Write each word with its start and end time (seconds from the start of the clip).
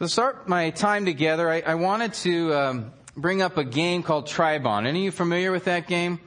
To 0.00 0.08
start 0.08 0.46
my 0.48 0.70
time 0.70 1.06
together, 1.06 1.50
I, 1.50 1.60
I 1.60 1.74
wanted 1.74 2.12
to 2.14 2.54
um, 2.54 2.92
bring 3.16 3.42
up 3.42 3.56
a 3.56 3.64
game 3.64 4.04
called 4.04 4.28
Tribond. 4.28 4.86
Any 4.86 5.00
of 5.00 5.04
you 5.06 5.10
familiar 5.10 5.50
with 5.50 5.64
that 5.64 5.88
game? 5.88 6.20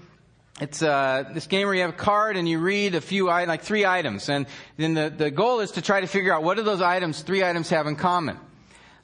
It's 0.60 0.82
uh, 0.82 1.30
this 1.34 1.48
game 1.48 1.68
where 1.68 1.76
you 1.76 1.82
have 1.84 1.92
a 1.92 1.94
card 1.94 2.36
and 2.36 2.50
you 2.50 2.60
read 2.60 2.96
a 2.96 3.02
few, 3.02 3.28
like 3.28 3.62
three 3.62 3.86
items, 3.86 4.28
and 4.28 4.46
then 4.76 4.94
the, 4.94 5.10
the 5.10 5.32
goal 5.32 5.62
is 5.62 5.72
to 5.72 5.82
try 5.82 6.02
to 6.02 6.08
figure 6.08 6.34
out 6.34 6.44
what 6.44 6.58
do 6.58 6.64
those 6.64 6.82
items, 6.82 7.22
three 7.22 7.46
items, 7.46 7.70
have 7.70 7.88
in 7.88 7.96
common. 7.96 8.38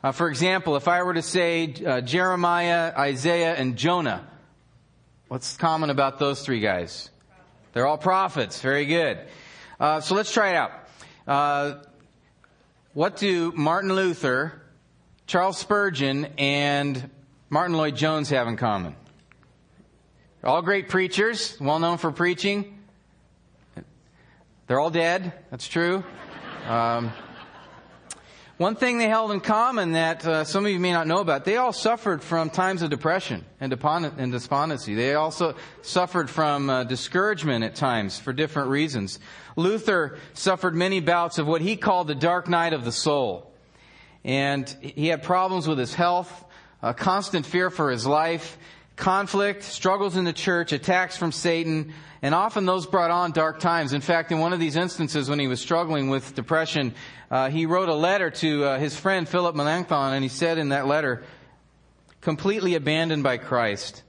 Uh, 0.04 0.12
for 0.12 0.28
example, 0.28 0.76
if 0.76 0.90
I 0.90 1.02
were 1.04 1.14
to 1.14 1.22
say 1.22 1.74
uh, 1.86 2.02
Jeremiah, 2.02 2.92
Isaiah, 2.98 3.56
and 3.56 3.78
Jonah, 3.78 4.28
what's 5.30 5.56
common 5.56 5.92
about 5.92 6.20
those 6.20 6.42
three 6.42 6.60
guys? 6.60 7.10
They're 7.72 7.88
all 7.88 7.98
prophets. 7.98 8.60
Very 8.60 8.86
good. 8.86 9.18
Uh, 9.80 10.02
so 10.02 10.14
let's 10.14 10.34
try 10.34 10.50
it 10.50 10.56
out. 10.58 11.87
What 12.98 13.18
do 13.18 13.52
Martin 13.56 13.94
Luther, 13.94 14.60
Charles 15.28 15.60
Spurgeon, 15.60 16.30
and 16.40 17.12
Martyn 17.48 17.78
Lloyd 17.78 17.96
Jones 17.96 18.32
have 18.32 18.48
in 18.48 18.58
common? 18.58 18.96
All 20.44 20.64
great 20.64 20.90
preachers, 20.90 21.56
well 21.62 21.78
known 21.78 22.00
for 22.00 22.12
preaching. 22.12 22.80
They're 24.66 24.80
all 24.80 24.90
dead. 24.90 25.32
That's 25.52 25.68
true. 25.68 26.04
Um, 26.68 27.14
one 28.58 28.76
thing 28.76 28.98
they 28.98 29.08
held 29.08 29.32
in 29.32 29.40
common 29.40 29.92
that 29.92 30.26
uh, 30.26 30.44
some 30.44 30.66
of 30.66 30.72
you 30.72 30.80
may 30.80 30.92
not 30.92 31.06
know 31.06 31.20
about, 31.20 31.46
they 31.46 31.58
all 31.58 31.72
suffered 31.72 32.24
from 32.24 32.50
times 32.50 32.82
of 32.82 32.90
depression 32.90 33.46
and, 33.60 33.70
despondency. 33.70 34.96
They 34.96 35.14
also 35.14 35.56
suffered 35.84 36.28
from 36.28 36.68
uh, 36.68 36.84
discouragement 36.84 37.64
at 37.64 37.76
times 37.76 38.18
for 38.18 38.34
different 38.34 38.70
reasons. 38.70 39.20
Luther 39.56 40.18
suffered 40.34 40.74
many 40.74 41.02
bouts 41.02 41.38
of 41.38 41.46
what 41.46 41.62
he 41.62 41.78
called 41.78 42.08
the 42.08 42.16
dark 42.16 42.50
night 42.50 42.74
of 42.74 42.84
the 42.84 42.92
soul. 42.92 43.54
And 44.24 44.68
he 44.82 45.08
had 45.08 45.22
problems 45.22 45.68
with 45.68 45.78
his 45.78 45.94
health, 45.94 46.44
a 46.82 46.96
constant 46.96 47.46
fear 47.46 47.70
for 47.70 47.92
his 47.92 48.08
life, 48.08 48.58
conflict, 48.98 49.64
struggles 49.64 50.18
in 50.18 50.26
the 50.26 50.34
church, 50.34 50.74
attacks 50.74 51.16
from 51.16 51.32
Satan, 51.32 51.94
and 52.22 52.36
often 52.36 52.66
those 52.66 52.86
brought 52.86 53.12
on 53.12 53.32
dark 53.32 53.60
times. 53.60 53.94
In 53.94 54.02
fact, 54.02 54.32
in 54.32 54.40
one 54.40 54.52
of 54.52 54.60
these 54.60 54.76
instances 54.76 55.30
when 55.30 55.40
he 55.40 55.48
was 55.48 55.62
struggling 55.62 56.10
with 56.10 56.36
depression, 56.36 56.94
uh, 57.32 57.50
he 57.50 57.66
wrote 57.66 57.90
a 57.90 57.94
letter 57.94 58.32
to 58.32 58.66
uh, 58.66 58.80
his 58.80 59.00
friend 59.00 59.30
Philip 59.30 59.56
Melanchthon, 59.56 60.14
and 60.14 60.24
he 60.24 60.30
said 60.30 60.58
in 60.58 60.70
that 60.70 60.88
letter, 60.88 61.24
completely 62.22 62.76
abandoned 62.76 63.24
by 63.24 63.38
Christ, 63.38 64.04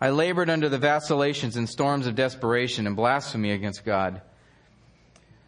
I 0.00 0.10
labored 0.10 0.50
under 0.50 0.68
the 0.68 0.78
vacillations 0.78 1.56
and 1.56 1.68
storms 1.68 2.06
of 2.06 2.14
desperation 2.14 2.86
and 2.86 2.94
blasphemy 2.94 3.52
against 3.52 3.84
God. 3.84 4.20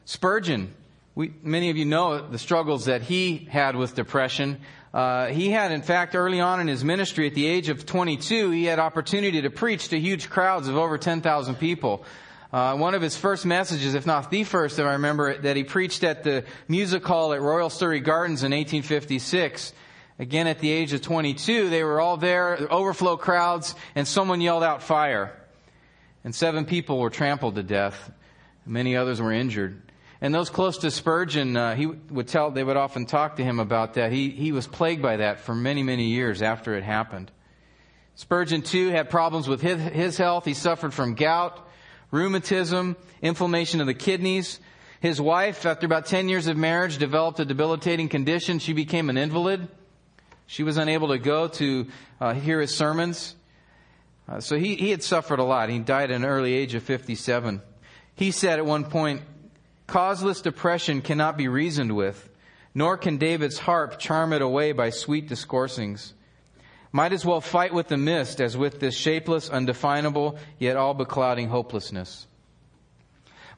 Spurgeon, 0.07 0.75
we, 1.15 1.35
many 1.43 1.69
of 1.69 1.77
you 1.77 1.85
know 1.85 2.27
the 2.27 2.39
struggles 2.39 2.87
that 2.87 3.03
he 3.03 3.47
had 3.51 3.77
with 3.77 3.95
depression. 3.95 4.61
Uh, 4.97 5.27
he 5.27 5.51
had, 5.51 5.73
in 5.73 5.83
fact, 5.83 6.15
early 6.15 6.41
on 6.41 6.59
in 6.59 6.69
his 6.69 6.83
ministry, 6.83 7.27
at 7.27 7.35
the 7.35 7.47
age 7.47 7.69
of 7.69 7.85
22, 7.85 8.51
he 8.51 8.65
had 8.65 8.79
opportunity 8.79 9.43
to 9.43 9.51
preach 9.51 9.89
to 9.89 10.01
huge 10.01 10.31
crowds 10.31 10.69
of 10.69 10.77
over 10.79 10.97
10,000 10.97 11.57
people. 11.57 12.03
Uh, 12.51 12.75
one 12.79 12.95
of 12.95 13.03
his 13.03 13.15
first 13.15 13.45
messages, 13.45 13.93
if 13.93 14.07
not 14.07 14.31
the 14.31 14.43
first, 14.43 14.79
if 14.79 14.87
I 14.87 14.93
remember, 14.93 15.37
that 15.37 15.55
he 15.55 15.65
preached 15.65 16.03
at 16.03 16.25
the 16.25 16.45
music 16.67 17.05
hall 17.05 17.35
at 17.35 17.43
Royal 17.43 17.69
Surrey 17.69 18.01
Gardens 18.01 18.43
in 18.43 18.53
1856. 18.53 19.75
Again, 20.19 20.47
at 20.47 20.61
the 20.61 20.71
age 20.71 20.95
of 20.95 21.03
22, 21.03 21.69
they 21.69 21.85
were 21.85 22.01
all 22.01 22.17
there, 22.17 22.57
overflow 22.73 23.19
crowds, 23.19 23.75
and 23.95 24.09
someone 24.09 24.41
yelled 24.41 24.63
out 24.63 24.83
fire. 24.83 25.37
And 26.25 26.35
seven 26.35 26.65
people 26.65 26.99
were 26.99 27.11
trampled 27.11 27.57
to 27.57 27.63
death. 27.63 28.11
Many 28.65 28.97
others 28.97 29.21
were 29.21 29.33
injured. 29.33 29.86
And 30.21 30.35
those 30.35 30.49
close 30.49 30.79
to 30.79 30.91
Spurgeon, 30.91 31.57
uh, 31.57 31.75
he 31.75 31.87
would 31.87 32.29
tell, 32.29 32.51
they 32.51 32.65
would 32.65 32.77
often 32.77 33.05
talk 33.05 33.37
to 33.37 33.45
him 33.45 33.61
about 33.61 33.95
that. 33.95 34.13
He, 34.13 34.31
he 34.31 34.53
was 34.53 34.67
plagued 34.67 35.03
by 35.03 35.19
that 35.19 35.41
for 35.41 35.55
many, 35.55 35.83
many 35.83 36.07
years 36.07 36.41
after 36.41 36.75
it 36.75 36.85
happened. 36.85 37.31
Spurgeon 38.15 38.63
too 38.63 38.89
had 38.89 39.11
problems 39.11 39.47
with 39.47 39.61
his, 39.61 39.79
his 39.79 40.17
health. 40.17 40.47
He 40.47 40.55
suffered 40.55 40.95
from 40.95 41.15
gout, 41.15 41.69
rheumatism, 42.11 42.97
inflammation 43.21 43.83
of 43.83 43.87
the 43.87 43.95
kidneys. 43.95 44.59
His 45.01 45.21
wife, 45.21 45.67
after 45.67 45.85
about 45.85 46.07
10 46.07 46.31
years 46.31 46.47
of 46.47 46.57
marriage, 46.57 46.97
developed 46.97 47.39
a 47.41 47.45
debilitating 47.45 48.09
condition. 48.09 48.59
She 48.59 48.73
became 48.73 49.11
an 49.11 49.19
invalid. 49.19 49.69
She 50.47 50.63
was 50.63 50.79
unable 50.79 51.09
to 51.09 51.19
go 51.19 51.49
to 51.49 51.87
uh, 52.19 52.33
hear 52.33 52.61
his 52.61 52.75
sermons. 52.75 53.35
Uh, 54.27 54.41
so 54.41 54.57
he, 54.57 54.77
he 54.77 54.91
had 54.91 55.03
suffered 55.03 55.39
a 55.39 55.45
lot. 55.45 55.69
He 55.69 55.79
died 55.79 56.11
at 56.11 56.17
an 56.17 56.25
early 56.25 56.55
age 56.55 56.75
of 56.75 56.83
57. 56.83 57.61
He 58.15 58.31
said 58.31 58.59
at 58.59 58.65
one 58.65 58.85
point, 58.85 59.21
Causeless 59.87 60.41
depression 60.41 61.01
cannot 61.01 61.37
be 61.37 61.49
reasoned 61.49 61.95
with, 61.95 62.29
nor 62.75 62.97
can 62.97 63.19
David's 63.19 63.59
harp 63.59 63.99
charm 63.99 64.33
it 64.33 64.43
away 64.43 64.73
by 64.73 64.91
sweet 64.91 65.29
discoursings. 65.29 66.13
Might 66.93 67.13
as 67.13 67.25
well 67.25 67.41
fight 67.41 67.75
with 67.75 67.89
the 67.89 67.97
mist 67.97 68.41
as 68.41 68.57
with 68.57 68.81
this 68.81 68.97
shapeless, 68.97 69.49
undefinable, 69.51 70.39
yet 70.59 70.77
all 70.77 70.95
beclouding 70.95 71.49
hopelessness. 71.49 72.27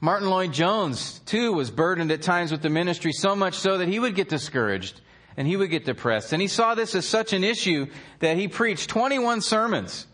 Martyn 0.01 0.31
Lloyd 0.31 0.53
Jones, 0.53 1.21
too, 1.21 1.53
was 1.53 1.71
burdened 1.71 2.13
at 2.13 2.23
times 2.23 2.53
with 2.53 2.63
the 2.63 2.71
ministry 2.71 3.13
so 3.13 3.35
much 3.35 3.55
so 3.55 3.79
that 3.79 3.89
he 3.89 3.99
would 3.99 4.15
get 4.15 4.29
discouraged 4.29 5.01
and 5.37 5.47
he 5.47 5.57
would 5.57 5.71
get 5.71 5.85
depressed. 5.85 6.33
And 6.33 6.43
he 6.43 6.49
saw 6.49 6.75
this 6.75 6.95
as 6.95 7.07
such 7.07 7.33
an 7.33 7.43
issue 7.43 7.87
that 8.21 8.37
he 8.37 8.49
preached 8.49 8.91
21 8.91 9.41
sermons 9.41 10.07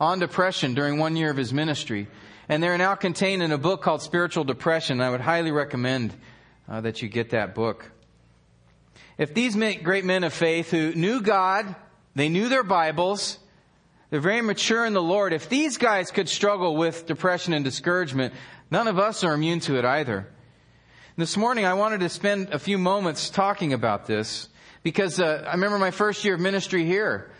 on 0.00 0.18
depression 0.18 0.74
during 0.74 0.98
one 0.98 1.16
year 1.16 1.30
of 1.30 1.36
his 1.36 1.52
ministry 1.52 2.08
and 2.48 2.62
they're 2.62 2.78
now 2.78 2.94
contained 2.94 3.42
in 3.42 3.52
a 3.52 3.58
book 3.58 3.82
called 3.82 4.02
Spiritual 4.02 4.44
Depression. 4.44 5.00
I 5.00 5.10
would 5.10 5.20
highly 5.20 5.50
recommend 5.50 6.14
uh, 6.68 6.80
that 6.82 7.02
you 7.02 7.08
get 7.08 7.30
that 7.30 7.54
book. 7.54 7.90
If 9.18 9.34
these 9.34 9.56
great 9.56 10.04
men 10.04 10.24
of 10.24 10.32
faith 10.32 10.70
who 10.70 10.94
knew 10.94 11.22
God, 11.22 11.74
they 12.14 12.28
knew 12.28 12.48
their 12.48 12.62
Bibles, 12.62 13.38
they're 14.10 14.20
very 14.20 14.42
mature 14.42 14.84
in 14.84 14.92
the 14.92 15.02
Lord, 15.02 15.32
if 15.32 15.48
these 15.48 15.78
guys 15.78 16.10
could 16.10 16.28
struggle 16.28 16.76
with 16.76 17.06
depression 17.06 17.52
and 17.52 17.64
discouragement, 17.64 18.34
none 18.70 18.88
of 18.88 18.98
us 18.98 19.24
are 19.24 19.34
immune 19.34 19.60
to 19.60 19.78
it 19.78 19.84
either. 19.84 20.28
This 21.16 21.36
morning 21.36 21.64
I 21.64 21.74
wanted 21.74 22.00
to 22.00 22.08
spend 22.08 22.50
a 22.50 22.58
few 22.58 22.78
moments 22.78 23.30
talking 23.30 23.72
about 23.72 24.06
this 24.06 24.48
because 24.82 25.18
uh, 25.18 25.44
I 25.46 25.52
remember 25.52 25.78
my 25.78 25.90
first 25.90 26.24
year 26.24 26.34
of 26.34 26.40
ministry 26.40 26.84
here. 26.84 27.30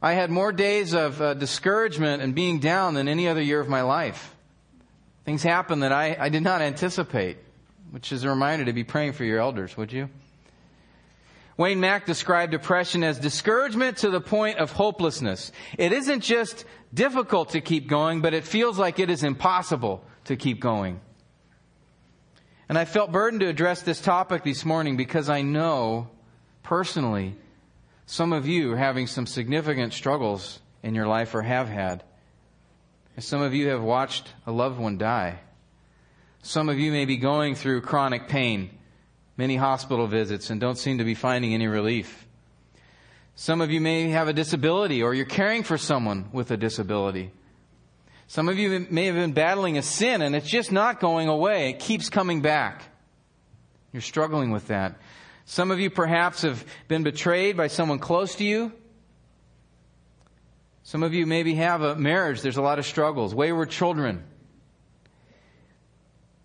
I 0.00 0.12
had 0.12 0.30
more 0.30 0.52
days 0.52 0.94
of 0.94 1.20
uh, 1.20 1.34
discouragement 1.34 2.22
and 2.22 2.34
being 2.34 2.60
down 2.60 2.94
than 2.94 3.08
any 3.08 3.26
other 3.26 3.42
year 3.42 3.60
of 3.60 3.68
my 3.68 3.82
life. 3.82 4.34
Things 5.24 5.42
happened 5.42 5.82
that 5.82 5.92
I, 5.92 6.16
I 6.18 6.28
did 6.28 6.42
not 6.42 6.62
anticipate, 6.62 7.38
which 7.90 8.12
is 8.12 8.22
a 8.22 8.28
reminder 8.28 8.64
to 8.66 8.72
be 8.72 8.84
praying 8.84 9.12
for 9.12 9.24
your 9.24 9.40
elders, 9.40 9.76
would 9.76 9.92
you? 9.92 10.08
Wayne 11.56 11.80
Mack 11.80 12.06
described 12.06 12.52
depression 12.52 13.02
as 13.02 13.18
discouragement 13.18 13.98
to 13.98 14.10
the 14.10 14.20
point 14.20 14.58
of 14.58 14.70
hopelessness. 14.70 15.50
It 15.76 15.92
isn't 15.92 16.20
just 16.20 16.64
difficult 16.94 17.50
to 17.50 17.60
keep 17.60 17.88
going, 17.88 18.20
but 18.20 18.32
it 18.32 18.44
feels 18.44 18.78
like 18.78 19.00
it 19.00 19.10
is 19.10 19.24
impossible 19.24 20.04
to 20.26 20.36
keep 20.36 20.60
going. 20.60 21.00
And 22.68 22.78
I 22.78 22.84
felt 22.84 23.10
burdened 23.10 23.40
to 23.40 23.48
address 23.48 23.82
this 23.82 24.00
topic 24.00 24.44
this 24.44 24.64
morning 24.64 24.96
because 24.96 25.28
I 25.28 25.42
know 25.42 26.08
personally 26.62 27.34
some 28.10 28.32
of 28.32 28.46
you 28.46 28.72
are 28.72 28.76
having 28.78 29.06
some 29.06 29.26
significant 29.26 29.92
struggles 29.92 30.60
in 30.82 30.94
your 30.94 31.06
life 31.06 31.34
or 31.34 31.42
have 31.42 31.68
had. 31.68 32.02
some 33.18 33.42
of 33.42 33.52
you 33.52 33.68
have 33.68 33.82
watched 33.82 34.32
a 34.46 34.50
loved 34.50 34.78
one 34.78 34.96
die. 34.96 35.38
Some 36.40 36.70
of 36.70 36.78
you 36.78 36.90
may 36.90 37.04
be 37.04 37.18
going 37.18 37.54
through 37.54 37.82
chronic 37.82 38.26
pain, 38.26 38.70
many 39.36 39.56
hospital 39.56 40.06
visits, 40.06 40.48
and 40.48 40.58
don't 40.58 40.78
seem 40.78 40.96
to 40.96 41.04
be 41.04 41.14
finding 41.14 41.52
any 41.52 41.66
relief. 41.66 42.26
Some 43.34 43.60
of 43.60 43.70
you 43.70 43.78
may 43.78 44.08
have 44.08 44.26
a 44.26 44.32
disability 44.32 45.02
or 45.02 45.12
you're 45.12 45.26
caring 45.26 45.62
for 45.62 45.76
someone 45.76 46.30
with 46.32 46.50
a 46.50 46.56
disability. 46.56 47.30
Some 48.26 48.48
of 48.48 48.58
you 48.58 48.86
may 48.88 49.04
have 49.04 49.16
been 49.16 49.34
battling 49.34 49.76
a 49.76 49.82
sin 49.82 50.22
and 50.22 50.34
it's 50.34 50.48
just 50.48 50.72
not 50.72 50.98
going 50.98 51.28
away. 51.28 51.68
It 51.68 51.78
keeps 51.78 52.08
coming 52.08 52.40
back. 52.40 52.84
You're 53.92 54.00
struggling 54.00 54.50
with 54.50 54.68
that. 54.68 54.98
Some 55.50 55.70
of 55.70 55.80
you 55.80 55.88
perhaps 55.88 56.42
have 56.42 56.62
been 56.88 57.04
betrayed 57.04 57.56
by 57.56 57.68
someone 57.68 58.00
close 58.00 58.34
to 58.34 58.44
you. 58.44 58.70
Some 60.82 61.02
of 61.02 61.14
you 61.14 61.24
maybe 61.24 61.54
have 61.54 61.80
a 61.80 61.96
marriage. 61.96 62.42
There's 62.42 62.58
a 62.58 62.62
lot 62.62 62.78
of 62.78 62.84
struggles. 62.84 63.34
Wayward 63.34 63.70
children. 63.70 64.24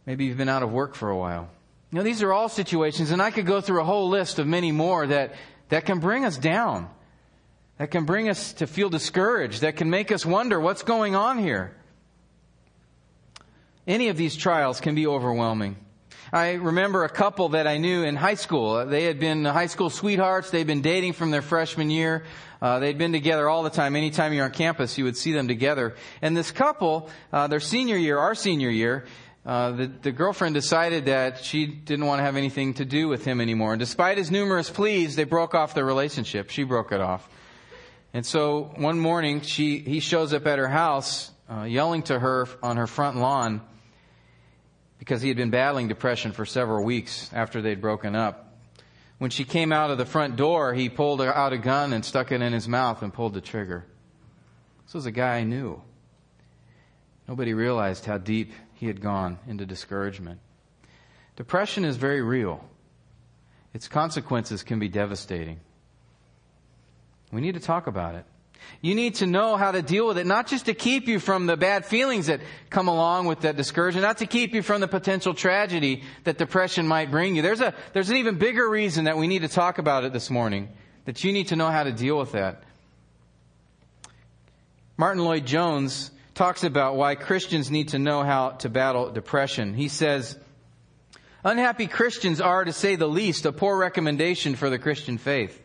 Maybe 0.05 0.23
you've 0.23 0.37
been 0.37 0.47
out 0.47 0.63
of 0.63 0.71
work 0.71 0.95
for 0.95 1.09
a 1.09 1.17
while. 1.17 1.49
You 1.91 1.97
know, 1.97 2.03
these 2.03 2.23
are 2.23 2.31
all 2.31 2.47
situations, 2.47 3.11
and 3.11 3.21
I 3.21 3.29
could 3.29 3.45
go 3.45 3.59
through 3.59 3.81
a 3.81 3.83
whole 3.83 4.07
list 4.07 4.39
of 4.39 4.47
many 4.47 4.71
more 4.71 5.05
that, 5.05 5.33
that 5.67 5.85
can 5.85 5.99
bring 5.99 6.23
us 6.23 6.37
down. 6.37 6.89
That 7.79 7.91
can 7.91 8.05
bring 8.05 8.29
us 8.29 8.53
to 8.53 8.67
feel 8.67 8.87
discouraged. 8.87 9.63
That 9.63 9.75
can 9.75 9.89
make 9.89 10.13
us 10.13 10.25
wonder 10.25 10.61
what's 10.61 10.83
going 10.83 11.13
on 11.13 11.39
here. 11.39 11.75
Any 13.85 14.07
of 14.07 14.15
these 14.15 14.37
trials 14.37 14.79
can 14.79 14.95
be 14.95 15.05
overwhelming. 15.07 15.75
I 16.33 16.53
remember 16.53 17.03
a 17.03 17.09
couple 17.09 17.49
that 17.49 17.67
I 17.67 17.77
knew 17.77 18.01
in 18.01 18.15
high 18.15 18.33
school. 18.33 18.87
They 18.87 19.03
had 19.03 19.19
been 19.19 19.45
high 19.45 19.67
school 19.67 19.91
sweethearts. 19.91 20.49
They'd 20.49 20.65
been 20.65 20.81
dating 20.81 21.13
from 21.13 21.29
their 21.29 21.43
freshman 21.43 21.91
year. 21.91 22.23
Uh, 22.59 22.79
they'd 22.79 22.97
been 22.97 23.11
together 23.11 23.47
all 23.47 23.61
the 23.61 23.69
time. 23.69 23.95
Anytime 23.95 24.33
you're 24.33 24.45
on 24.45 24.51
campus, 24.51 24.97
you 24.97 25.03
would 25.03 25.15
see 25.15 25.31
them 25.31 25.47
together. 25.47 25.95
And 26.23 26.35
this 26.35 26.49
couple, 26.49 27.11
uh, 27.31 27.45
their 27.45 27.59
senior 27.59 27.97
year, 27.97 28.17
our 28.17 28.33
senior 28.33 28.71
year, 28.71 29.05
uh, 29.45 29.73
the, 29.73 29.85
the 29.85 30.11
girlfriend 30.11 30.55
decided 30.55 31.05
that 31.05 31.43
she 31.43 31.67
didn't 31.67 32.07
want 32.07 32.17
to 32.17 32.23
have 32.23 32.35
anything 32.35 32.73
to 32.75 32.85
do 32.85 33.07
with 33.07 33.23
him 33.25 33.39
anymore. 33.39 33.73
And 33.73 33.79
despite 33.79 34.17
his 34.17 34.31
numerous 34.31 34.71
pleas, 34.71 35.15
they 35.15 35.25
broke 35.25 35.53
off 35.53 35.75
their 35.75 35.85
relationship. 35.85 36.49
She 36.49 36.63
broke 36.63 36.91
it 36.91 36.99
off. 36.99 37.29
And 38.11 38.25
so 38.25 38.73
one 38.77 38.99
morning, 38.99 39.41
she, 39.41 39.77
he 39.77 39.99
shows 39.99 40.33
up 40.33 40.47
at 40.47 40.57
her 40.57 40.67
house, 40.67 41.29
uh, 41.47 41.65
yelling 41.65 42.01
to 42.03 42.17
her 42.17 42.47
on 42.63 42.77
her 42.77 42.87
front 42.87 43.17
lawn 43.17 43.61
because 45.03 45.21
he 45.21 45.27
had 45.27 45.35
been 45.35 45.49
battling 45.49 45.89
depression 45.89 46.31
for 46.31 46.45
several 46.45 46.81
weeks 46.81 47.29
after 47.33 47.61
they'd 47.61 47.81
broken 47.81 48.15
up. 48.15 48.55
When 49.17 49.31
she 49.31 49.43
came 49.43 49.73
out 49.73 49.91
of 49.91 49.97
the 49.97 50.05
front 50.05 50.37
door, 50.37 50.73
he 50.73 50.87
pulled 50.87 51.21
out 51.21 51.51
a 51.51 51.57
gun 51.57 51.91
and 51.91 52.05
stuck 52.05 52.31
it 52.31 52.41
in 52.41 52.53
his 52.53 52.69
mouth 52.69 53.01
and 53.01 53.13
pulled 53.13 53.33
the 53.33 53.41
trigger. 53.41 53.83
This 54.85 54.93
was 54.93 55.05
a 55.05 55.11
guy 55.11 55.39
I 55.39 55.43
knew. 55.43 55.81
Nobody 57.27 57.53
realized 57.53 58.05
how 58.05 58.17
deep 58.17 58.53
he 58.75 58.87
had 58.87 59.01
gone 59.01 59.39
into 59.45 59.65
discouragement. 59.65 60.39
Depression 61.35 61.83
is 61.83 61.97
very 61.97 62.21
real. 62.21 62.63
Its 63.73 63.89
consequences 63.89 64.63
can 64.63 64.79
be 64.79 64.87
devastating. 64.87 65.59
We 67.29 67.41
need 67.41 67.55
to 67.55 67.59
talk 67.59 67.87
about 67.87 68.15
it. 68.15 68.23
You 68.81 68.95
need 68.95 69.15
to 69.15 69.25
know 69.25 69.55
how 69.55 69.71
to 69.71 69.81
deal 69.81 70.05
with 70.05 70.17
it, 70.17 70.27
not 70.27 70.47
just 70.47 70.65
to 70.65 70.73
keep 70.73 71.07
you 71.07 71.19
from 71.19 71.45
the 71.45 71.55
bad 71.55 71.85
feelings 71.85 72.27
that 72.27 72.41
come 72.69 72.89
along 72.89 73.27
with 73.27 73.41
that 73.41 73.55
discouragement, 73.55 74.03
not 74.03 74.17
to 74.17 74.25
keep 74.25 74.53
you 74.53 74.61
from 74.61 74.81
the 74.81 74.89
potential 74.89 75.33
tragedy 75.33 76.03
that 76.25 76.37
depression 76.37 76.85
might 76.85 77.09
bring 77.09 77.35
you. 77.35 77.41
There's 77.41 77.61
a, 77.61 77.73
there's 77.93 78.09
an 78.09 78.17
even 78.17 78.37
bigger 78.37 78.69
reason 78.69 79.05
that 79.05 79.17
we 79.17 79.27
need 79.27 79.43
to 79.43 79.47
talk 79.47 79.77
about 79.77 80.03
it 80.03 80.11
this 80.11 80.29
morning, 80.29 80.67
that 81.05 81.23
you 81.23 81.31
need 81.31 81.47
to 81.47 81.55
know 81.55 81.69
how 81.69 81.83
to 81.83 81.93
deal 81.93 82.17
with 82.17 82.33
that. 82.33 82.63
Martyn 84.97 85.23
Lloyd-Jones 85.23 86.11
talks 86.33 86.65
about 86.65 86.97
why 86.97 87.15
Christians 87.15 87.71
need 87.71 87.89
to 87.89 87.99
know 87.99 88.21
how 88.21 88.49
to 88.49 88.69
battle 88.69 89.11
depression. 89.11 89.75
He 89.75 89.87
says, 89.87 90.37
Unhappy 91.45 91.87
Christians 91.87 92.41
are, 92.41 92.65
to 92.65 92.73
say 92.73 92.97
the 92.97 93.07
least, 93.07 93.45
a 93.45 93.53
poor 93.53 93.77
recommendation 93.77 94.55
for 94.55 94.69
the 94.69 94.77
Christian 94.77 95.17
faith. 95.17 95.59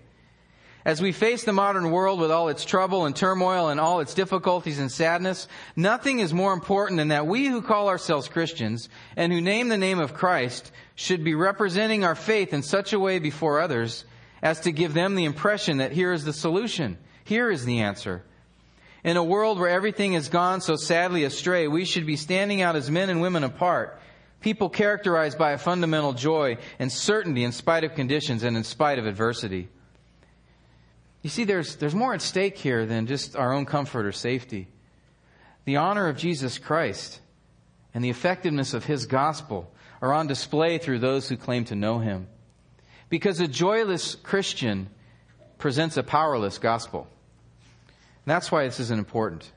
As 0.88 1.02
we 1.02 1.12
face 1.12 1.44
the 1.44 1.52
modern 1.52 1.90
world 1.90 2.18
with 2.18 2.30
all 2.30 2.48
its 2.48 2.64
trouble 2.64 3.04
and 3.04 3.14
turmoil 3.14 3.68
and 3.68 3.78
all 3.78 4.00
its 4.00 4.14
difficulties 4.14 4.78
and 4.78 4.90
sadness, 4.90 5.46
nothing 5.76 6.20
is 6.20 6.32
more 6.32 6.54
important 6.54 6.96
than 6.96 7.08
that 7.08 7.26
we 7.26 7.46
who 7.46 7.60
call 7.60 7.90
ourselves 7.90 8.26
Christians 8.26 8.88
and 9.14 9.30
who 9.30 9.42
name 9.42 9.68
the 9.68 9.76
name 9.76 9.98
of 9.98 10.14
Christ 10.14 10.72
should 10.94 11.22
be 11.22 11.34
representing 11.34 12.04
our 12.04 12.14
faith 12.14 12.54
in 12.54 12.62
such 12.62 12.94
a 12.94 12.98
way 12.98 13.18
before 13.18 13.60
others 13.60 14.06
as 14.40 14.60
to 14.60 14.72
give 14.72 14.94
them 14.94 15.14
the 15.14 15.26
impression 15.26 15.76
that 15.76 15.92
here 15.92 16.10
is 16.10 16.24
the 16.24 16.32
solution. 16.32 16.96
Here 17.22 17.50
is 17.50 17.66
the 17.66 17.80
answer. 17.80 18.24
In 19.04 19.18
a 19.18 19.22
world 19.22 19.58
where 19.58 19.68
everything 19.68 20.14
has 20.14 20.30
gone 20.30 20.62
so 20.62 20.76
sadly 20.76 21.24
astray, 21.24 21.68
we 21.68 21.84
should 21.84 22.06
be 22.06 22.16
standing 22.16 22.62
out 22.62 22.76
as 22.76 22.90
men 22.90 23.10
and 23.10 23.20
women 23.20 23.44
apart. 23.44 24.00
People 24.40 24.70
characterized 24.70 25.36
by 25.36 25.52
a 25.52 25.58
fundamental 25.58 26.14
joy 26.14 26.56
and 26.78 26.90
certainty 26.90 27.44
in 27.44 27.52
spite 27.52 27.84
of 27.84 27.94
conditions 27.94 28.42
and 28.42 28.56
in 28.56 28.64
spite 28.64 28.98
of 28.98 29.04
adversity. 29.04 29.68
You 31.28 31.30
see, 31.30 31.44
there's, 31.44 31.76
there's 31.76 31.94
more 31.94 32.14
at 32.14 32.22
stake 32.22 32.56
here 32.56 32.86
than 32.86 33.06
just 33.06 33.36
our 33.36 33.52
own 33.52 33.66
comfort 33.66 34.06
or 34.06 34.12
safety. 34.12 34.66
The 35.66 35.76
honor 35.76 36.08
of 36.08 36.16
Jesus 36.16 36.56
Christ 36.56 37.20
and 37.92 38.02
the 38.02 38.08
effectiveness 38.08 38.72
of 38.72 38.86
His 38.86 39.04
gospel 39.04 39.70
are 40.00 40.14
on 40.14 40.26
display 40.26 40.78
through 40.78 41.00
those 41.00 41.28
who 41.28 41.36
claim 41.36 41.66
to 41.66 41.76
know 41.76 41.98
Him. 41.98 42.28
Because 43.10 43.40
a 43.40 43.46
joyless 43.46 44.14
Christian 44.14 44.88
presents 45.58 45.98
a 45.98 46.02
powerless 46.02 46.56
gospel. 46.56 47.06
And 47.90 48.24
that's 48.24 48.50
why 48.50 48.64
this 48.64 48.80
is 48.80 48.90
important. 48.90 49.52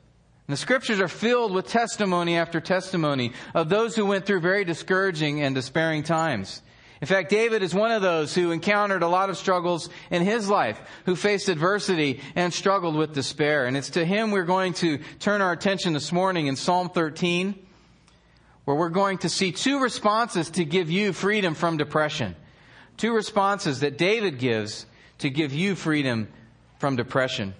And 0.49 0.53
the 0.53 0.57
scriptures 0.57 0.99
are 0.99 1.07
filled 1.07 1.53
with 1.53 1.69
testimony 1.69 2.35
after 2.35 2.59
testimony 2.59 3.31
of 3.53 3.69
those 3.69 3.95
who 3.95 4.05
went 4.05 4.25
through 4.25 4.41
very 4.41 4.65
discouraging 4.65 5.41
and 5.41 5.55
despairing 5.55 6.03
times. 6.03 6.61
In 7.01 7.07
fact, 7.07 7.31
David 7.31 7.63
is 7.63 7.73
one 7.73 7.91
of 7.91 8.03
those 8.03 8.35
who 8.35 8.51
encountered 8.51 9.01
a 9.01 9.07
lot 9.07 9.31
of 9.31 9.37
struggles 9.37 9.89
in 10.11 10.21
his 10.21 10.47
life, 10.47 10.79
who 11.05 11.15
faced 11.15 11.49
adversity 11.49 12.21
and 12.35 12.53
struggled 12.53 12.95
with 12.95 13.15
despair. 13.15 13.65
And 13.65 13.75
it's 13.75 13.89
to 13.91 14.05
him 14.05 14.29
we're 14.29 14.43
going 14.43 14.73
to 14.75 14.99
turn 15.19 15.41
our 15.41 15.51
attention 15.51 15.93
this 15.93 16.11
morning 16.11 16.45
in 16.45 16.55
Psalm 16.55 16.91
13, 16.91 17.55
where 18.65 18.77
we're 18.77 18.89
going 18.89 19.17
to 19.19 19.29
see 19.29 19.51
two 19.51 19.79
responses 19.79 20.51
to 20.51 20.63
give 20.63 20.91
you 20.91 21.11
freedom 21.11 21.55
from 21.55 21.77
depression. 21.77 22.35
Two 22.97 23.15
responses 23.15 23.79
that 23.79 23.97
David 23.97 24.37
gives 24.37 24.85
to 25.19 25.31
give 25.31 25.53
you 25.53 25.73
freedom 25.73 26.27
from 26.77 26.95
depression. 26.95 27.55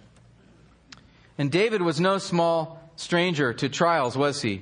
And 1.40 1.52
David 1.52 1.82
was 1.82 2.00
no 2.00 2.20
small 2.20 2.80
stranger 2.96 3.54
to 3.56 3.70
trials, 3.70 4.16
was 4.16 4.44
he? 4.44 4.62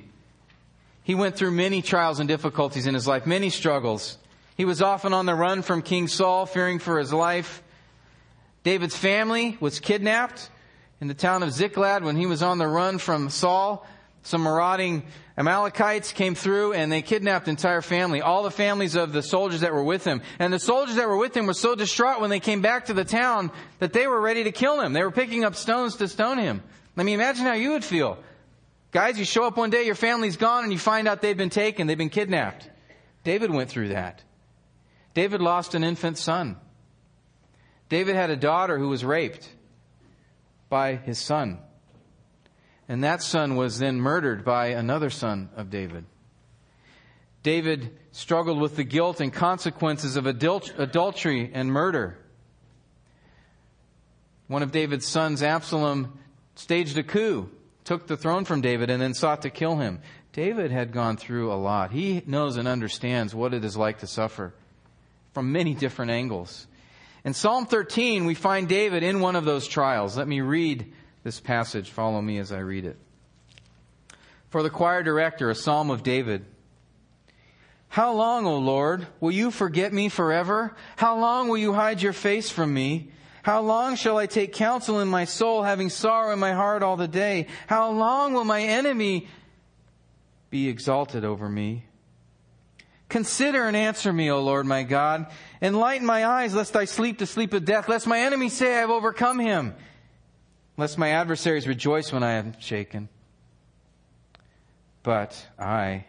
He 1.02 1.14
went 1.14 1.36
through 1.36 1.50
many 1.50 1.82
trials 1.82 2.18
and 2.18 2.26
difficulties 2.26 2.86
in 2.86 2.94
his 2.94 3.06
life, 3.06 3.26
many 3.26 3.50
struggles. 3.50 4.16
He 4.60 4.66
was 4.66 4.82
often 4.82 5.14
on 5.14 5.24
the 5.24 5.34
run 5.34 5.62
from 5.62 5.80
King 5.80 6.06
Saul, 6.06 6.44
fearing 6.44 6.80
for 6.80 6.98
his 6.98 7.14
life. 7.14 7.62
David's 8.62 8.94
family 8.94 9.56
was 9.58 9.80
kidnapped 9.80 10.50
in 11.00 11.08
the 11.08 11.14
town 11.14 11.42
of 11.42 11.50
Ziklag 11.50 12.04
when 12.04 12.14
he 12.14 12.26
was 12.26 12.42
on 12.42 12.58
the 12.58 12.68
run 12.68 12.98
from 12.98 13.30
Saul. 13.30 13.86
Some 14.22 14.42
marauding 14.42 15.04
Amalekites 15.38 16.12
came 16.12 16.34
through 16.34 16.74
and 16.74 16.92
they 16.92 17.00
kidnapped 17.00 17.46
the 17.46 17.52
entire 17.52 17.80
family, 17.80 18.20
all 18.20 18.42
the 18.42 18.50
families 18.50 18.96
of 18.96 19.14
the 19.14 19.22
soldiers 19.22 19.62
that 19.62 19.72
were 19.72 19.82
with 19.82 20.04
him. 20.04 20.20
And 20.38 20.52
the 20.52 20.58
soldiers 20.58 20.96
that 20.96 21.08
were 21.08 21.16
with 21.16 21.34
him 21.34 21.46
were 21.46 21.54
so 21.54 21.74
distraught 21.74 22.20
when 22.20 22.28
they 22.28 22.38
came 22.38 22.60
back 22.60 22.84
to 22.84 22.92
the 22.92 23.02
town 23.02 23.50
that 23.78 23.94
they 23.94 24.06
were 24.06 24.20
ready 24.20 24.44
to 24.44 24.52
kill 24.52 24.82
him. 24.82 24.92
They 24.92 25.02
were 25.02 25.10
picking 25.10 25.42
up 25.42 25.54
stones 25.54 25.96
to 25.96 26.06
stone 26.06 26.36
him. 26.36 26.62
Let 26.96 27.06
me 27.06 27.14
imagine 27.14 27.46
how 27.46 27.54
you 27.54 27.70
would 27.70 27.84
feel. 27.86 28.18
Guys, 28.92 29.18
you 29.18 29.24
show 29.24 29.44
up 29.44 29.56
one 29.56 29.70
day, 29.70 29.86
your 29.86 29.94
family's 29.94 30.36
gone, 30.36 30.64
and 30.64 30.72
you 30.74 30.78
find 30.78 31.08
out 31.08 31.22
they've 31.22 31.34
been 31.34 31.48
taken, 31.48 31.86
they've 31.86 31.96
been 31.96 32.10
kidnapped. 32.10 32.68
David 33.24 33.50
went 33.50 33.70
through 33.70 33.88
that. 33.88 34.22
David 35.14 35.40
lost 35.40 35.74
an 35.74 35.84
infant 35.84 36.18
son. 36.18 36.56
David 37.88 38.14
had 38.14 38.30
a 38.30 38.36
daughter 38.36 38.78
who 38.78 38.88
was 38.88 39.04
raped 39.04 39.48
by 40.68 40.94
his 40.94 41.18
son. 41.18 41.58
And 42.88 43.02
that 43.04 43.22
son 43.22 43.56
was 43.56 43.78
then 43.78 44.00
murdered 44.00 44.44
by 44.44 44.68
another 44.68 45.10
son 45.10 45.50
of 45.56 45.70
David. 45.70 46.04
David 47.42 47.96
struggled 48.12 48.60
with 48.60 48.76
the 48.76 48.84
guilt 48.84 49.20
and 49.20 49.32
consequences 49.32 50.16
of 50.16 50.26
adultery 50.26 51.50
and 51.52 51.72
murder. 51.72 52.18
One 54.46 54.62
of 54.62 54.72
David's 54.72 55.06
sons, 55.06 55.42
Absalom, 55.42 56.18
staged 56.54 56.98
a 56.98 57.02
coup, 57.02 57.48
took 57.84 58.06
the 58.06 58.16
throne 58.16 58.44
from 58.44 58.60
David, 58.60 58.90
and 58.90 59.00
then 59.00 59.14
sought 59.14 59.42
to 59.42 59.50
kill 59.50 59.76
him. 59.76 60.00
David 60.32 60.70
had 60.70 60.92
gone 60.92 61.16
through 61.16 61.52
a 61.52 61.54
lot. 61.54 61.92
He 61.92 62.22
knows 62.26 62.56
and 62.56 62.68
understands 62.68 63.34
what 63.34 63.54
it 63.54 63.64
is 63.64 63.76
like 63.76 63.98
to 63.98 64.06
suffer 64.06 64.54
from 65.32 65.52
many 65.52 65.74
different 65.74 66.10
angles. 66.10 66.66
In 67.24 67.34
Psalm 67.34 67.66
13, 67.66 68.24
we 68.24 68.34
find 68.34 68.68
David 68.68 69.02
in 69.02 69.20
one 69.20 69.36
of 69.36 69.44
those 69.44 69.68
trials. 69.68 70.16
Let 70.16 70.26
me 70.26 70.40
read 70.40 70.92
this 71.22 71.40
passage. 71.40 71.90
Follow 71.90 72.20
me 72.20 72.38
as 72.38 72.50
I 72.50 72.60
read 72.60 72.84
it. 72.84 72.96
For 74.48 74.62
the 74.62 74.70
choir 74.70 75.02
director, 75.02 75.50
a 75.50 75.54
psalm 75.54 75.90
of 75.90 76.02
David. 76.02 76.44
How 77.88 78.14
long, 78.14 78.46
O 78.46 78.58
Lord, 78.58 79.06
will 79.20 79.32
you 79.32 79.50
forget 79.50 79.92
me 79.92 80.08
forever? 80.08 80.74
How 80.96 81.18
long 81.18 81.48
will 81.48 81.58
you 81.58 81.72
hide 81.72 82.00
your 82.00 82.12
face 82.12 82.48
from 82.48 82.72
me? 82.72 83.10
How 83.42 83.62
long 83.62 83.96
shall 83.96 84.18
I 84.18 84.26
take 84.26 84.52
counsel 84.52 85.00
in 85.00 85.08
my 85.08 85.24
soul, 85.24 85.62
having 85.62 85.88
sorrow 85.88 86.32
in 86.32 86.38
my 86.38 86.52
heart 86.52 86.82
all 86.82 86.96
the 86.96 87.08
day? 87.08 87.46
How 87.66 87.90
long 87.90 88.32
will 88.32 88.44
my 88.44 88.62
enemy 88.62 89.28
be 90.50 90.68
exalted 90.68 91.24
over 91.24 91.48
me? 91.48 91.84
Consider 93.10 93.66
and 93.66 93.76
answer 93.76 94.12
me, 94.12 94.30
O 94.30 94.40
Lord 94.40 94.66
my 94.66 94.84
God. 94.84 95.26
Enlighten 95.60 96.06
my 96.06 96.24
eyes, 96.24 96.54
lest 96.54 96.76
I 96.76 96.84
sleep 96.84 97.18
the 97.18 97.26
sleep 97.26 97.52
of 97.52 97.64
death, 97.64 97.88
lest 97.88 98.06
my 98.06 98.20
enemy 98.20 98.48
say 98.48 98.74
I 98.74 98.80
have 98.80 98.90
overcome 98.90 99.38
him, 99.38 99.74
lest 100.76 100.96
my 100.96 101.10
adversaries 101.10 101.66
rejoice 101.66 102.12
when 102.12 102.22
I 102.22 102.34
am 102.34 102.58
shaken. 102.60 103.08
But 105.02 105.44
I, 105.58 106.04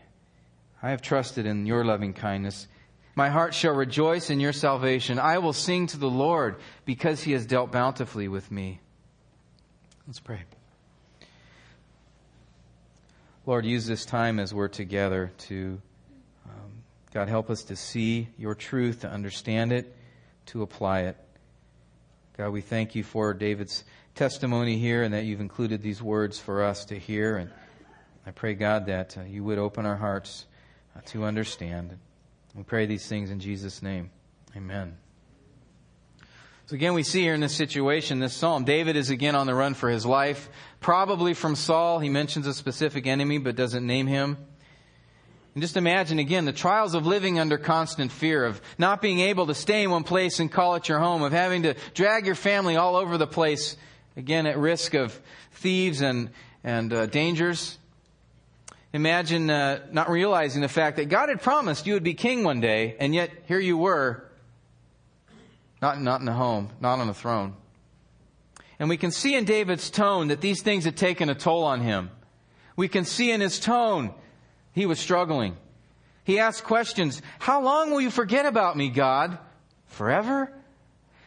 I 0.81 0.91
have 0.91 1.01
trusted 1.01 1.45
in 1.45 1.65
your 1.65 1.83
loving 1.83 2.13
kindness. 2.13 2.67
My 3.15 3.29
heart 3.29 3.53
shall 3.53 3.73
rejoice 3.73 4.29
in 4.29 4.39
your 4.39 4.53
salvation. 4.53 5.17
I 5.17 5.39
will 5.39 5.53
sing 5.53 5.87
to 5.87 5.97
the 5.97 6.09
Lord 6.09 6.57
because 6.85 7.23
he 7.23 7.31
has 7.31 7.45
dealt 7.45 7.71
bountifully 7.71 8.27
with 8.27 8.51
me. 8.51 8.79
Let's 10.05 10.19
pray. 10.19 10.43
Lord, 13.45 13.65
use 13.65 13.87
this 13.87 14.05
time 14.05 14.39
as 14.39 14.53
we're 14.53 14.67
together 14.67 15.31
to 15.39 15.81
God, 17.13 17.27
help 17.27 17.49
us 17.49 17.63
to 17.63 17.75
see 17.75 18.29
your 18.37 18.55
truth, 18.55 19.01
to 19.01 19.09
understand 19.09 19.73
it, 19.73 19.95
to 20.47 20.61
apply 20.61 21.01
it. 21.01 21.17
God, 22.37 22.51
we 22.51 22.61
thank 22.61 22.95
you 22.95 23.03
for 23.03 23.33
David's 23.33 23.83
testimony 24.15 24.77
here 24.77 25.03
and 25.03 25.13
that 25.13 25.25
you've 25.25 25.41
included 25.41 25.81
these 25.81 26.01
words 26.01 26.39
for 26.39 26.63
us 26.63 26.85
to 26.85 26.97
hear. 26.97 27.35
And 27.35 27.51
I 28.25 28.31
pray, 28.31 28.53
God, 28.53 28.85
that 28.85 29.17
uh, 29.17 29.23
you 29.23 29.43
would 29.43 29.57
open 29.57 29.85
our 29.85 29.97
hearts 29.97 30.45
uh, 30.95 31.01
to 31.07 31.25
understand. 31.25 31.97
We 32.55 32.63
pray 32.63 32.85
these 32.85 33.07
things 33.07 33.29
in 33.29 33.41
Jesus' 33.41 33.81
name. 33.81 34.09
Amen. 34.55 34.97
So 36.67 36.75
again, 36.75 36.93
we 36.93 37.03
see 37.03 37.21
here 37.21 37.33
in 37.33 37.41
this 37.41 37.55
situation, 37.55 38.19
this 38.19 38.33
psalm, 38.33 38.63
David 38.63 38.95
is 38.95 39.09
again 39.09 39.35
on 39.35 39.47
the 39.47 39.53
run 39.53 39.73
for 39.73 39.89
his 39.89 40.05
life, 40.05 40.49
probably 40.79 41.33
from 41.33 41.55
Saul. 41.55 41.99
He 41.99 42.07
mentions 42.07 42.47
a 42.47 42.53
specific 42.53 43.05
enemy, 43.05 43.37
but 43.37 43.57
doesn't 43.57 43.85
name 43.85 44.07
him. 44.07 44.37
And 45.53 45.61
just 45.61 45.75
imagine 45.75 46.17
again 46.17 46.45
the 46.45 46.53
trials 46.53 46.93
of 46.93 47.05
living 47.05 47.37
under 47.37 47.57
constant 47.57 48.11
fear, 48.11 48.45
of 48.45 48.61
not 48.77 49.01
being 49.01 49.19
able 49.19 49.47
to 49.47 49.53
stay 49.53 49.83
in 49.83 49.91
one 49.91 50.03
place 50.03 50.39
and 50.39 50.49
call 50.49 50.75
it 50.75 50.87
your 50.87 50.99
home, 50.99 51.23
of 51.23 51.33
having 51.33 51.63
to 51.63 51.75
drag 51.93 52.25
your 52.25 52.35
family 52.35 52.77
all 52.77 52.95
over 52.95 53.17
the 53.17 53.27
place, 53.27 53.75
again 54.15 54.45
at 54.45 54.57
risk 54.57 54.93
of 54.93 55.19
thieves 55.53 56.01
and, 56.01 56.29
and 56.63 56.93
uh, 56.93 57.05
dangers. 57.05 57.77
Imagine 58.93 59.49
uh, 59.49 59.85
not 59.91 60.09
realizing 60.09 60.61
the 60.61 60.69
fact 60.69 60.97
that 60.97 61.09
God 61.09 61.29
had 61.29 61.41
promised 61.41 61.85
you 61.85 61.93
would 61.93 62.03
be 62.03 62.13
king 62.13 62.43
one 62.43 62.59
day, 62.61 62.95
and 62.99 63.13
yet 63.13 63.31
here 63.47 63.59
you 63.59 63.77
were, 63.77 64.23
not, 65.81 66.01
not 66.01 66.21
in 66.21 66.27
a 66.27 66.33
home, 66.33 66.69
not 66.79 66.99
on 66.99 67.09
a 67.09 67.13
throne. 67.13 67.55
And 68.79 68.89
we 68.89 68.97
can 68.97 69.11
see 69.11 69.35
in 69.35 69.45
David's 69.45 69.89
tone 69.89 70.29
that 70.29 70.41
these 70.41 70.61
things 70.61 70.85
had 70.85 70.97
taken 70.97 71.29
a 71.29 71.35
toll 71.35 71.63
on 71.63 71.81
him. 71.81 72.09
We 72.75 72.87
can 72.87 73.05
see 73.05 73.31
in 73.31 73.41
his 73.41 73.59
tone 73.59 74.13
he 74.73 74.85
was 74.85 74.99
struggling. 74.99 75.57
He 76.23 76.39
asked 76.39 76.63
questions. 76.63 77.21
How 77.39 77.61
long 77.61 77.91
will 77.91 78.01
you 78.01 78.11
forget 78.11 78.45
about 78.45 78.77
me, 78.77 78.89
God? 78.89 79.37
Forever? 79.87 80.51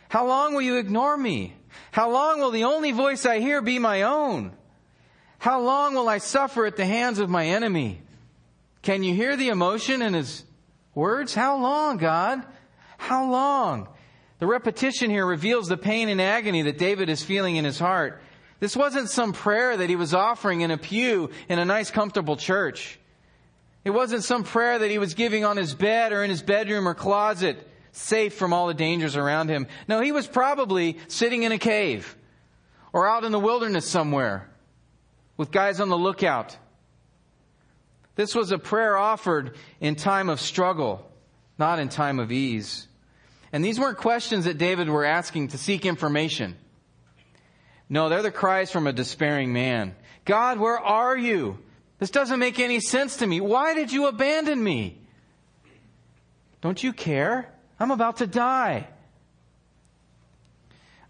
How 0.08 0.26
long 0.26 0.54
will 0.54 0.62
you 0.62 0.76
ignore 0.76 1.16
me? 1.16 1.54
How 1.90 2.10
long 2.10 2.40
will 2.40 2.50
the 2.50 2.64
only 2.64 2.92
voice 2.92 3.26
I 3.26 3.40
hear 3.40 3.60
be 3.60 3.78
my 3.78 4.02
own? 4.02 4.52
How 5.38 5.60
long 5.60 5.94
will 5.94 6.08
I 6.08 6.18
suffer 6.18 6.64
at 6.64 6.76
the 6.76 6.86
hands 6.86 7.18
of 7.18 7.28
my 7.28 7.46
enemy? 7.46 8.00
Can 8.82 9.02
you 9.02 9.14
hear 9.14 9.36
the 9.36 9.48
emotion 9.48 10.02
in 10.02 10.14
his 10.14 10.44
words? 10.94 11.34
How 11.34 11.56
long, 11.58 11.96
God? 11.96 12.44
How 12.96 13.30
long? 13.30 13.88
The 14.38 14.46
repetition 14.46 15.10
here 15.10 15.26
reveals 15.26 15.68
the 15.68 15.76
pain 15.76 16.08
and 16.08 16.20
agony 16.20 16.62
that 16.62 16.78
David 16.78 17.08
is 17.08 17.22
feeling 17.22 17.56
in 17.56 17.64
his 17.64 17.78
heart. 17.78 18.22
This 18.60 18.76
wasn't 18.76 19.10
some 19.10 19.32
prayer 19.32 19.76
that 19.76 19.90
he 19.90 19.96
was 19.96 20.14
offering 20.14 20.60
in 20.62 20.70
a 20.70 20.78
pew 20.78 21.30
in 21.48 21.58
a 21.58 21.64
nice 21.64 21.90
comfortable 21.90 22.36
church. 22.36 22.98
It 23.84 23.90
wasn't 23.90 24.24
some 24.24 24.44
prayer 24.44 24.78
that 24.78 24.90
he 24.90 24.98
was 24.98 25.14
giving 25.14 25.44
on 25.44 25.56
his 25.56 25.74
bed 25.74 26.12
or 26.12 26.24
in 26.24 26.30
his 26.30 26.42
bedroom 26.42 26.88
or 26.88 26.94
closet, 26.94 27.68
safe 27.92 28.34
from 28.34 28.52
all 28.52 28.66
the 28.66 28.74
dangers 28.74 29.16
around 29.16 29.50
him. 29.50 29.66
No, 29.86 30.00
he 30.00 30.10
was 30.10 30.26
probably 30.26 30.98
sitting 31.08 31.42
in 31.42 31.52
a 31.52 31.58
cave 31.58 32.16
or 32.92 33.06
out 33.06 33.24
in 33.24 33.32
the 33.32 33.38
wilderness 33.38 33.86
somewhere 33.86 34.48
with 35.36 35.50
guys 35.50 35.80
on 35.80 35.90
the 35.90 35.98
lookout. 35.98 36.56
This 38.16 38.34
was 38.34 38.52
a 38.52 38.58
prayer 38.58 38.96
offered 38.96 39.56
in 39.80 39.96
time 39.96 40.28
of 40.28 40.40
struggle, 40.40 41.10
not 41.58 41.78
in 41.78 41.88
time 41.88 42.20
of 42.20 42.32
ease. 42.32 42.86
And 43.52 43.64
these 43.64 43.78
weren't 43.78 43.98
questions 43.98 44.46
that 44.46 44.58
David 44.58 44.88
were 44.88 45.04
asking 45.04 45.48
to 45.48 45.58
seek 45.58 45.84
information. 45.84 46.56
No, 47.88 48.08
they're 48.08 48.22
the 48.22 48.30
cries 48.30 48.70
from 48.70 48.86
a 48.86 48.92
despairing 48.92 49.52
man. 49.52 49.94
God, 50.24 50.58
where 50.58 50.78
are 50.78 51.16
you? 51.16 51.58
This 51.98 52.10
doesn't 52.10 52.38
make 52.38 52.58
any 52.58 52.80
sense 52.80 53.18
to 53.18 53.26
me. 53.26 53.40
Why 53.40 53.74
did 53.74 53.92
you 53.92 54.06
abandon 54.06 54.62
me? 54.62 54.98
Don't 56.60 56.82
you 56.82 56.92
care? 56.92 57.52
I'm 57.78 57.90
about 57.90 58.18
to 58.18 58.26
die. 58.26 58.88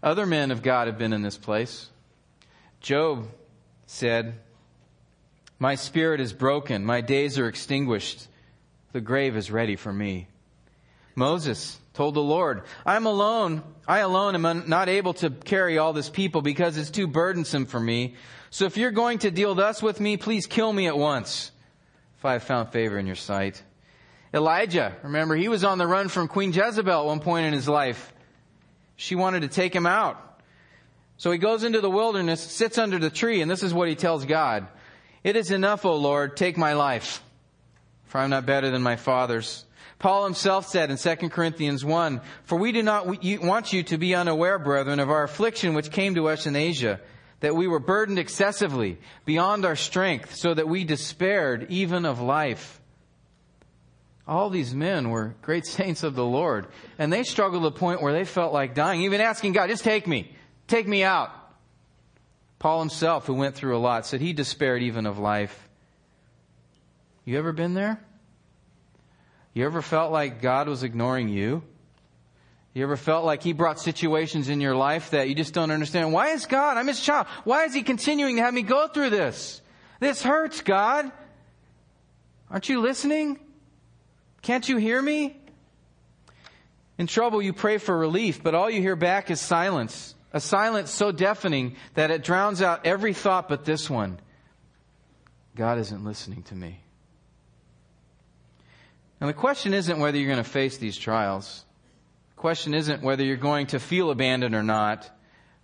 Other 0.03 0.25
men 0.25 0.51
of 0.51 0.61
God 0.61 0.87
have 0.87 0.97
been 0.97 1.13
in 1.13 1.21
this 1.21 1.37
place. 1.37 1.89
Job 2.79 3.27
said, 3.87 4.35
My 5.57 5.75
spirit 5.75 6.21
is 6.21 6.33
broken. 6.33 6.85
My 6.85 7.01
days 7.01 7.39
are 7.39 7.47
extinguished. 7.47 8.27
The 8.91 9.01
grave 9.01 9.35
is 9.35 9.49
ready 9.49 9.75
for 9.75 9.91
me. 9.91 10.27
Moses 11.15 11.79
told 11.93 12.13
the 12.13 12.21
Lord, 12.21 12.63
I'm 12.85 13.05
alone. 13.05 13.63
I 13.87 13.99
alone 13.99 14.35
am 14.35 14.67
not 14.67 14.89
able 14.89 15.13
to 15.15 15.29
carry 15.29 15.77
all 15.77 15.93
this 15.93 16.09
people 16.09 16.41
because 16.41 16.77
it's 16.77 16.91
too 16.91 17.07
burdensome 17.07 17.65
for 17.65 17.79
me. 17.79 18.15
So 18.55 18.63
if 18.63 18.77
you're 18.77 18.91
going 18.91 19.19
to 19.19 19.31
deal 19.31 19.53
thus 19.53 19.83
with 19.83 19.99
me, 19.99 20.15
please 20.15 20.47
kill 20.47 20.71
me 20.71 20.87
at 20.87 20.97
once, 20.97 21.51
if 22.17 22.23
I 22.23 22.31
have 22.31 22.43
found 22.43 22.71
favor 22.71 22.97
in 22.97 23.05
your 23.05 23.17
sight. 23.17 23.61
Elijah, 24.33 24.95
remember, 25.03 25.35
he 25.35 25.49
was 25.49 25.65
on 25.65 25.77
the 25.77 25.85
run 25.85 26.07
from 26.07 26.29
Queen 26.29 26.53
Jezebel 26.53 27.01
at 27.01 27.05
one 27.05 27.19
point 27.19 27.47
in 27.47 27.51
his 27.51 27.67
life. 27.67 28.13
She 28.95 29.15
wanted 29.15 29.41
to 29.41 29.49
take 29.49 29.75
him 29.75 29.85
out. 29.85 30.41
So 31.17 31.31
he 31.31 31.37
goes 31.37 31.65
into 31.65 31.81
the 31.81 31.89
wilderness, 31.89 32.39
sits 32.39 32.77
under 32.77 32.97
the 32.97 33.09
tree, 33.09 33.41
and 33.41 33.51
this 33.51 33.61
is 33.61 33.73
what 33.73 33.89
he 33.89 33.95
tells 33.95 34.23
God. 34.23 34.65
It 35.21 35.35
is 35.35 35.51
enough, 35.51 35.83
O 35.83 35.97
Lord, 35.97 36.37
take 36.37 36.55
my 36.55 36.75
life, 36.75 37.21
for 38.05 38.19
I'm 38.19 38.29
not 38.29 38.45
better 38.45 38.71
than 38.71 38.81
my 38.81 38.95
fathers. 38.95 39.65
Paul 39.99 40.23
himself 40.23 40.65
said 40.65 40.91
in 40.91 40.95
2 40.95 41.27
Corinthians 41.27 41.83
1, 41.83 42.21
For 42.45 42.57
we 42.57 42.71
do 42.71 42.83
not 42.83 43.05
want 43.05 43.73
you 43.73 43.83
to 43.83 43.97
be 43.97 44.15
unaware, 44.15 44.57
brethren, 44.59 45.01
of 45.01 45.09
our 45.09 45.23
affliction 45.23 45.73
which 45.73 45.91
came 45.91 46.15
to 46.15 46.29
us 46.29 46.47
in 46.47 46.55
Asia 46.55 47.01
that 47.45 47.55
we 47.55 47.67
were 47.67 47.77
burdened 47.77 48.17
excessively 48.17 48.97
beyond 49.23 49.65
our 49.65 49.75
strength 49.75 50.33
so 50.33 50.51
that 50.51 50.67
we 50.67 50.83
despaired 50.83 51.67
even 51.69 52.03
of 52.03 52.19
life. 52.19 52.81
All 54.27 54.49
these 54.49 54.73
men 54.73 55.11
were 55.11 55.35
great 55.43 55.65
saints 55.67 56.01
of 56.01 56.15
the 56.15 56.25
Lord 56.25 56.65
and 56.97 57.13
they 57.13 57.21
struggled 57.21 57.61
to 57.61 57.69
the 57.69 57.79
point 57.79 58.01
where 58.01 58.13
they 58.13 58.25
felt 58.25 58.51
like 58.51 58.73
dying, 58.73 59.03
even 59.03 59.21
asking 59.21 59.53
God, 59.53 59.69
just 59.69 59.83
take 59.83 60.07
me, 60.07 60.35
take 60.67 60.87
me 60.87 61.03
out. 61.03 61.29
Paul 62.57 62.79
himself, 62.79 63.27
who 63.27 63.35
went 63.35 63.53
through 63.53 63.77
a 63.77 63.79
lot, 63.79 64.07
said 64.07 64.21
he 64.21 64.33
despaired 64.33 64.81
even 64.81 65.05
of 65.05 65.19
life. 65.19 65.69
You 67.25 67.37
ever 67.37 67.51
been 67.51 67.75
there? 67.75 68.01
You 69.53 69.65
ever 69.65 69.83
felt 69.83 70.11
like 70.11 70.41
God 70.41 70.67
was 70.67 70.81
ignoring 70.81 71.29
you? 71.29 71.61
You 72.75 72.83
ever 72.83 72.97
felt 72.97 73.23
like 73.23 73.41
He 73.41 73.53
brought 73.53 73.79
situations 73.79 74.49
in 74.49 74.59
your 74.59 74.75
life 74.75 75.11
that 75.11 75.29
you 75.29 75.33
just 75.33 75.53
don't 75.53 75.71
understand? 75.71 76.11
Why 76.11 76.31
is 76.31 76.45
God? 76.45 76.75
I'm 76.75 76.87
His 76.87 76.99
child. 76.99 77.25
Why 77.45 77.63
is 77.63 77.73
He 77.73 77.83
continuing 77.83 78.35
to 78.35 78.41
have 78.41 78.53
me 78.53 78.63
go 78.63 78.89
through 78.89 79.11
this? 79.11 79.61
This 80.01 80.21
hurts, 80.21 80.59
God. 80.59 81.09
Aren't 82.51 82.67
you 82.67 82.81
listening? 82.81 83.39
Can't 84.41 84.67
you 84.67 84.75
hear 84.75 85.01
me? 85.01 85.37
In 86.97 87.07
trouble, 87.07 87.41
you 87.41 87.53
pray 87.53 87.77
for 87.77 87.97
relief, 87.97 88.43
but 88.43 88.53
all 88.53 88.69
you 88.69 88.81
hear 88.81 88.97
back 88.97 89.31
is 89.31 89.39
silence. 89.39 90.13
A 90.33 90.41
silence 90.41 90.91
so 90.91 91.13
deafening 91.13 91.77
that 91.93 92.11
it 92.11 92.25
drowns 92.25 92.61
out 92.61 92.85
every 92.85 93.13
thought 93.13 93.47
but 93.47 93.63
this 93.63 93.89
one. 93.89 94.19
God 95.55 95.79
isn't 95.79 96.03
listening 96.03 96.43
to 96.43 96.55
me. 96.55 96.81
And 99.21 99.29
the 99.29 99.33
question 99.33 99.73
isn't 99.73 99.97
whether 99.97 100.17
you're 100.17 100.27
going 100.29 100.43
to 100.43 100.49
face 100.49 100.75
these 100.75 100.97
trials 100.97 101.63
question 102.45 102.75
isn't 102.75 103.01
whether 103.01 103.23
you're 103.23 103.37
going 103.37 103.65
to 103.65 103.79
feel 103.79 104.11
abandoned 104.11 104.53
or 104.53 104.61
not. 104.61 105.09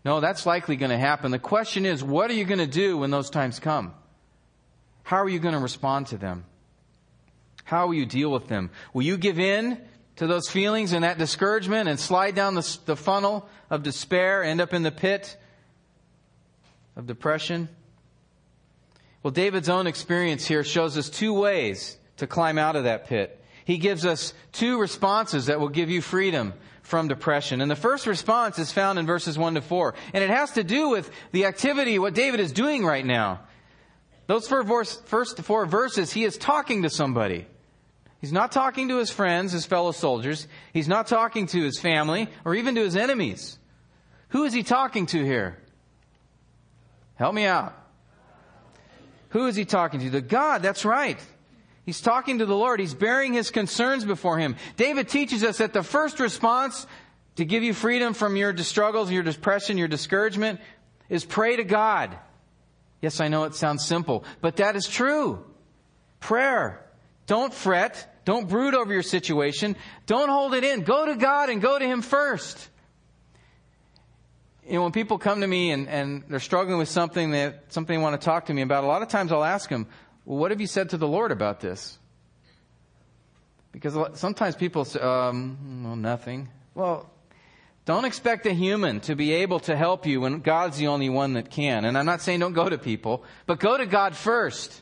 No, 0.04 0.20
that's 0.20 0.48
likely 0.48 0.78
going 0.78 0.90
to 0.90 0.98
happen. 0.98 1.30
The 1.30 1.38
question 1.38 1.86
is, 1.86 2.04
what 2.04 2.32
are 2.32 2.34
you 2.34 2.44
going 2.44 2.58
to 2.58 2.66
do 2.66 2.98
when 2.98 3.12
those 3.12 3.30
times 3.30 3.60
come? 3.60 3.94
How 5.04 5.18
are 5.18 5.30
you 5.30 5.38
going 5.38 5.54
to 5.54 5.60
respond 5.60 6.08
to 6.08 6.18
them? 6.18 6.44
How 7.66 7.86
will 7.86 7.94
you 7.94 8.08
deal 8.08 8.32
with 8.32 8.48
them? 8.48 8.72
Will 8.96 9.04
you 9.04 9.18
give 9.18 9.38
in 9.38 9.80
to 10.16 10.26
those 10.26 10.50
feelings 10.50 10.92
and 10.92 11.04
that 11.04 11.20
discouragement 11.20 11.88
and 11.88 12.00
slide 12.00 12.34
down 12.34 12.56
the, 12.56 12.78
the 12.88 12.96
funnel 12.96 13.48
of 13.70 13.84
despair, 13.84 14.44
end 14.44 14.60
up 14.60 14.74
in 14.74 14.82
the 14.82 14.92
pit 14.92 15.38
of 16.96 17.06
depression? 17.06 17.70
Well, 19.22 19.30
David's 19.30 19.70
own 19.70 19.86
experience 19.86 20.48
here 20.48 20.64
shows 20.64 20.98
us 20.98 21.12
two 21.12 21.32
ways 21.32 22.00
to 22.18 22.26
climb 22.26 22.58
out 22.58 22.76
of 22.76 22.86
that 22.86 23.06
pit. 23.06 23.40
He 23.66 23.78
gives 23.78 24.04
us 24.04 24.34
two 24.52 24.80
responses 24.80 25.46
that 25.46 25.60
will 25.60 25.70
give 25.70 25.92
you 25.92 26.02
freedom 26.02 26.56
from 26.82 27.08
depression. 27.08 27.62
And 27.62 27.70
the 27.70 27.76
first 27.76 28.08
response 28.08 28.60
is 28.60 28.72
found 28.72 29.00
in 29.00 29.06
verses 29.06 29.38
1 29.38 29.56
to 29.56 29.62
4. 29.62 29.94
And 30.14 30.24
it 30.24 30.30
has 30.30 30.52
to 30.52 30.64
do 30.64 30.90
with 30.90 31.10
the 31.32 31.46
activity, 31.46 32.00
what 32.00 32.14
David 32.14 32.40
is 32.40 32.52
doing 32.52 32.86
right 32.86 33.06
now. 33.06 33.42
Those 34.28 34.48
first 34.48 35.40
four 35.40 35.66
verses, 35.66 36.14
he 36.14 36.24
is 36.24 36.38
talking 36.38 36.84
to 36.84 36.90
somebody. 36.90 37.48
He's 38.20 38.32
not 38.32 38.52
talking 38.52 38.88
to 38.90 38.98
his 38.98 39.10
friends, 39.10 39.52
his 39.52 39.66
fellow 39.66 39.92
soldiers. 39.92 40.48
He's 40.74 40.88
not 40.88 41.08
talking 41.08 41.48
to 41.48 41.62
his 41.62 41.80
family 41.80 42.30
or 42.46 42.56
even 42.56 42.76
to 42.76 42.82
his 42.82 42.96
enemies. 42.96 43.58
Who 44.30 44.44
is 44.46 44.54
he 44.54 44.64
talking 44.64 45.08
to 45.08 45.24
here? 45.24 45.58
Help 47.16 47.34
me 47.34 47.46
out. 47.46 47.78
Who 49.30 49.48
is 49.48 49.56
he 49.56 49.66
talking 49.66 50.00
to? 50.00 50.10
To 50.12 50.22
God, 50.22 50.62
that's 50.62 50.86
right. 50.86 51.20
He's 51.86 52.02
talking 52.02 52.40
to 52.40 52.46
the 52.46 52.56
Lord. 52.56 52.80
He's 52.80 52.94
bearing 52.94 53.34
his 53.34 53.50
concerns 53.50 54.06
before 54.06 54.38
him. 54.38 54.56
David 54.78 55.10
teaches 55.10 55.44
us 55.44 55.58
that 55.58 55.74
the 55.74 55.84
first 55.84 56.20
response 56.20 56.86
to 57.36 57.46
give 57.46 57.64
you 57.64 57.74
freedom 57.74 58.14
from 58.14 58.36
your 58.36 58.56
struggles, 58.58 59.10
your 59.10 59.24
depression, 59.24 59.78
your 59.78 59.88
discouragement 59.88 60.60
is 61.10 61.26
pray 61.26 61.56
to 61.56 61.64
God. 61.64 62.18
Yes, 63.02 63.20
I 63.20 63.30
know 63.30 63.46
it 63.46 63.56
sounds 63.56 63.86
simple, 63.86 64.24
but 64.42 64.58
that 64.58 64.76
is 64.76 64.88
true. 64.88 65.44
Prayer. 66.20 66.86
Don't 67.26 67.54
fret. 67.54 68.08
Don't 68.26 68.48
brood 68.48 68.76
over 68.76 68.94
your 68.94 69.02
situation. 69.02 69.76
Don't 70.06 70.30
hold 70.30 70.54
it 70.54 70.64
in. 70.64 70.82
Go 70.82 71.08
to 71.08 71.16
God 71.16 71.50
and 71.50 71.62
go 71.62 71.80
to 71.80 71.86
Him 71.86 72.04
first. 72.04 72.70
You 74.68 74.74
know, 74.74 74.84
when 74.84 74.92
people 74.92 75.18
come 75.18 75.42
to 75.42 75.48
me 75.48 75.72
and, 75.72 75.90
and 75.90 76.24
they're 76.30 76.40
struggling 76.40 76.78
with 76.78 76.90
something 76.90 77.32
that, 77.32 77.74
something 77.74 77.98
they 77.98 78.02
want 78.02 78.20
to 78.20 78.24
talk 78.24 78.46
to 78.46 78.54
me 78.54 78.62
about, 78.62 78.84
a 78.84 78.88
lot 78.88 79.02
of 79.02 79.08
times 79.08 79.32
I'll 79.32 79.44
ask 79.44 79.68
them, 79.70 79.88
well, 80.32 80.40
what 80.40 80.52
have 80.52 80.62
you 80.62 80.68
said 80.68 80.92
to 80.92 80.98
the 80.98 81.10
Lord 81.10 81.34
about 81.34 81.60
this? 81.60 82.00
Because 83.74 83.98
sometimes 84.18 84.56
people 84.56 84.86
say, 84.86 85.02
um, 85.02 85.84
well, 85.84 85.98
nothing. 85.98 86.48
Well, 86.74 87.12
don't 87.84 88.06
expect 88.06 88.46
a 88.46 88.54
human 88.54 89.02
to 89.02 89.16
be 89.16 89.34
able 89.34 89.60
to 89.60 89.76
help 89.76 90.06
you 90.06 90.22
when 90.22 90.40
God's 90.40 90.78
the 90.78 90.88
only 90.88 91.10
one 91.10 91.34
that 91.34 91.50
can. 91.50 91.84
And 91.84 91.98
I'm 91.98 92.06
not 92.06 92.22
saying 92.22 92.40
don't 92.40 92.54
go 92.54 92.70
to 92.70 92.78
people, 92.78 93.26
but 93.46 93.60
go 93.60 93.78
to 93.78 93.86
God 93.86 94.16
first. 94.16 94.82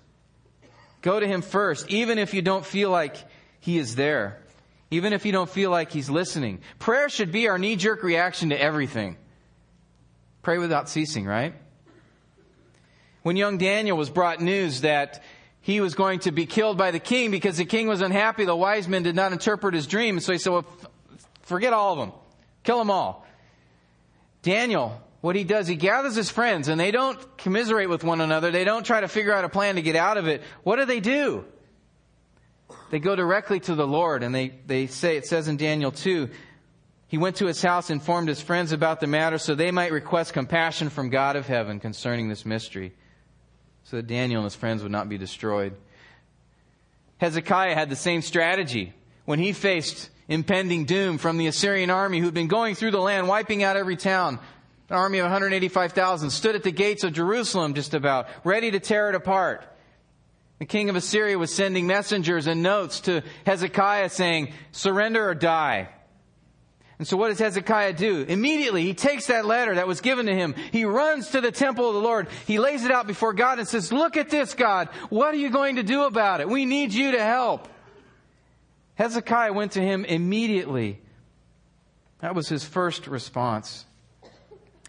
Go 1.01 1.19
to 1.19 1.25
him 1.25 1.41
first, 1.41 1.89
even 1.89 2.19
if 2.19 2.35
you 2.35 2.43
don't 2.43 2.63
feel 2.63 2.91
like 2.91 3.15
he 3.59 3.79
is 3.79 3.95
there. 3.95 4.43
Even 4.91 5.13
if 5.13 5.25
you 5.25 5.31
don't 5.31 5.49
feel 5.49 5.71
like 5.71 5.91
he's 5.91 6.11
listening. 6.11 6.61
Prayer 6.77 7.09
should 7.09 7.31
be 7.31 7.47
our 7.47 7.57
knee-jerk 7.57 8.03
reaction 8.03 8.49
to 8.49 8.61
everything. 8.61 9.17
Pray 10.43 10.59
without 10.59 10.89
ceasing, 10.89 11.25
right? 11.25 11.55
When 13.23 13.35
young 13.35 13.57
Daniel 13.57 13.97
was 13.97 14.11
brought 14.11 14.41
news 14.41 14.81
that 14.81 15.23
he 15.69 15.81
was 15.81 15.93
going 15.93 16.17
to 16.21 16.31
be 16.31 16.47
killed 16.47 16.79
by 16.79 16.89
the 16.89 16.99
king 16.99 17.29
because 17.29 17.57
the 17.57 17.65
king 17.65 17.87
was 17.87 18.01
unhappy, 18.01 18.43
the 18.43 18.55
wise 18.55 18.87
men 18.87 19.03
did 19.03 19.15
not 19.15 19.31
interpret 19.31 19.75
his 19.75 19.85
dream. 19.85 20.19
So 20.19 20.31
he 20.31 20.39
said, 20.39 20.51
well, 20.51 20.65
forget 21.43 21.73
all 21.73 21.93
of 21.93 21.99
them. 21.99 22.11
Kill 22.63 22.79
them 22.79 22.89
all. 22.89 23.23
Daniel, 24.41 24.99
what 25.21 25.35
he 25.35 25.43
does, 25.43 25.67
he 25.67 25.75
gathers 25.75 26.15
his 26.15 26.31
friends 26.31 26.69
and 26.69 26.79
they 26.79 26.89
don't 26.89 27.37
commiserate 27.37 27.87
with 27.87 28.03
one 28.03 28.19
another. 28.19 28.49
They 28.49 28.63
don't 28.63 28.83
try 28.83 29.01
to 29.01 29.07
figure 29.07 29.31
out 29.31 29.45
a 29.45 29.49
plan 29.49 29.75
to 29.75 29.83
get 29.83 29.95
out 29.95 30.17
of 30.17 30.27
it. 30.27 30.41
What 30.63 30.77
do 30.77 30.85
they 30.85 30.99
do? 30.99 31.45
They 32.89 32.97
go 32.97 33.15
directly 33.15 33.59
to 33.59 33.75
the 33.75 33.85
Lord 33.85 34.23
and 34.23 34.33
they, 34.33 34.55
they 34.65 34.87
say, 34.87 35.17
it 35.17 35.27
says 35.27 35.47
in 35.47 35.57
Daniel 35.57 35.91
2, 35.91 36.29
he 37.05 37.19
went 37.19 37.35
to 37.35 37.45
his 37.45 37.61
house, 37.61 37.91
informed 37.91 38.27
his 38.27 38.41
friends 38.41 38.71
about 38.71 39.01
the 39.01 39.07
matter 39.07 39.37
so 39.37 39.53
they 39.53 39.69
might 39.69 39.91
request 39.91 40.33
compassion 40.33 40.89
from 40.89 41.09
God 41.09 41.35
of 41.35 41.45
heaven 41.45 41.79
concerning 41.79 42.27
this 42.27 42.43
mystery, 42.43 42.93
so 43.89 43.97
that 43.97 44.05
Daniel 44.07 44.41
and 44.41 44.45
his 44.45 44.55
friends 44.55 44.83
would 44.83 44.91
not 44.91 45.09
be 45.09 45.17
destroyed. 45.17 45.73
Hezekiah 47.17 47.73
had 47.73 47.89
the 47.89 47.95
same 47.95 48.21
strategy 48.21 48.93
when 49.25 49.39
he 49.39 49.51
faced 49.51 50.11
impending 50.27 50.85
doom 50.85 51.17
from 51.17 51.37
the 51.37 51.47
Assyrian 51.47 51.89
army 51.89 52.19
who'd 52.19 52.35
been 52.35 52.47
going 52.47 52.75
through 52.75 52.91
the 52.91 53.01
land, 53.01 53.27
wiping 53.27 53.63
out 53.63 53.77
every 53.77 53.95
town. 53.95 54.37
An 54.89 54.95
army 54.95 55.17
of 55.17 55.23
185,000 55.23 56.29
stood 56.29 56.55
at 56.55 56.61
the 56.61 56.71
gates 56.71 57.03
of 57.03 57.13
Jerusalem 57.13 57.73
just 57.73 57.95
about, 57.95 58.27
ready 58.43 58.69
to 58.69 58.79
tear 58.79 59.09
it 59.09 59.15
apart. 59.15 59.65
The 60.59 60.65
king 60.65 60.89
of 60.89 60.95
Assyria 60.95 61.39
was 61.39 61.51
sending 61.51 61.87
messengers 61.87 62.45
and 62.45 62.61
notes 62.61 62.99
to 63.01 63.23
Hezekiah 63.47 64.09
saying, 64.09 64.53
surrender 64.71 65.27
or 65.27 65.33
die. 65.33 65.89
And 66.99 67.07
so 67.07 67.15
what 67.15 67.29
does 67.29 67.39
Hezekiah 67.39 67.93
do? 67.93 68.25
Immediately, 68.27 68.83
he 68.83 68.93
takes 68.93 69.27
that 69.27 69.45
letter 69.45 69.75
that 69.75 69.87
was 69.87 70.01
given 70.01 70.25
to 70.25 70.35
him. 70.35 70.53
He 70.71 70.83
runs 70.83 71.29
to 71.29 71.39
the 71.39 71.51
temple 71.51 71.87
of 71.87 71.93
the 71.93 72.01
Lord. 72.01 72.27
He 72.45 72.59
lays 72.59 72.83
it 72.83 72.91
out 72.91 73.07
before 73.07 73.33
God 73.33 73.57
and 73.57 73.65
says, 73.65 73.93
look 73.93 74.17
at 74.17 74.29
this, 74.29 74.53
God. 74.53 74.89
What 75.09 75.33
are 75.33 75.37
you 75.37 75.49
going 75.49 75.77
to 75.77 75.83
do 75.83 76.03
about 76.03 76.41
it? 76.41 76.49
We 76.49 76.65
need 76.65 76.93
you 76.93 77.13
to 77.13 77.23
help. 77.23 77.69
Hezekiah 78.95 79.53
went 79.53 79.71
to 79.71 79.81
him 79.81 80.03
immediately. 80.03 80.99
That 82.19 82.35
was 82.35 82.49
his 82.49 82.65
first 82.65 83.07
response. 83.07 83.85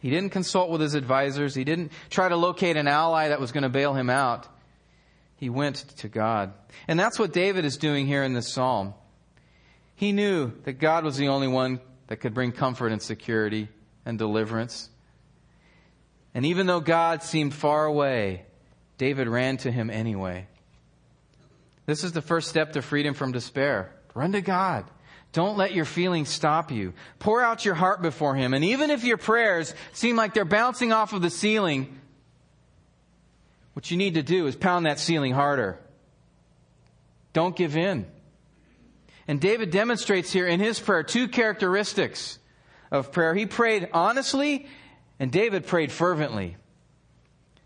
He 0.00 0.10
didn't 0.10 0.30
consult 0.30 0.68
with 0.68 0.80
his 0.80 0.94
advisors. 0.94 1.54
He 1.54 1.62
didn't 1.62 1.92
try 2.08 2.28
to 2.28 2.36
locate 2.36 2.76
an 2.76 2.88
ally 2.88 3.28
that 3.28 3.38
was 3.38 3.52
going 3.52 3.62
to 3.62 3.68
bail 3.68 3.94
him 3.94 4.10
out. 4.10 4.48
He 5.36 5.48
went 5.48 5.76
to 5.98 6.08
God. 6.08 6.54
And 6.88 6.98
that's 6.98 7.20
what 7.20 7.32
David 7.32 7.64
is 7.64 7.76
doing 7.76 8.08
here 8.08 8.24
in 8.24 8.32
this 8.32 8.52
psalm. 8.52 8.94
He 9.94 10.10
knew 10.10 10.50
that 10.64 10.80
God 10.80 11.04
was 11.04 11.16
the 11.16 11.28
only 11.28 11.46
one 11.46 11.80
that 12.10 12.16
could 12.16 12.34
bring 12.34 12.50
comfort 12.50 12.90
and 12.90 13.00
security 13.00 13.68
and 14.04 14.18
deliverance. 14.18 14.90
And 16.34 16.44
even 16.44 16.66
though 16.66 16.80
God 16.80 17.22
seemed 17.22 17.54
far 17.54 17.86
away, 17.86 18.44
David 18.98 19.28
ran 19.28 19.58
to 19.58 19.70
him 19.70 19.90
anyway. 19.90 20.48
This 21.86 22.02
is 22.02 22.10
the 22.10 22.20
first 22.20 22.48
step 22.48 22.72
to 22.72 22.82
freedom 22.82 23.14
from 23.14 23.30
despair. 23.30 23.94
Run 24.12 24.32
to 24.32 24.40
God. 24.40 24.86
Don't 25.32 25.56
let 25.56 25.72
your 25.72 25.84
feelings 25.84 26.28
stop 26.28 26.72
you. 26.72 26.94
Pour 27.20 27.40
out 27.42 27.64
your 27.64 27.74
heart 27.74 28.02
before 28.02 28.34
Him. 28.34 28.54
And 28.54 28.64
even 28.64 28.90
if 28.90 29.04
your 29.04 29.16
prayers 29.16 29.72
seem 29.92 30.16
like 30.16 30.34
they're 30.34 30.44
bouncing 30.44 30.92
off 30.92 31.12
of 31.12 31.22
the 31.22 31.30
ceiling, 31.30 31.96
what 33.74 33.92
you 33.92 33.96
need 33.96 34.14
to 34.14 34.24
do 34.24 34.48
is 34.48 34.56
pound 34.56 34.86
that 34.86 34.98
ceiling 34.98 35.32
harder. 35.32 35.78
Don't 37.32 37.54
give 37.54 37.76
in. 37.76 38.06
And 39.30 39.40
David 39.40 39.70
demonstrates 39.70 40.32
here 40.32 40.48
in 40.48 40.58
his 40.58 40.80
prayer 40.80 41.04
two 41.04 41.28
characteristics 41.28 42.40
of 42.90 43.12
prayer. 43.12 43.32
He 43.32 43.46
prayed 43.46 43.88
honestly, 43.92 44.66
and 45.20 45.30
David 45.30 45.68
prayed 45.68 45.92
fervently. 45.92 46.56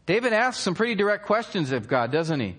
David 0.04 0.34
asks 0.34 0.62
some 0.62 0.74
pretty 0.74 0.94
direct 0.94 1.24
questions 1.24 1.72
of 1.72 1.88
God, 1.88 2.12
doesn't 2.12 2.38
he? 2.38 2.56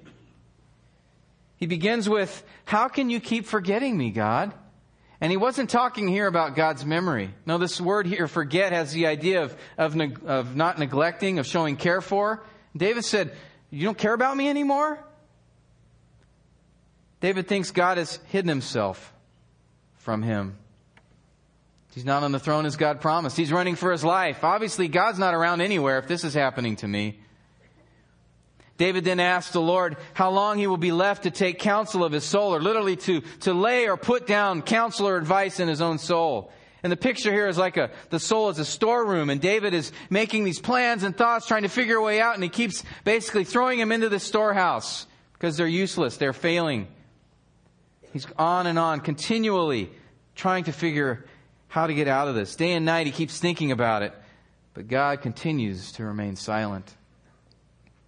He 1.58 1.68
begins 1.68 2.10
with, 2.10 2.44
How 2.65 2.88
can 2.88 3.12
you 3.12 3.20
keep 3.20 3.46
forgetting 3.46 3.96
me, 3.96 4.10
God? 4.10 4.52
And 5.22 5.30
he 5.30 5.38
wasn't 5.38 5.70
talking 5.70 6.08
here 6.08 6.26
about 6.26 6.56
God's 6.56 6.84
memory. 6.84 7.30
No, 7.46 7.60
this 7.60 7.80
word 7.80 8.08
here, 8.08 8.28
forget, 8.28 8.72
has 8.72 8.91
the 8.91 9.06
idea 9.06 9.44
of, 9.44 9.56
of, 9.78 9.96
of 10.26 10.56
not 10.56 10.80
neglecting, 10.80 11.38
of 11.38 11.46
showing 11.46 11.78
care 11.78 12.02
for. 12.02 12.44
David 12.76 13.06
said, 13.06 13.34
You 13.70 13.84
don't 13.84 14.00
care 14.00 14.15
about 14.15 14.36
me 14.36 14.50
anymore? 14.50 14.98
David 17.26 17.48
thinks 17.48 17.72
God 17.72 17.98
has 17.98 18.20
hidden 18.28 18.50
himself 18.50 19.12
from 19.98 20.22
him. 20.22 20.60
He's 21.96 22.06
not 22.06 22.22
on 22.22 22.32
the 22.32 22.38
throne 22.40 22.68
as 22.68 22.76
God 22.76 23.02
promised. 23.02 23.36
He's 23.36 23.52
running 23.52 23.74
for 23.74 23.92
his 23.92 24.04
life. 24.04 24.44
Obviously, 24.44 24.88
God's 24.88 25.18
not 25.18 25.34
around 25.34 25.62
anywhere 25.62 25.98
if 25.98 26.08
this 26.08 26.24
is 26.24 26.36
happening 26.36 26.76
to 26.76 26.88
me. 26.88 27.20
David 28.78 29.06
then 29.06 29.20
asks 29.20 29.54
the 29.54 29.60
Lord 29.60 29.98
how 30.14 30.30
long 30.30 30.60
he 30.60 30.68
will 30.68 30.78
be 30.78 30.92
left 30.92 31.24
to 31.24 31.32
take 31.32 31.58
counsel 31.58 32.04
of 32.04 32.12
his 32.12 32.24
soul, 32.24 32.54
or 32.54 32.62
literally 32.62 32.96
to, 32.98 33.22
to 33.40 33.56
lay 33.56 33.88
or 33.90 33.98
put 33.98 34.28
down 34.28 34.62
counsel 34.62 35.08
or 35.08 35.18
advice 35.18 35.60
in 35.60 35.68
his 35.68 35.82
own 35.82 35.98
soul. 35.98 36.52
And 36.84 36.92
the 36.92 36.96
picture 36.96 37.34
here 37.34 37.48
is 37.48 37.58
like 37.58 37.76
a, 37.76 37.90
the 38.12 38.20
soul 38.20 38.50
is 38.50 38.60
a 38.60 38.66
storeroom, 38.66 39.32
and 39.32 39.42
David 39.42 39.74
is 39.74 39.92
making 40.12 40.44
these 40.44 40.60
plans 40.60 41.02
and 41.02 41.18
thoughts, 41.18 41.48
trying 41.48 41.64
to 41.64 41.70
figure 41.70 41.96
a 41.96 42.04
way 42.04 42.22
out, 42.22 42.36
and 42.36 42.44
he 42.44 42.50
keeps 42.50 42.84
basically 43.04 43.46
throwing 43.46 43.80
them 43.80 43.92
into 43.92 44.10
the 44.10 44.20
storehouse 44.20 45.08
because 45.34 45.58
they're 45.58 45.66
useless, 45.66 46.18
they're 46.18 46.32
failing. 46.32 46.88
He's 48.15 48.25
on 48.38 48.65
and 48.65 48.80
on, 48.80 49.01
continually 49.01 49.91
trying 50.36 50.63
to 50.63 50.71
figure 50.71 51.25
how 51.67 51.86
to 51.86 51.93
get 51.93 52.08
out 52.08 52.30
of 52.30 52.36
this. 52.36 52.56
Day 52.56 52.71
and 52.71 52.86
night, 52.86 53.08
he 53.08 53.12
keeps 53.12 53.39
thinking 53.39 53.73
about 53.73 54.04
it, 54.04 54.13
but 54.73 54.88
God 54.88 55.21
continues 55.21 55.91
to 55.91 56.06
remain 56.06 56.38
silent. 56.38 56.89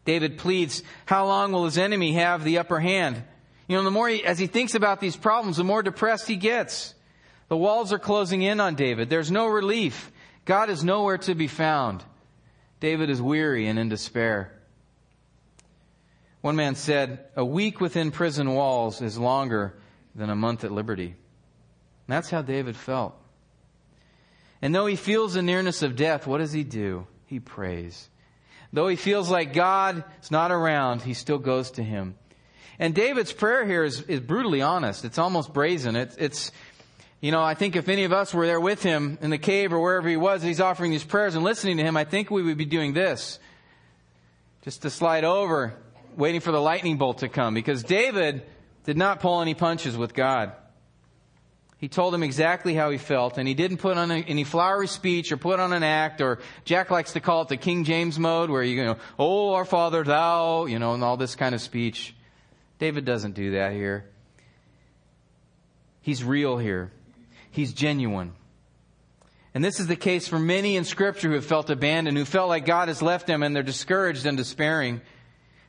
David 0.06 0.38
pleads, 0.38 0.82
how 1.06 1.26
long 1.26 1.52
will 1.52 1.65
his 1.65 1.78
enemy 1.78 2.13
have 2.13 2.46
the 2.46 2.60
upper 2.60 2.80
hand? 2.80 3.22
You 3.67 3.76
know, 3.76 3.84
the 3.84 3.91
more 3.91 4.08
he, 4.08 4.24
as 4.24 4.39
he 4.39 4.48
thinks 4.48 4.76
about 4.76 5.02
these 5.02 5.17
problems, 5.17 5.58
the 5.58 5.65
more 5.65 5.84
depressed 5.84 6.30
he 6.30 6.38
gets. 6.38 6.93
The 7.50 7.58
walls 7.58 7.91
are 7.91 8.00
closing 8.00 8.43
in 8.43 8.62
on 8.62 8.76
David. 8.76 9.10
There's 9.10 9.30
no 9.30 9.48
relief. 9.48 10.10
God 10.46 10.70
is 10.70 10.86
nowhere 10.86 11.17
to 11.17 11.36
be 11.36 11.48
found. 11.48 12.02
David 12.80 13.10
is 13.10 13.22
weary 13.22 13.67
and 13.67 13.78
in 13.78 13.89
despair. 13.89 14.54
One 16.39 16.56
man 16.56 16.76
said, 16.76 17.26
a 17.36 17.43
week 17.43 17.82
within 17.82 18.12
prison 18.12 18.54
walls 18.54 19.02
is 19.02 19.17
longer 19.17 19.74
than 20.18 20.30
a 20.30 20.36
month 20.36 20.64
at 20.64 20.72
liberty. 20.72 21.06
And 21.10 21.16
that's 22.08 22.30
how 22.30 22.42
David 22.42 22.76
felt. 22.76 23.16
And 24.62 24.74
though 24.74 24.88
he 24.88 24.96
feels 24.96 25.36
the 25.36 25.42
nearness 25.42 25.84
of 25.84 25.96
death, 25.96 26.26
what 26.26 26.40
does 26.40 26.52
he 26.52 26.64
do? 26.64 27.06
He 27.28 27.40
prays. 27.40 28.10
Though 28.74 28.88
he 28.88 28.96
feels 28.96 29.30
like 29.30 29.54
God 29.54 30.04
is 30.22 30.32
not 30.32 30.52
around, 30.52 31.04
he 31.04 31.14
still 31.14 31.38
goes 31.38 31.72
to 31.72 31.84
him. 31.84 32.16
And 32.80 32.94
David's 32.94 33.32
prayer 33.32 33.66
here 33.66 33.84
is, 33.84 34.02
is 34.04 34.20
brutally 34.20 34.62
honest. 34.62 35.06
It's 35.06 35.18
almost 35.18 35.54
brazen. 35.54 35.96
It's, 35.96 36.16
it's, 36.18 36.52
you 37.22 37.32
know, 37.32 37.42
I 37.42 37.54
think 37.54 37.76
if 37.76 37.88
any 37.90 38.04
of 38.04 38.14
us 38.14 38.34
were 38.34 38.46
there 38.46 38.60
with 38.60 38.84
him 38.84 39.18
in 39.22 39.30
the 39.30 39.38
cave 39.38 39.74
or 39.74 39.80
wherever 39.80 40.08
he 40.10 40.18
was, 40.18 40.42
he's 40.42 40.62
offering 40.62 40.92
these 40.92 41.04
prayers 41.04 41.36
and 41.36 41.44
listening 41.44 41.78
to 41.78 41.84
him, 41.84 41.98
I 41.98 42.04
think 42.04 42.30
we 42.30 42.44
would 42.44 42.58
be 42.58 42.66
doing 42.66 42.94
this. 42.94 43.40
Just 44.64 44.82
to 44.82 44.90
slide 44.90 45.24
over, 45.24 45.74
waiting 46.16 46.42
for 46.42 46.52
the 46.52 46.62
lightning 46.62 46.98
bolt 46.98 47.20
to 47.20 47.30
come. 47.30 47.54
Because 47.54 47.84
David 47.84 48.44
did 48.88 48.95
not 48.95 49.19
pull 49.19 49.41
any 49.41 49.54
punches 49.54 49.97
with 49.97 50.13
God. 50.13 50.54
He 51.78 51.89
told 51.89 52.15
him 52.15 52.23
exactly 52.23 52.73
how 52.73 52.89
he 52.89 52.97
felt, 52.97 53.38
and 53.38 53.45
he 53.45 53.54
didn't 53.54 53.78
put 53.78 53.97
on 53.97 54.10
any 54.10 54.45
flowery 54.45 54.88
speech 54.88 55.30
or 55.34 55.36
put 55.36 55.60
on 55.60 55.73
an 55.73 55.84
act, 55.84 56.21
or 56.21 56.39
Jack 56.63 56.89
likes 56.89 57.12
to 57.12 57.19
call 57.19 57.41
it 57.41 57.50
the 57.50 57.58
King 57.58 57.84
James 57.84 58.17
mode, 58.17 58.50
where 58.50 58.63
you 58.63 58.82
go, 58.82 58.97
Oh, 59.19 59.56
our 59.56 59.65
Father, 59.65 60.06
thou, 60.06 60.67
you 60.67 60.80
know, 60.80 60.93
and 60.93 61.04
all 61.04 61.17
this 61.17 61.36
kind 61.36 61.54
of 61.54 61.60
speech. 61.60 62.15
David 62.80 63.04
doesn't 63.04 63.36
do 63.36 63.52
that 63.52 63.73
here. 63.73 64.06
He's 66.00 66.23
real 66.23 66.58
here. 66.58 66.89
He's 67.52 67.73
genuine. 67.73 68.32
And 69.54 69.65
this 69.65 69.82
is 69.82 69.88
the 69.88 69.97
case 69.97 70.30
for 70.30 70.39
many 70.39 70.78
in 70.78 70.86
Scripture 70.86 71.28
who 71.28 71.36
have 71.36 71.45
felt 71.45 71.69
abandoned, 71.69 72.17
who 72.17 72.23
felt 72.23 72.47
like 72.47 72.65
God 72.65 72.88
has 72.88 73.02
left 73.02 73.28
them 73.28 73.43
and 73.43 73.54
they're 73.54 73.63
discouraged 73.63 74.26
and 74.26 74.38
despairing. 74.38 75.02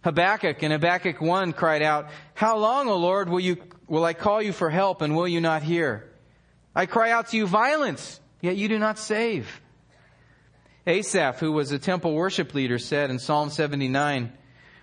Habakkuk 0.03 0.63
in 0.63 0.71
Habakkuk 0.71 1.21
1 1.21 1.53
cried 1.53 1.83
out, 1.83 2.09
How 2.35 2.57
long, 2.57 2.89
O 2.89 2.97
Lord, 2.97 3.29
will 3.29 3.41
you, 3.41 3.57
will 3.87 4.05
I 4.05 4.13
call 4.13 4.41
you 4.41 4.53
for 4.53 4.71
help 4.71 5.03
and 5.03 5.17
will 5.17 5.29
you 5.29 5.41
not 5.41 5.63
hear? 5.63 6.09
I 6.75 6.87
cry 6.87 7.11
out 7.11 7.29
to 7.29 7.37
you 7.37 7.47
violence, 7.47 8.21
yet 8.41 8.57
you 8.57 8.69
do 8.69 8.79
not 8.79 8.99
save. 8.99 9.61
Asaph, 10.87 11.41
who 11.41 11.53
was 11.53 11.73
a 11.73 11.79
temple 11.79 12.15
worship 12.15 12.55
leader, 12.55 12.79
said 12.79 13.11
in 13.11 13.19
Psalm 13.19 13.51
79, 13.51 14.33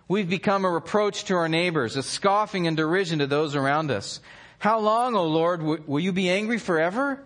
We've 0.08 0.30
become 0.30 0.66
a 0.66 0.70
reproach 0.70 1.24
to 1.26 1.36
our 1.36 1.50
neighbors, 1.50 1.96
a 1.96 2.04
scoffing 2.04 2.68
and 2.68 2.78
derision 2.78 3.20
to 3.20 3.28
those 3.28 3.56
around 3.56 3.90
us. 3.90 4.22
How 4.60 4.80
long, 4.80 5.16
O 5.16 5.26
Lord, 5.26 5.64
will 5.64 6.00
you 6.00 6.12
be 6.12 6.30
angry 6.30 6.60
forever? 6.60 7.24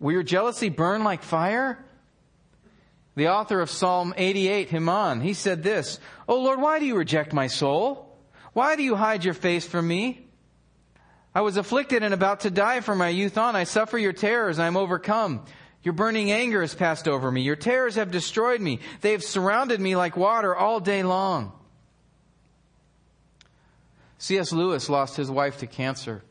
Will 0.00 0.12
your 0.12 0.22
jealousy 0.22 0.70
burn 0.70 1.04
like 1.04 1.22
fire? 1.22 1.84
The 3.14 3.28
author 3.28 3.60
of 3.60 3.70
Psalm 3.70 4.14
88, 4.16 4.70
Heman, 4.70 5.20
he 5.20 5.34
said 5.34 5.62
this, 5.62 6.00
Oh 6.28 6.40
Lord, 6.40 6.60
why 6.60 6.78
do 6.78 6.86
you 6.86 6.96
reject 6.96 7.32
my 7.32 7.46
soul? 7.46 8.08
Why 8.54 8.76
do 8.76 8.82
you 8.82 8.94
hide 8.94 9.24
your 9.24 9.34
face 9.34 9.66
from 9.66 9.86
me? 9.86 10.26
I 11.34 11.40
was 11.40 11.56
afflicted 11.56 12.02
and 12.02 12.12
about 12.12 12.40
to 12.40 12.50
die 12.50 12.80
from 12.80 12.98
my 12.98 13.08
youth 13.08 13.38
on. 13.38 13.56
I 13.56 13.64
suffer 13.64 13.98
your 13.98 14.12
terrors. 14.12 14.58
I 14.58 14.66
am 14.66 14.76
overcome. 14.76 15.44
Your 15.82 15.94
burning 15.94 16.30
anger 16.30 16.60
has 16.60 16.74
passed 16.74 17.08
over 17.08 17.30
me. 17.30 17.42
Your 17.42 17.56
terrors 17.56 17.96
have 17.96 18.10
destroyed 18.10 18.60
me. 18.60 18.80
They 19.00 19.12
have 19.12 19.24
surrounded 19.24 19.80
me 19.80 19.96
like 19.96 20.16
water 20.16 20.54
all 20.54 20.80
day 20.80 21.02
long. 21.02 21.52
C.S. 24.18 24.52
Lewis 24.52 24.88
lost 24.88 25.16
his 25.16 25.30
wife 25.30 25.58
to 25.58 25.66
cancer. 25.66 26.22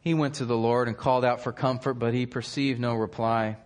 He 0.00 0.14
went 0.14 0.34
to 0.34 0.44
the 0.44 0.56
Lord 0.56 0.88
and 0.88 0.96
called 0.96 1.24
out 1.24 1.42
for 1.42 1.52
comfort, 1.52 1.94
but 1.94 2.12
he 2.12 2.26
perceived 2.26 2.80
no 2.80 2.94
reply. 2.94 3.56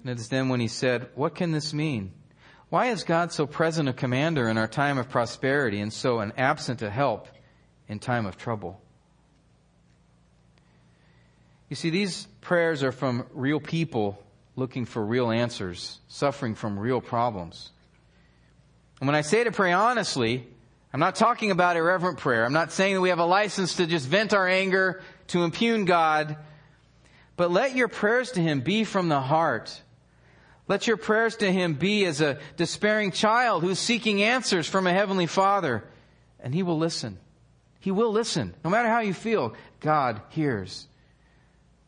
And 0.00 0.10
it 0.10 0.18
is 0.18 0.28
then 0.28 0.48
when 0.48 0.60
he 0.60 0.68
said, 0.68 1.08
What 1.14 1.34
can 1.34 1.52
this 1.52 1.72
mean? 1.74 2.12
Why 2.70 2.86
is 2.86 3.02
God 3.02 3.32
so 3.32 3.46
present 3.46 3.88
a 3.88 3.92
commander 3.92 4.48
in 4.48 4.56
our 4.56 4.68
time 4.68 4.96
of 4.98 5.08
prosperity 5.08 5.80
and 5.80 5.92
so 5.92 6.20
an 6.20 6.32
absent 6.36 6.82
a 6.82 6.90
help 6.90 7.28
in 7.88 7.98
time 7.98 8.26
of 8.26 8.36
trouble? 8.36 8.80
You 11.68 11.76
see, 11.76 11.90
these 11.90 12.26
prayers 12.40 12.82
are 12.82 12.92
from 12.92 13.26
real 13.32 13.60
people 13.60 14.22
looking 14.56 14.84
for 14.84 15.04
real 15.04 15.30
answers, 15.30 16.00
suffering 16.08 16.54
from 16.54 16.78
real 16.78 17.00
problems. 17.00 17.70
And 19.00 19.08
when 19.08 19.16
I 19.16 19.22
say 19.22 19.44
to 19.44 19.52
pray 19.52 19.72
honestly, 19.72 20.46
I'm 20.92 21.00
not 21.00 21.14
talking 21.14 21.50
about 21.50 21.76
irreverent 21.76 22.18
prayer. 22.18 22.44
I'm 22.44 22.52
not 22.52 22.72
saying 22.72 22.94
that 22.94 23.00
we 23.00 23.10
have 23.10 23.20
a 23.20 23.24
license 23.24 23.76
to 23.76 23.86
just 23.86 24.08
vent 24.08 24.34
our 24.34 24.48
anger, 24.48 25.02
to 25.28 25.44
impugn 25.44 25.84
God. 25.84 26.36
But 27.36 27.50
let 27.50 27.76
your 27.76 27.88
prayers 27.88 28.32
to 28.32 28.40
Him 28.40 28.60
be 28.60 28.84
from 28.84 29.08
the 29.08 29.20
heart. 29.20 29.80
Let 30.70 30.86
your 30.86 30.96
prayers 30.96 31.34
to 31.38 31.50
Him 31.50 31.74
be 31.74 32.04
as 32.04 32.20
a 32.20 32.38
despairing 32.56 33.10
child 33.10 33.64
who's 33.64 33.80
seeking 33.80 34.22
answers 34.22 34.68
from 34.68 34.86
a 34.86 34.92
Heavenly 34.92 35.26
Father. 35.26 35.82
And 36.38 36.54
He 36.54 36.62
will 36.62 36.78
listen. 36.78 37.18
He 37.80 37.90
will 37.90 38.12
listen. 38.12 38.54
No 38.62 38.70
matter 38.70 38.88
how 38.88 39.00
you 39.00 39.12
feel, 39.12 39.54
God 39.80 40.22
hears. 40.28 40.86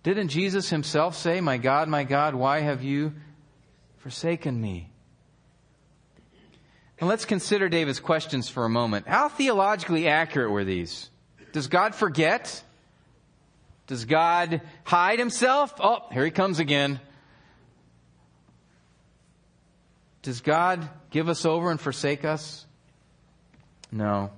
Didn't 0.03 0.29
Jesus 0.29 0.69
Himself 0.69 1.17
say, 1.17 1.41
My 1.41 1.59
God, 1.59 1.89
my 1.89 2.03
God, 2.03 2.35
why 2.35 2.59
have 2.59 2.83
you 2.83 3.13
forsaken 3.99 4.61
me? 4.61 4.91
And 6.99 7.09
let's 7.09 7.25
consider 7.25 7.69
David's 7.69 8.01
questions 8.01 8.49
for 8.49 8.65
a 8.65 8.69
moment. 8.69 9.07
How 9.07 9.29
theologically 9.29 10.09
accurate 10.09 10.51
were 10.51 10.65
these? 10.65 11.09
Does 11.53 11.69
God 11.69 11.95
forget? 11.95 12.65
Does 13.87 14.07
God 14.07 14.61
hide 14.83 15.21
himself? 15.21 15.73
Oh, 15.79 16.01
here 16.11 16.25
he 16.25 16.33
comes 16.33 16.59
again. 16.59 16.99
Does 20.23 20.41
God 20.41 20.89
give 21.11 21.29
us 21.29 21.45
over 21.45 21.71
and 21.71 21.81
forsake 21.81 22.25
us? 22.25 22.65
No. 23.91 24.31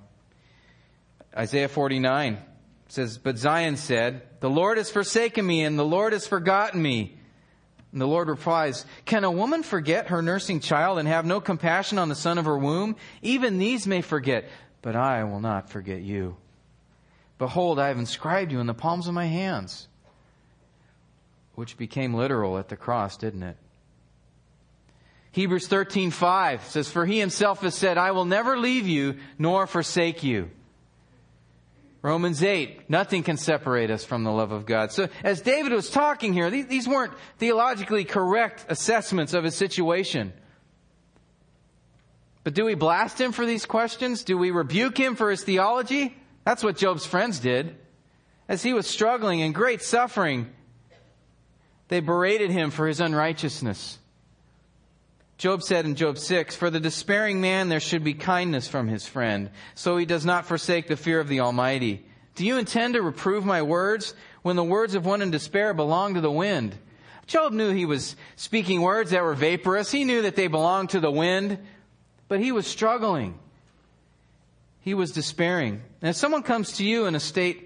Isaiah 1.35 1.69
49 1.69 2.39
says, 2.87 3.17
But 3.17 3.37
Zion 3.37 3.77
said, 3.77 4.23
The 4.39 4.49
Lord 4.49 4.77
has 4.77 4.91
forsaken 4.91 5.45
me 5.45 5.63
and 5.63 5.77
the 5.77 5.85
Lord 5.85 6.13
has 6.13 6.27
forgotten 6.27 6.81
me. 6.81 7.17
And 7.91 8.01
the 8.01 8.07
Lord 8.07 8.27
replies, 8.27 8.85
Can 9.05 9.23
a 9.23 9.31
woman 9.31 9.63
forget 9.63 10.07
her 10.07 10.21
nursing 10.21 10.59
child 10.59 10.99
and 10.99 11.07
have 11.07 11.25
no 11.25 11.39
compassion 11.39 11.97
on 11.97 12.09
the 12.09 12.15
son 12.15 12.37
of 12.37 12.45
her 12.45 12.57
womb? 12.57 12.95
Even 13.21 13.57
these 13.57 13.87
may 13.87 14.01
forget, 14.01 14.49
but 14.81 14.95
I 14.95 15.23
will 15.23 15.39
not 15.39 15.69
forget 15.69 16.01
you. 16.01 16.35
Behold, 17.37 17.79
I 17.79 17.89
have 17.89 17.99
inscribed 17.99 18.51
you 18.51 18.59
in 18.59 18.67
the 18.67 18.73
palms 18.73 19.07
of 19.07 19.13
my 19.13 19.25
hands. 19.25 19.87
Which 21.53 21.77
became 21.77 22.13
literal 22.13 22.57
at 22.57 22.67
the 22.67 22.75
cross, 22.75 23.15
didn't 23.15 23.43
it? 23.43 23.57
Hebrews 25.35 25.67
13:5 25.67 26.63
says 26.63 26.87
for 26.89 27.05
he 27.05 27.19
himself 27.19 27.59
has 27.59 27.75
said 27.75 27.97
I 27.97 28.11
will 28.11 28.23
never 28.23 28.57
leave 28.57 28.87
you 28.87 29.17
nor 29.37 29.67
forsake 29.67 30.23
you. 30.23 30.49
Romans 32.01 32.41
8, 32.41 32.89
nothing 32.89 33.21
can 33.21 33.35
separate 33.35 33.91
us 33.91 34.05
from 34.05 34.23
the 34.23 34.31
love 34.31 34.53
of 34.53 34.65
God. 34.65 34.93
So 34.93 35.09
as 35.25 35.41
David 35.41 35.73
was 35.73 35.89
talking 35.89 36.31
here, 36.31 36.49
these 36.49 36.87
weren't 36.87 37.11
theologically 37.37 38.05
correct 38.05 38.65
assessments 38.69 39.33
of 39.33 39.43
his 39.43 39.55
situation. 39.55 40.31
But 42.45 42.53
do 42.53 42.63
we 42.63 42.75
blast 42.75 43.19
him 43.19 43.33
for 43.33 43.45
these 43.45 43.65
questions? 43.65 44.23
Do 44.23 44.37
we 44.37 44.51
rebuke 44.51 44.97
him 44.97 45.17
for 45.17 45.29
his 45.29 45.43
theology? 45.43 46.15
That's 46.45 46.63
what 46.63 46.77
Job's 46.77 47.05
friends 47.05 47.39
did. 47.39 47.75
As 48.47 48.63
he 48.63 48.71
was 48.71 48.87
struggling 48.87 49.41
in 49.41 49.51
great 49.51 49.81
suffering, 49.81 50.49
they 51.89 51.99
berated 51.99 52.51
him 52.51 52.71
for 52.71 52.87
his 52.87 53.01
unrighteousness. 53.01 53.99
Job 55.37 55.63
said 55.63 55.85
in 55.85 55.95
Job 55.95 56.17
6, 56.17 56.55
For 56.55 56.69
the 56.69 56.79
despairing 56.79 57.41
man 57.41 57.67
there 57.67 57.79
should 57.79 58.03
be 58.03 58.13
kindness 58.13 58.67
from 58.67 58.87
his 58.87 59.07
friend, 59.07 59.49
so 59.73 59.97
he 59.97 60.05
does 60.05 60.25
not 60.25 60.45
forsake 60.45 60.87
the 60.87 60.95
fear 60.95 61.19
of 61.19 61.27
the 61.27 61.41
Almighty. 61.41 62.05
Do 62.35 62.45
you 62.45 62.57
intend 62.57 62.93
to 62.93 63.01
reprove 63.01 63.45
my 63.45 63.61
words 63.61 64.13
when 64.43 64.55
the 64.55 64.63
words 64.63 64.95
of 64.95 65.05
one 65.05 65.21
in 65.21 65.31
despair 65.31 65.73
belong 65.73 66.13
to 66.13 66.21
the 66.21 66.31
wind? 66.31 66.77
Job 67.27 67.53
knew 67.53 67.71
he 67.71 67.85
was 67.85 68.15
speaking 68.35 68.81
words 68.81 69.11
that 69.11 69.23
were 69.23 69.33
vaporous. 69.33 69.91
He 69.91 70.03
knew 70.03 70.21
that 70.21 70.35
they 70.35 70.47
belonged 70.47 70.91
to 70.91 70.99
the 70.99 71.11
wind, 71.11 71.57
but 72.27 72.39
he 72.39 72.51
was 72.51 72.67
struggling. 72.67 73.39
He 74.81 74.93
was 74.93 75.11
despairing. 75.11 75.81
And 76.01 76.09
if 76.09 76.15
someone 76.15 76.43
comes 76.43 76.73
to 76.73 76.85
you 76.85 77.07
in 77.07 77.15
a 77.15 77.19
state 77.19 77.64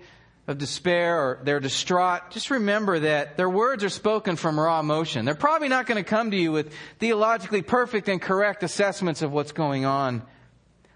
of 0.50 0.58
despair 0.58 1.20
or 1.20 1.40
they're 1.44 1.60
distraught, 1.60 2.32
just 2.32 2.50
remember 2.50 2.98
that 3.02 3.38
their 3.38 3.50
words 3.50 3.84
are 3.84 3.90
spoken 3.90 4.36
from 4.36 4.60
raw 4.60 4.80
emotion. 4.80 5.24
They're 5.24 5.36
probably 5.36 5.68
not 5.68 5.86
going 5.86 6.04
to 6.04 6.10
come 6.10 6.32
to 6.32 6.38
you 6.38 6.52
with 6.52 6.74
theologically 6.98 7.62
perfect 7.62 8.10
and 8.10 8.20
correct 8.20 8.64
assessments 8.64 9.22
of 9.22 9.32
what's 9.32 9.52
going 9.52 9.86
on. 9.86 10.24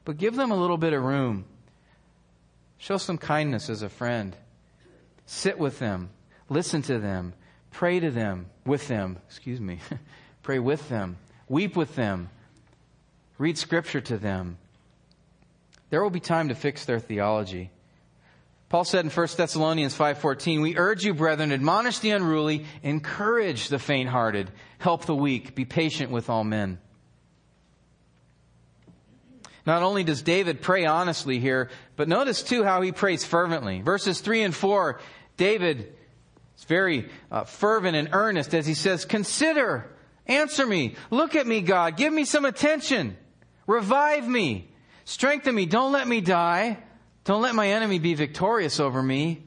But 0.06 0.18
give 0.18 0.36
them 0.36 0.50
a 0.50 0.56
little 0.56 0.78
bit 0.78 0.94
of 0.94 1.04
room. 1.04 1.46
Show 2.80 2.98
some 2.98 3.20
kindness 3.20 3.70
as 3.70 3.84
a 3.84 3.90
friend. 3.90 4.36
Sit 5.28 5.60
with 5.60 5.78
them. 5.78 6.10
Listen 6.50 6.82
to 6.82 6.98
them. 6.98 7.36
Pray 7.70 8.00
to 8.00 8.10
them. 8.10 8.48
With 8.66 8.88
them. 8.88 9.20
Excuse 9.28 9.62
me. 9.62 9.78
Pray 10.42 10.58
with 10.58 10.90
them. 10.90 11.18
Weep 11.48 11.76
with 11.76 11.96
them. 11.96 12.32
Read 13.38 13.60
scripture 13.60 14.02
to 14.02 14.18
them. 14.18 14.58
There 15.92 16.02
will 16.02 16.10
be 16.10 16.20
time 16.20 16.50
to 16.50 16.56
fix 16.56 16.86
their 16.86 17.00
theology. 17.00 17.70
Paul 18.74 18.86
said 18.86 19.06
in 19.06 19.12
1 19.12 19.38
Thessalonians 19.38 19.94
5:14, 19.94 20.60
"We 20.60 20.80
urge 20.80 21.06
you, 21.06 21.14
brethren, 21.14 21.52
admonish 21.52 22.00
the 22.00 22.10
unruly, 22.10 22.66
encourage 22.82 23.68
the 23.68 23.78
faint-hearted, 23.78 24.50
help 24.80 25.06
the 25.06 25.14
weak, 25.14 25.54
be 25.54 25.64
patient 25.64 26.10
with 26.10 26.28
all 26.28 26.44
men." 26.44 26.80
Not 29.68 29.84
only 29.84 30.04
does 30.04 30.24
David 30.24 30.64
pray 30.64 30.86
honestly 30.86 31.38
here, 31.38 31.70
but 31.96 32.08
notice 32.08 32.42
too 32.42 32.64
how 32.64 32.82
he 32.82 32.92
prays 32.92 33.24
fervently. 33.24 33.82
Verses 33.82 34.22
3 34.22 34.42
and 34.42 34.56
4, 34.56 35.00
David 35.38 35.94
is 36.58 36.64
very 36.64 37.12
uh, 37.32 37.44
fervent 37.44 37.96
and 37.96 38.10
earnest 38.12 38.56
as 38.56 38.66
he 38.66 38.74
says, 38.74 39.06
"Consider, 39.06 39.88
answer 40.26 40.66
me, 40.66 40.96
look 41.12 41.36
at 41.36 41.46
me, 41.46 41.62
God, 41.62 41.96
give 41.96 42.12
me 42.12 42.26
some 42.26 42.44
attention, 42.44 43.18
revive 43.68 44.28
me, 44.28 44.68
strengthen 45.06 45.54
me, 45.54 45.68
don't 45.68 45.92
let 45.92 46.08
me 46.08 46.22
die." 46.22 46.80
Don't 47.24 47.42
let 47.42 47.56
my 47.56 47.70
enemy 47.70 48.00
be 48.00 48.16
victorious 48.16 48.80
over 48.80 49.02
me. 49.02 49.44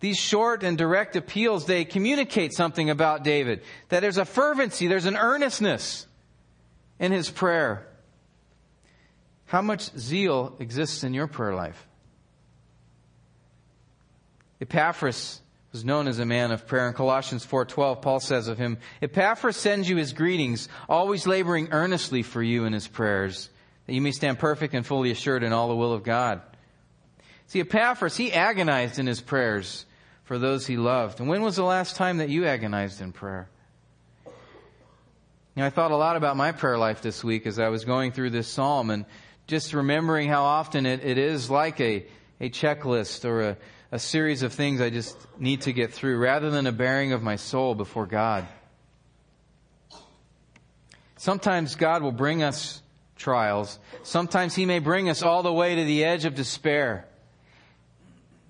These 0.00 0.18
short 0.18 0.62
and 0.62 0.76
direct 0.76 1.16
appeals, 1.16 1.66
they 1.66 1.84
communicate 1.84 2.52
something 2.52 2.90
about 2.90 3.22
David. 3.22 3.62
That 3.88 4.00
there's 4.00 4.18
a 4.18 4.24
fervency, 4.24 4.86
there's 4.86 5.06
an 5.06 5.16
earnestness 5.16 6.06
in 6.98 7.12
his 7.12 7.30
prayer. 7.30 7.86
How 9.46 9.62
much 9.62 9.90
zeal 9.96 10.56
exists 10.58 11.04
in 11.04 11.14
your 11.14 11.26
prayer 11.26 11.54
life? 11.54 11.86
Epaphras 14.60 15.40
was 15.72 15.84
known 15.84 16.06
as 16.08 16.18
a 16.18 16.26
man 16.26 16.50
of 16.50 16.66
prayer. 16.66 16.88
In 16.88 16.94
Colossians 16.94 17.44
4:12, 17.44 18.00
Paul 18.00 18.20
says 18.20 18.48
of 18.48 18.58
him, 18.58 18.78
"Epaphras 19.02 19.56
sends 19.56 19.88
you 19.88 19.96
his 19.96 20.12
greetings, 20.12 20.68
always 20.88 21.26
laboring 21.26 21.68
earnestly 21.72 22.22
for 22.22 22.42
you 22.42 22.64
in 22.64 22.72
his 22.72 22.88
prayers." 22.88 23.50
That 23.86 23.94
you 23.94 24.00
may 24.00 24.12
stand 24.12 24.38
perfect 24.38 24.74
and 24.74 24.86
fully 24.86 25.10
assured 25.10 25.42
in 25.42 25.52
all 25.52 25.68
the 25.68 25.76
will 25.76 25.92
of 25.92 26.02
God. 26.02 26.40
See, 27.46 27.60
Epaphras, 27.60 28.16
he 28.16 28.32
agonized 28.32 28.98
in 28.98 29.06
his 29.06 29.20
prayers 29.20 29.84
for 30.24 30.38
those 30.38 30.66
he 30.66 30.76
loved. 30.76 31.20
And 31.20 31.28
when 31.28 31.42
was 31.42 31.56
the 31.56 31.64
last 31.64 31.96
time 31.96 32.18
that 32.18 32.30
you 32.30 32.46
agonized 32.46 33.00
in 33.00 33.12
prayer? 33.12 33.48
You 34.26 34.32
know, 35.60 35.66
I 35.66 35.70
thought 35.70 35.90
a 35.90 35.96
lot 35.96 36.16
about 36.16 36.36
my 36.36 36.52
prayer 36.52 36.78
life 36.78 37.02
this 37.02 37.22
week 37.22 37.46
as 37.46 37.58
I 37.58 37.68
was 37.68 37.84
going 37.84 38.12
through 38.12 38.30
this 38.30 38.48
psalm 38.48 38.90
and 38.90 39.04
just 39.46 39.74
remembering 39.74 40.28
how 40.28 40.42
often 40.42 40.86
it, 40.86 41.04
it 41.04 41.18
is 41.18 41.50
like 41.50 41.80
a, 41.80 42.06
a 42.40 42.48
checklist 42.48 43.24
or 43.24 43.42
a, 43.42 43.56
a 43.92 43.98
series 43.98 44.42
of 44.42 44.52
things 44.52 44.80
I 44.80 44.90
just 44.90 45.16
need 45.38 45.62
to 45.62 45.72
get 45.72 45.92
through 45.92 46.18
rather 46.18 46.50
than 46.50 46.66
a 46.66 46.72
bearing 46.72 47.12
of 47.12 47.22
my 47.22 47.36
soul 47.36 47.74
before 47.74 48.06
God. 48.06 48.48
Sometimes 51.16 51.76
God 51.76 52.02
will 52.02 52.12
bring 52.12 52.42
us 52.42 52.82
trials. 53.16 53.78
Sometimes 54.02 54.54
He 54.54 54.66
may 54.66 54.78
bring 54.78 55.08
us 55.08 55.22
all 55.22 55.42
the 55.42 55.52
way 55.52 55.74
to 55.76 55.84
the 55.84 56.04
edge 56.04 56.24
of 56.24 56.34
despair 56.34 57.06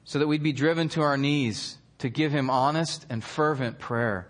so 0.05 0.19
that 0.19 0.27
we'd 0.27 0.43
be 0.43 0.53
driven 0.53 0.89
to 0.91 1.03
our 1.03 1.17
knees 1.17 1.79
to 1.99 2.09
give 2.09 2.33
Him 2.33 2.51
honest 2.51 3.07
and 3.09 3.23
fervent 3.23 3.79
prayer, 3.79 4.29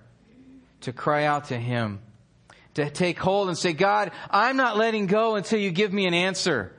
to 0.83 0.92
cry 0.92 1.25
out 1.25 1.47
to 1.47 1.57
Him. 1.59 2.01
to 2.75 2.90
take 2.90 3.18
hold 3.18 3.49
and 3.49 3.57
say, 3.57 3.73
God, 3.73 4.11
I'm 4.31 4.57
not 4.57 4.77
letting 4.77 5.07
go 5.07 5.37
until 5.37 5.59
you 5.59 5.70
give 5.70 5.92
me 5.92 6.07
an 6.07 6.14
answer. 6.14 6.73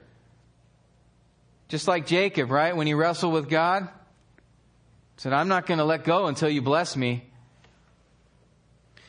Just 1.68 1.88
like 1.88 2.06
Jacob, 2.06 2.52
right? 2.52 2.76
When 2.76 2.86
he 2.86 2.94
wrestled 2.94 3.34
with 3.34 3.50
God, 3.50 3.89
said, 5.18 5.34
I'm 5.34 5.48
not 5.48 5.65
going 5.65 5.78
to 5.78 5.86
let 5.86 6.04
go 6.04 6.28
until 6.28 6.50
you 6.50 6.62
bless 6.62 6.96
me. 6.96 7.26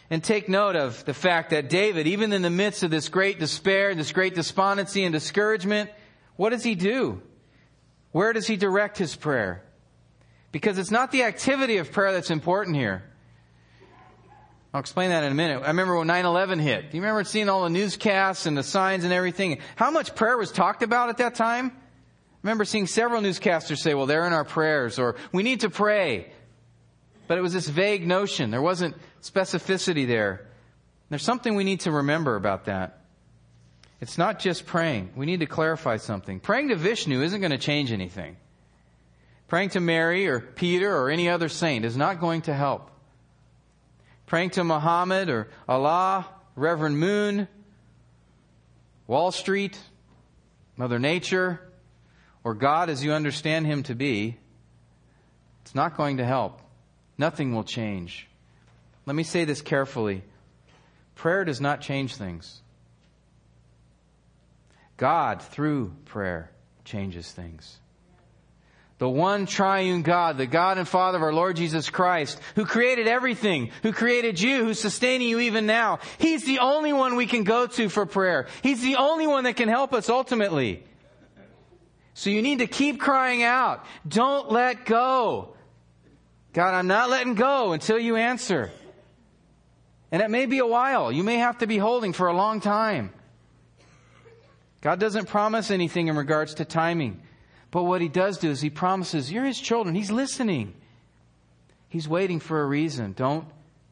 And 0.09 0.23
take 0.23 0.49
note 0.49 0.77
of 0.77 1.05
the 1.05 1.15
fact 1.15 1.51
that 1.51 1.69
David, 1.69 2.07
even 2.07 2.33
in 2.33 2.43
the 2.43 2.51
midst 2.51 2.83
of 2.85 2.91
this 2.91 3.09
great 3.09 3.41
despair, 3.41 3.95
this 3.95 4.13
great 4.13 4.35
despondency 4.35 5.03
and 5.05 5.13
discouragement, 5.13 5.91
what 6.37 6.51
does 6.51 6.63
he 6.63 6.77
do? 6.77 7.21
Where 8.13 8.33
does 8.33 8.47
he 8.47 8.57
direct 8.57 8.99
his 8.99 9.17
prayer? 9.17 9.65
Because 10.53 10.79
it's 10.79 10.93
not 10.93 11.11
the 11.11 11.25
activity 11.25 11.79
of 11.79 11.91
prayer 11.91 12.13
that's 12.13 12.31
important 12.31 12.77
here. 12.77 13.03
I'll 14.73 14.81
explain 14.81 15.11
that 15.11 15.25
in 15.25 15.33
a 15.33 15.35
minute. 15.35 15.63
I 15.63 15.69
remember 15.69 15.97
when 15.97 16.07
9-11 16.07 16.61
hit. 16.61 16.91
Do 16.91 16.97
you 16.97 17.03
remember 17.03 17.25
seeing 17.25 17.49
all 17.49 17.65
the 17.65 17.71
newscasts 17.71 18.47
and 18.47 18.57
the 18.57 18.63
signs 18.63 19.05
and 19.05 19.13
everything? 19.13 19.59
How 19.75 19.91
much 19.91 20.15
prayer 20.15 20.37
was 20.37 20.53
talked 20.53 20.83
about 20.83 21.09
at 21.09 21.17
that 21.17 21.35
time? 21.35 21.73
I 21.75 22.39
remember 22.43 22.65
seeing 22.65 22.87
several 22.87 23.23
newscasters 23.23 23.79
say, 23.79 23.95
well, 23.95 24.07
they're 24.07 24.27
in 24.27 24.33
our 24.33 24.45
prayers, 24.45 24.99
or 24.99 25.17
we 25.33 25.43
need 25.43 25.61
to 25.61 25.71
pray. 25.71 26.31
But 27.27 27.39
it 27.39 27.41
was 27.41 27.53
this 27.53 27.69
vague 27.69 28.07
notion. 28.07 28.51
There 28.51 28.63
wasn't 28.63 28.97
specificity 29.23 30.07
there. 30.07 30.47
There's 31.09 31.23
something 31.23 31.55
we 31.55 31.65
need 31.65 31.81
to 31.81 31.93
remember 31.93 32.37
about 32.37 32.67
that. 32.67 33.01
It's 34.01 34.19
not 34.19 34.39
just 34.39 34.67
praying. 34.67 35.13
We 35.17 35.27
need 35.27 35.41
to 35.41 35.47
clarify 35.47 35.97
something. 35.97 36.41
Praying 36.41 36.69
to 36.69 36.77
Vishnu 36.77 37.23
isn't 37.23 37.41
going 37.41 37.53
to 37.53 37.59
change 37.59 37.93
anything. 37.93 38.37
Praying 39.49 39.71
to 39.71 39.81
Mary 39.81 40.27
or 40.27 40.41
Peter 40.41 40.95
or 40.95 41.09
any 41.09 41.29
other 41.29 41.49
saint 41.49 41.85
is 41.85 41.97
not 41.97 42.21
going 42.21 42.43
to 42.43 42.55
help. 42.55 42.91
Praying 44.27 44.51
to 44.51 44.65
Muhammad 44.65 45.31
or 45.31 45.49
Allah, 45.69 46.27
Reverend 46.57 46.99
Moon, 46.99 47.49
Wall 49.07 49.31
Street, 49.31 49.79
Mother 50.77 50.99
Nature, 50.99 51.61
or 52.43 52.55
God 52.55 52.91
as 52.91 53.05
you 53.05 53.13
understand 53.13 53.67
Him 53.67 53.85
to 53.85 53.95
be, 53.95 54.37
it's 55.63 55.75
not 55.75 55.97
going 55.97 56.17
to 56.19 56.25
help. 56.25 56.61
Nothing 57.19 57.55
will 57.55 57.65
change. 57.65 58.29
Let 59.07 59.17
me 59.17 59.23
say 59.23 59.45
this 59.45 59.63
carefully. 59.63 60.23
Prayer 61.15 61.45
does 61.45 61.61
not 61.61 61.81
change 61.81 62.17
things. 62.17 62.61
God, 64.97 65.43
through 65.43 65.93
prayer, 66.07 66.51
changes 66.85 67.31
things. 67.31 67.79
The 68.99 69.09
one 69.09 69.45
triune 69.45 70.03
God, 70.03 70.39
the 70.39 70.47
God 70.47 70.79
and 70.79 70.89
Father 70.89 71.19
of 71.19 71.23
our 71.23 71.33
Lord 71.33 71.57
Jesus 71.57 71.91
Christ, 71.91 72.41
who 72.55 72.65
created 72.65 73.07
everything, 73.07 73.71
who 73.83 73.93
created 73.93 74.41
you, 74.41 74.65
who's 74.65 74.81
sustaining 74.81 75.29
you 75.29 75.41
even 75.41 75.67
now. 75.67 75.99
He's 76.17 76.45
the 76.45 76.61
only 76.61 76.95
one 76.95 77.17
we 77.17 77.27
can 77.27 77.45
go 77.45 77.67
to 77.67 77.91
for 77.91 78.07
prayer. 78.07 78.47
He's 78.63 78.81
the 78.81 78.97
only 78.97 79.27
one 79.27 79.45
that 79.45 79.57
can 79.57 79.69
help 79.69 79.93
us 79.93 80.09
ultimately. 80.09 80.83
So 82.15 82.31
you 82.31 82.41
need 82.41 82.61
to 82.61 82.67
keep 82.67 82.99
crying 82.99 83.43
out. 83.43 83.85
Don't 84.09 84.51
let 84.51 84.87
go. 84.87 85.56
God, 86.57 86.73
I'm 86.73 86.87
not 86.87 87.11
letting 87.11 87.35
go 87.35 87.73
until 87.73 87.99
you 87.99 88.17
answer. 88.17 88.71
And 90.11 90.23
it 90.23 90.31
may 90.31 90.47
be 90.47 90.57
a 90.57 90.67
while. 90.67 91.13
You 91.13 91.23
may 91.23 91.37
have 91.37 91.59
to 91.59 91.67
be 91.67 91.77
holding 91.77 92.15
for 92.15 92.29
a 92.29 92.33
long 92.33 92.63
time. 92.63 93.13
God 94.81 94.99
doesn't 94.99 95.29
promise 95.29 95.71
anything 95.71 96.09
in 96.09 96.17
regards 96.17 96.55
to 96.55 96.65
timing. 96.65 97.21
But 97.71 97.83
what 97.83 98.01
he 98.01 98.09
does 98.09 98.39
do 98.39 98.51
is 98.51 98.63
he 98.63 98.71
promises, 98.71 99.31
you're 99.31 99.45
his 99.45 99.61
children. 99.61 99.95
He's 99.95 100.11
listening. 100.11 100.73
He's 101.91 102.09
waiting 102.09 102.41
for 102.41 102.63
a 102.63 102.65
reason. 102.65 103.13
Don't 103.13 103.45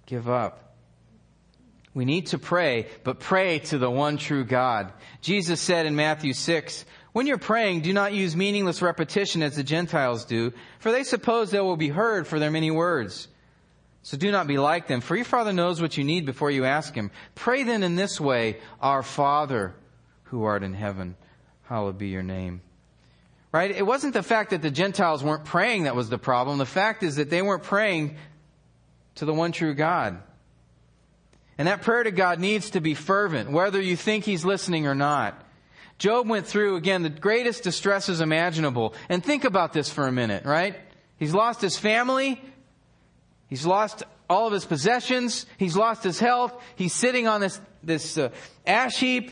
give 0.06 0.26
up. 0.26 0.74
We 1.92 2.06
need 2.06 2.28
to 2.28 2.38
pray, 2.38 2.86
but 3.02 3.20
pray 3.20 3.58
to 3.58 3.76
the 3.76 3.90
one 3.90 4.16
true 4.16 4.42
God. 4.42 4.90
Jesus 5.20 5.60
said 5.60 5.84
in 5.84 5.96
Matthew 5.96 6.32
6, 6.32 6.86
when 7.14 7.28
you're 7.28 7.38
praying, 7.38 7.82
do 7.82 7.92
not 7.92 8.12
use 8.12 8.34
meaningless 8.34 8.82
repetition 8.82 9.40
as 9.40 9.54
the 9.54 9.62
Gentiles 9.62 10.24
do, 10.24 10.52
for 10.80 10.90
they 10.90 11.04
suppose 11.04 11.52
they 11.52 11.60
will 11.60 11.76
be 11.76 11.88
heard 11.88 12.26
for 12.26 12.40
their 12.40 12.50
many 12.50 12.72
words. 12.72 13.28
So 14.02 14.16
do 14.16 14.32
not 14.32 14.48
be 14.48 14.58
like 14.58 14.88
them, 14.88 15.00
for 15.00 15.14
your 15.14 15.24
Father 15.24 15.52
knows 15.52 15.80
what 15.80 15.96
you 15.96 16.02
need 16.02 16.26
before 16.26 16.50
you 16.50 16.64
ask 16.64 16.92
Him. 16.92 17.12
Pray 17.36 17.62
then 17.62 17.84
in 17.84 17.94
this 17.94 18.20
way, 18.20 18.58
Our 18.80 19.04
Father 19.04 19.76
who 20.24 20.42
art 20.42 20.64
in 20.64 20.74
heaven, 20.74 21.14
hallowed 21.62 21.98
be 21.98 22.08
your 22.08 22.24
name. 22.24 22.62
Right? 23.52 23.70
It 23.70 23.86
wasn't 23.86 24.14
the 24.14 24.24
fact 24.24 24.50
that 24.50 24.62
the 24.62 24.72
Gentiles 24.72 25.22
weren't 25.22 25.44
praying 25.44 25.84
that 25.84 25.94
was 25.94 26.08
the 26.08 26.18
problem. 26.18 26.58
The 26.58 26.66
fact 26.66 27.04
is 27.04 27.14
that 27.16 27.30
they 27.30 27.42
weren't 27.42 27.62
praying 27.62 28.16
to 29.14 29.24
the 29.24 29.32
one 29.32 29.52
true 29.52 29.74
God. 29.74 30.20
And 31.58 31.68
that 31.68 31.82
prayer 31.82 32.02
to 32.02 32.10
God 32.10 32.40
needs 32.40 32.70
to 32.70 32.80
be 32.80 32.94
fervent, 32.94 33.52
whether 33.52 33.80
you 33.80 33.94
think 33.94 34.24
He's 34.24 34.44
listening 34.44 34.88
or 34.88 34.96
not. 34.96 35.40
Job 35.98 36.28
went 36.28 36.46
through, 36.46 36.76
again, 36.76 37.02
the 37.02 37.08
greatest 37.08 37.62
distresses 37.62 38.20
imaginable. 38.20 38.94
And 39.08 39.24
think 39.24 39.44
about 39.44 39.72
this 39.72 39.88
for 39.88 40.06
a 40.06 40.12
minute, 40.12 40.44
right? 40.44 40.76
He's 41.18 41.32
lost 41.34 41.60
his 41.60 41.78
family. 41.78 42.42
He's 43.48 43.64
lost 43.64 44.02
all 44.28 44.46
of 44.46 44.52
his 44.52 44.64
possessions. 44.64 45.46
He's 45.58 45.76
lost 45.76 46.02
his 46.02 46.18
health. 46.18 46.52
He's 46.76 46.92
sitting 46.92 47.28
on 47.28 47.40
this, 47.40 47.60
this 47.82 48.18
uh, 48.18 48.30
ash 48.66 48.98
heap 48.98 49.30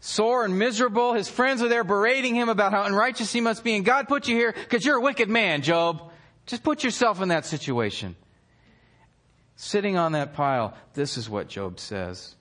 sore 0.00 0.44
and 0.44 0.58
miserable. 0.58 1.14
His 1.14 1.28
friends 1.28 1.62
are 1.62 1.68
there 1.68 1.84
berating 1.84 2.34
him 2.34 2.48
about 2.48 2.72
how 2.72 2.84
unrighteous 2.84 3.32
he 3.32 3.40
must 3.40 3.64
be. 3.64 3.74
And 3.76 3.84
God 3.84 4.08
put 4.08 4.28
you 4.28 4.36
here 4.36 4.52
because 4.52 4.84
you're 4.84 4.96
a 4.96 5.00
wicked 5.00 5.28
man, 5.28 5.62
Job. 5.62 6.10
Just 6.46 6.62
put 6.62 6.84
yourself 6.84 7.22
in 7.22 7.28
that 7.28 7.46
situation. 7.46 8.16
Sitting 9.56 9.96
on 9.96 10.12
that 10.12 10.34
pile, 10.34 10.74
this 10.94 11.16
is 11.16 11.30
what 11.30 11.48
Job 11.48 11.78
says. 11.78 12.34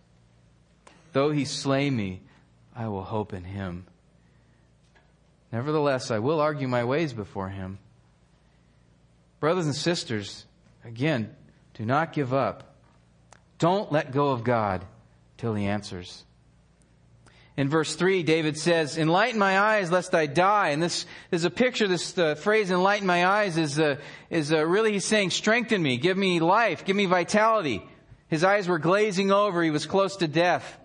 Though 1.13 1.32
he 1.32 1.45
slay 1.45 1.89
me, 1.89 2.21
I 2.76 2.88
will 2.88 3.04
hope 3.04 3.34
in 3.34 3.44
him. 3.44 3.86
Nevertheless, 5.52 6.10
I 6.10 6.20
will 6.20 6.40
argue 6.40 6.68
my 6.68 6.84
ways 6.84 7.14
before 7.14 7.50
him. 7.50 7.78
Brothers 9.40 9.66
and 9.66 9.76
sisters, 9.76 10.46
again, 10.84 11.36
do 11.76 11.86
not 11.86 12.14
give 12.14 12.34
up. 12.34 12.76
Don't 13.60 13.92
let 13.92 14.12
go 14.12 14.30
of 14.30 14.44
God 14.44 14.84
till 15.38 15.54
he 15.54 15.66
answers. 15.66 16.24
In 17.56 17.70
verse 17.70 17.96
3, 17.96 18.24
David 18.24 18.58
says, 18.58 18.98
Enlighten 18.98 19.38
my 19.38 19.60
eyes 19.60 19.92
lest 19.92 20.16
I 20.16 20.26
die. 20.26 20.70
And 20.70 20.82
this 20.82 21.06
is 21.30 21.44
a 21.44 21.52
picture, 21.52 21.88
this 21.88 22.18
uh, 22.18 22.34
phrase, 22.34 22.72
enlighten 22.72 23.06
my 23.06 23.28
eyes, 23.28 23.58
is, 23.58 23.80
uh, 23.80 23.98
is 24.32 24.52
uh, 24.52 24.66
really 24.66 24.94
he's 24.94 25.06
saying, 25.06 25.30
strengthen 25.30 25.84
me, 25.84 25.98
give 25.98 26.18
me 26.18 26.40
life, 26.40 26.84
give 26.84 26.96
me 26.96 27.06
vitality. 27.06 27.84
His 28.28 28.44
eyes 28.44 28.68
were 28.68 28.80
glazing 28.80 29.32
over, 29.32 29.62
he 29.62 29.70
was 29.70 29.86
close 29.86 30.16
to 30.18 30.28
death. 30.28 30.80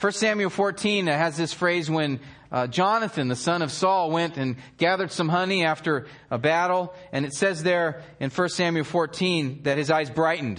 1 0.00 0.12
Samuel 0.12 0.48
14 0.48 1.08
has 1.08 1.36
this 1.36 1.52
phrase 1.52 1.90
when 1.90 2.20
uh, 2.50 2.66
Jonathan, 2.66 3.28
the 3.28 3.36
son 3.36 3.60
of 3.60 3.70
Saul, 3.70 4.10
went 4.10 4.38
and 4.38 4.56
gathered 4.78 5.12
some 5.12 5.28
honey 5.28 5.62
after 5.62 6.06
a 6.30 6.38
battle. 6.38 6.94
And 7.12 7.26
it 7.26 7.34
says 7.34 7.62
there 7.62 8.02
in 8.18 8.30
1 8.30 8.48
Samuel 8.48 8.84
14 8.84 9.64
that 9.64 9.76
his 9.76 9.90
eyes 9.90 10.08
brightened, 10.08 10.58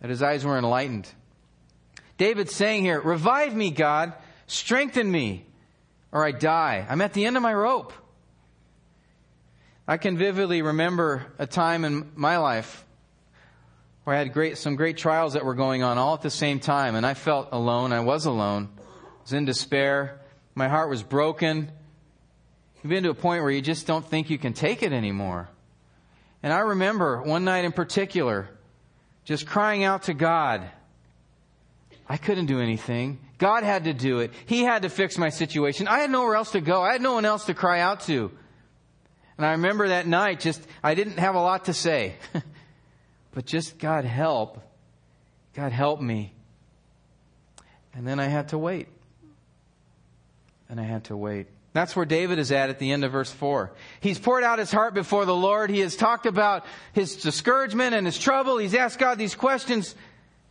that 0.00 0.08
his 0.08 0.22
eyes 0.22 0.42
were 0.42 0.56
enlightened. 0.56 1.06
David's 2.16 2.54
saying 2.54 2.84
here, 2.84 2.98
Revive 2.98 3.54
me, 3.54 3.70
God. 3.70 4.14
Strengthen 4.46 5.10
me, 5.10 5.44
or 6.10 6.24
I 6.24 6.32
die. 6.32 6.86
I'm 6.88 7.02
at 7.02 7.12
the 7.12 7.26
end 7.26 7.36
of 7.36 7.42
my 7.42 7.52
rope. 7.52 7.92
I 9.86 9.98
can 9.98 10.16
vividly 10.16 10.62
remember 10.62 11.26
a 11.38 11.46
time 11.46 11.84
in 11.84 12.10
my 12.14 12.38
life 12.38 12.86
where 14.04 14.16
I 14.16 14.18
had 14.18 14.32
great, 14.32 14.58
some 14.58 14.74
great 14.74 14.96
trials 14.96 15.34
that 15.34 15.44
were 15.44 15.54
going 15.54 15.82
on 15.82 15.98
all 15.98 16.14
at 16.14 16.22
the 16.22 16.30
same 16.30 16.58
time, 16.58 16.94
and 16.94 17.06
I 17.06 17.14
felt 17.14 17.48
alone. 17.52 17.92
I 17.92 18.00
was 18.00 18.26
alone. 18.26 18.68
I 18.78 19.22
was 19.22 19.32
in 19.32 19.44
despair. 19.44 20.20
My 20.54 20.68
heart 20.68 20.90
was 20.90 21.02
broken. 21.02 21.70
You've 22.82 22.90
been 22.90 23.04
to 23.04 23.10
a 23.10 23.14
point 23.14 23.42
where 23.42 23.52
you 23.52 23.62
just 23.62 23.86
don't 23.86 24.04
think 24.04 24.28
you 24.28 24.38
can 24.38 24.52
take 24.52 24.82
it 24.82 24.92
anymore. 24.92 25.48
And 26.42 26.52
I 26.52 26.60
remember 26.60 27.22
one 27.22 27.44
night 27.44 27.64
in 27.64 27.70
particular, 27.70 28.48
just 29.24 29.46
crying 29.46 29.84
out 29.84 30.04
to 30.04 30.14
God. 30.14 30.68
I 32.08 32.16
couldn't 32.16 32.46
do 32.46 32.60
anything. 32.60 33.20
God 33.38 33.62
had 33.62 33.84
to 33.84 33.94
do 33.94 34.18
it. 34.18 34.32
He 34.46 34.64
had 34.64 34.82
to 34.82 34.88
fix 34.88 35.16
my 35.16 35.28
situation. 35.28 35.86
I 35.86 36.00
had 36.00 36.10
nowhere 36.10 36.34
else 36.34 36.50
to 36.52 36.60
go. 36.60 36.82
I 36.82 36.92
had 36.92 37.02
no 37.02 37.12
one 37.12 37.24
else 37.24 37.44
to 37.44 37.54
cry 37.54 37.80
out 37.80 38.00
to. 38.02 38.32
And 39.36 39.46
I 39.46 39.52
remember 39.52 39.88
that 39.88 40.06
night, 40.06 40.40
just, 40.40 40.60
I 40.82 40.94
didn't 40.94 41.18
have 41.18 41.36
a 41.36 41.40
lot 41.40 41.66
to 41.66 41.72
say. 41.72 42.16
but 43.32 43.46
just, 43.46 43.78
God 43.78 44.04
help. 44.04 44.62
God 45.54 45.72
help 45.72 46.00
me. 46.00 46.32
And 47.94 48.06
then 48.06 48.20
I 48.20 48.26
had 48.26 48.48
to 48.48 48.58
wait. 48.58 48.88
And 50.68 50.80
I 50.80 50.84
had 50.84 51.04
to 51.04 51.16
wait. 51.16 51.48
That's 51.74 51.96
where 51.96 52.04
David 52.04 52.38
is 52.38 52.52
at 52.52 52.68
at 52.68 52.78
the 52.78 52.92
end 52.92 53.02
of 53.04 53.12
verse 53.12 53.30
4. 53.30 53.72
He's 54.00 54.18
poured 54.18 54.44
out 54.44 54.58
his 54.58 54.70
heart 54.70 54.92
before 54.92 55.24
the 55.24 55.34
Lord. 55.34 55.70
He 55.70 55.80
has 55.80 55.96
talked 55.96 56.26
about 56.26 56.66
his 56.92 57.16
discouragement 57.16 57.94
and 57.94 58.06
his 58.06 58.18
trouble. 58.18 58.58
He's 58.58 58.74
asked 58.74 58.98
God 58.98 59.16
these 59.16 59.34
questions. 59.34 59.94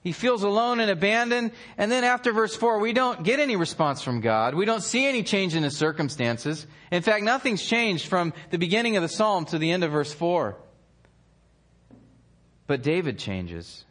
He 0.04 0.14
feels 0.14 0.42
alone 0.42 0.80
and 0.80 0.90
abandoned. 0.90 1.52
And 1.78 1.92
then 1.92 2.04
after 2.04 2.34
verse 2.34 2.56
4, 2.56 2.80
we 2.80 2.92
don't 2.92 3.24
get 3.24 3.40
any 3.40 3.56
response 3.56 4.02
from 4.02 4.22
God. 4.22 4.56
We 4.56 4.66
don't 4.66 4.82
see 4.82 5.06
any 5.06 5.22
change 5.22 5.54
in 5.54 5.62
his 5.62 5.78
circumstances. 5.78 6.66
In 6.92 7.04
fact, 7.04 7.24
nothing's 7.24 7.64
changed 7.64 8.08
from 8.08 8.34
the 8.50 8.58
beginning 8.58 8.98
of 8.98 9.04
the 9.04 9.10
psalm 9.10 9.46
to 9.46 9.60
the 9.60 9.70
end 9.70 9.84
of 9.84 9.92
verse 9.92 10.12
4. 10.12 10.58
But 12.72 12.84
David 12.84 13.20
changes. 13.20 13.84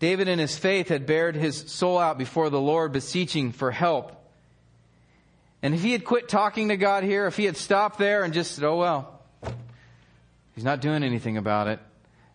David 0.00 0.26
in 0.26 0.40
his 0.40 0.58
faith 0.58 0.88
had 0.88 1.06
bared 1.06 1.36
his 1.36 1.70
soul 1.70 1.98
out 1.98 2.18
before 2.18 2.50
the 2.50 2.60
Lord, 2.60 2.90
beseeching 2.90 3.52
for 3.52 3.70
help. 3.70 4.10
And 5.62 5.72
if 5.72 5.82
he 5.82 5.92
had 5.92 6.04
quit 6.04 6.28
talking 6.28 6.70
to 6.70 6.76
God 6.76 7.04
here, 7.04 7.28
if 7.28 7.36
he 7.36 7.44
had 7.44 7.56
stopped 7.56 8.00
there 8.00 8.24
and 8.24 8.34
just 8.34 8.56
said, 8.56 8.64
oh 8.64 8.76
well, 8.76 9.20
he's 10.56 10.64
not 10.64 10.80
doing 10.80 11.04
anything 11.04 11.36
about 11.36 11.68
it, 11.68 11.78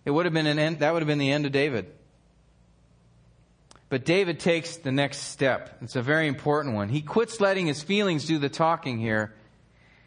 it 0.06 0.12
would 0.12 0.26
have 0.26 0.34
been 0.34 0.48
an 0.48 0.58
end, 0.58 0.80
that 0.80 0.94
would 0.94 1.02
have 1.02 1.08
been 1.08 1.18
the 1.18 1.34
end 1.34 1.46
of 1.46 1.52
David. 1.52 1.88
But 3.90 4.06
David 4.06 4.40
takes 4.40 4.78
the 4.78 4.94
next 4.94 5.18
step. 5.18 5.80
It's 5.82 5.98
a 5.98 6.02
very 6.02 6.30
important 6.30 6.76
one. 6.76 6.88
He 6.88 7.02
quits 7.02 7.42
letting 7.42 7.68
his 7.68 7.84
feelings 7.84 8.24
do 8.24 8.40
the 8.40 8.48
talking 8.48 9.00
here. 9.00 9.34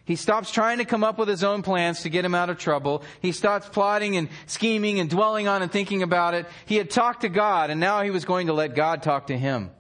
He 0.08 0.16
stops 0.16 0.50
trying 0.50 0.78
to 0.78 0.86
come 0.86 1.04
up 1.04 1.18
with 1.18 1.28
his 1.28 1.44
own 1.44 1.60
plans 1.60 2.00
to 2.00 2.08
get 2.08 2.24
him 2.24 2.34
out 2.34 2.48
of 2.48 2.56
trouble. 2.56 3.02
He 3.20 3.30
stops 3.30 3.68
plotting 3.68 4.16
and 4.16 4.30
scheming 4.46 5.00
and 5.00 5.10
dwelling 5.10 5.48
on 5.48 5.60
and 5.60 5.70
thinking 5.70 6.02
about 6.02 6.32
it. 6.32 6.46
He 6.64 6.76
had 6.76 6.88
talked 6.88 7.20
to 7.20 7.28
God 7.28 7.68
and 7.68 7.78
now 7.78 8.00
he 8.02 8.08
was 8.08 8.24
going 8.24 8.46
to 8.46 8.54
let 8.54 8.74
God 8.74 9.02
talk 9.02 9.26
to 9.26 9.36
him. 9.36 9.70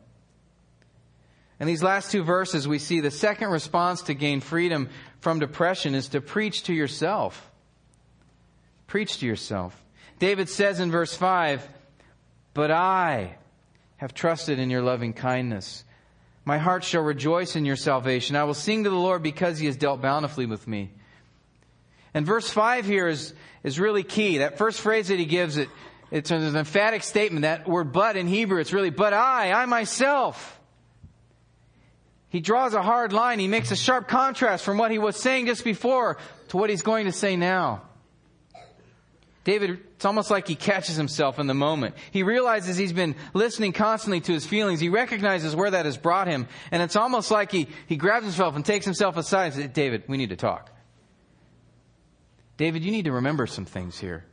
In 1.58 1.66
these 1.66 1.82
last 1.82 2.12
two 2.12 2.22
verses, 2.22 2.68
we 2.68 2.78
see 2.78 3.00
the 3.00 3.10
second 3.10 3.48
response 3.48 4.02
to 4.02 4.12
gain 4.12 4.42
freedom 4.42 4.90
from 5.20 5.38
depression 5.38 5.94
is 5.94 6.08
to 6.08 6.20
preach 6.20 6.64
to 6.64 6.74
yourself. 6.74 7.50
Preach 8.86 9.20
to 9.20 9.26
yourself. 9.26 9.82
David 10.18 10.50
says 10.50 10.78
in 10.78 10.90
verse 10.90 11.14
5, 11.14 11.66
But 12.52 12.70
I 12.70 13.38
have 13.96 14.12
trusted 14.12 14.58
in 14.58 14.68
your 14.68 14.82
loving 14.82 15.14
kindness. 15.14 15.84
My 16.48 16.56
heart 16.56 16.82
shall 16.82 17.02
rejoice 17.02 17.56
in 17.56 17.66
your 17.66 17.76
salvation. 17.76 18.34
I 18.34 18.44
will 18.44 18.54
sing 18.54 18.84
to 18.84 18.88
the 18.88 18.96
Lord 18.96 19.22
because 19.22 19.58
he 19.58 19.66
has 19.66 19.76
dealt 19.76 20.00
bountifully 20.00 20.46
with 20.46 20.66
me. 20.66 20.90
And 22.14 22.24
verse 22.24 22.48
5 22.48 22.86
here 22.86 23.06
is, 23.06 23.34
is 23.62 23.78
really 23.78 24.02
key. 24.02 24.38
That 24.38 24.56
first 24.56 24.80
phrase 24.80 25.08
that 25.08 25.18
he 25.18 25.26
gives, 25.26 25.58
it, 25.58 25.68
it's 26.10 26.30
an 26.30 26.56
emphatic 26.56 27.02
statement. 27.02 27.42
That 27.42 27.68
word 27.68 27.92
but 27.92 28.16
in 28.16 28.26
Hebrew, 28.26 28.60
it's 28.60 28.72
really, 28.72 28.88
but 28.88 29.12
I, 29.12 29.52
I 29.52 29.66
myself. 29.66 30.58
He 32.30 32.40
draws 32.40 32.72
a 32.72 32.80
hard 32.80 33.12
line. 33.12 33.40
He 33.40 33.46
makes 33.46 33.70
a 33.70 33.76
sharp 33.76 34.08
contrast 34.08 34.64
from 34.64 34.78
what 34.78 34.90
he 34.90 34.98
was 34.98 35.16
saying 35.16 35.44
just 35.48 35.64
before 35.64 36.16
to 36.48 36.56
what 36.56 36.70
he's 36.70 36.80
going 36.80 37.04
to 37.04 37.12
say 37.12 37.36
now. 37.36 37.82
David, 39.48 39.80
it's 39.94 40.04
almost 40.04 40.30
like 40.30 40.46
he 40.46 40.54
catches 40.54 40.96
himself 40.96 41.38
in 41.38 41.46
the 41.46 41.54
moment. 41.54 41.94
He 42.10 42.22
realizes 42.22 42.76
he's 42.76 42.92
been 42.92 43.16
listening 43.32 43.72
constantly 43.72 44.20
to 44.20 44.32
his 44.34 44.44
feelings. 44.44 44.78
He 44.78 44.90
recognizes 44.90 45.56
where 45.56 45.70
that 45.70 45.86
has 45.86 45.96
brought 45.96 46.26
him. 46.26 46.48
And 46.70 46.82
it's 46.82 46.96
almost 46.96 47.30
like 47.30 47.50
he, 47.50 47.66
he 47.86 47.96
grabs 47.96 48.26
himself 48.26 48.56
and 48.56 48.62
takes 48.62 48.84
himself 48.84 49.16
aside 49.16 49.46
and 49.46 49.54
says, 49.54 49.68
David, 49.68 50.02
we 50.06 50.18
need 50.18 50.28
to 50.28 50.36
talk. 50.36 50.70
David, 52.58 52.84
you 52.84 52.90
need 52.90 53.06
to 53.06 53.12
remember 53.12 53.46
some 53.46 53.64
things 53.64 53.98
here. 53.98 54.26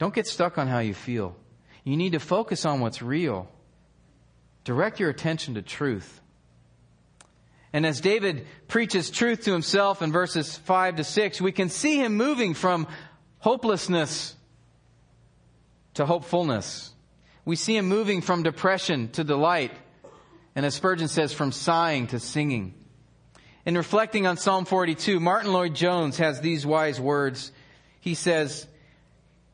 Don't 0.00 0.12
get 0.12 0.26
stuck 0.26 0.58
on 0.58 0.66
how 0.66 0.80
you 0.80 0.94
feel. 0.94 1.36
You 1.84 1.96
need 1.96 2.14
to 2.14 2.18
focus 2.18 2.66
on 2.66 2.80
what's 2.80 3.00
real. 3.00 3.48
Direct 4.64 4.98
your 4.98 5.08
attention 5.08 5.54
to 5.54 5.62
truth. 5.62 6.20
And 7.72 7.86
as 7.86 8.00
David 8.00 8.46
preaches 8.68 9.10
truth 9.10 9.44
to 9.44 9.52
himself 9.52 10.02
in 10.02 10.12
verses 10.12 10.56
5 10.56 10.96
to 10.96 11.04
6, 11.04 11.40
we 11.40 11.52
can 11.52 11.68
see 11.68 11.98
him 11.98 12.16
moving 12.16 12.54
from 12.54 12.86
hopelessness 13.38 14.36
to 15.94 16.04
hopefulness. 16.04 16.92
We 17.44 17.56
see 17.56 17.76
him 17.76 17.86
moving 17.86 18.20
from 18.20 18.42
depression 18.42 19.08
to 19.12 19.24
delight. 19.24 19.72
And 20.54 20.66
as 20.66 20.74
Spurgeon 20.74 21.08
says, 21.08 21.32
from 21.32 21.50
sighing 21.50 22.08
to 22.08 22.20
singing. 22.20 22.74
In 23.64 23.76
reflecting 23.76 24.26
on 24.26 24.36
Psalm 24.36 24.64
42, 24.64 25.18
Martyn 25.18 25.52
Lloyd-Jones 25.52 26.18
has 26.18 26.40
these 26.40 26.66
wise 26.66 27.00
words. 27.00 27.52
He 28.00 28.14
says, 28.14 28.66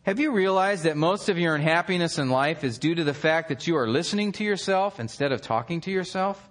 have 0.08 0.18
you 0.18 0.32
realized 0.32 0.84
that 0.84 0.96
most 0.96 1.28
of 1.28 1.38
your 1.38 1.54
unhappiness 1.54 2.18
in 2.18 2.30
life 2.30 2.64
is 2.64 2.78
due 2.78 2.94
to 2.94 3.04
the 3.04 3.12
fact 3.12 3.50
that 3.50 3.66
you 3.66 3.76
are 3.76 3.86
listening 3.86 4.32
to 4.32 4.44
yourself 4.44 4.98
instead 4.98 5.32
of 5.32 5.42
talking 5.42 5.82
to 5.82 5.90
yourself? 5.90 6.48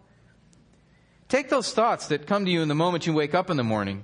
Take 1.30 1.50
those 1.50 1.74
thoughts 1.74 2.08
that 2.08 2.28
come 2.28 2.46
to 2.46 2.52
you 2.52 2.62
in 2.62 2.68
the 2.68 2.76
moment 2.76 3.06
you 3.06 3.13
wake 3.13 3.36
up 3.36 3.50
in 3.50 3.58
the 3.58 3.63
morning. 3.63 4.04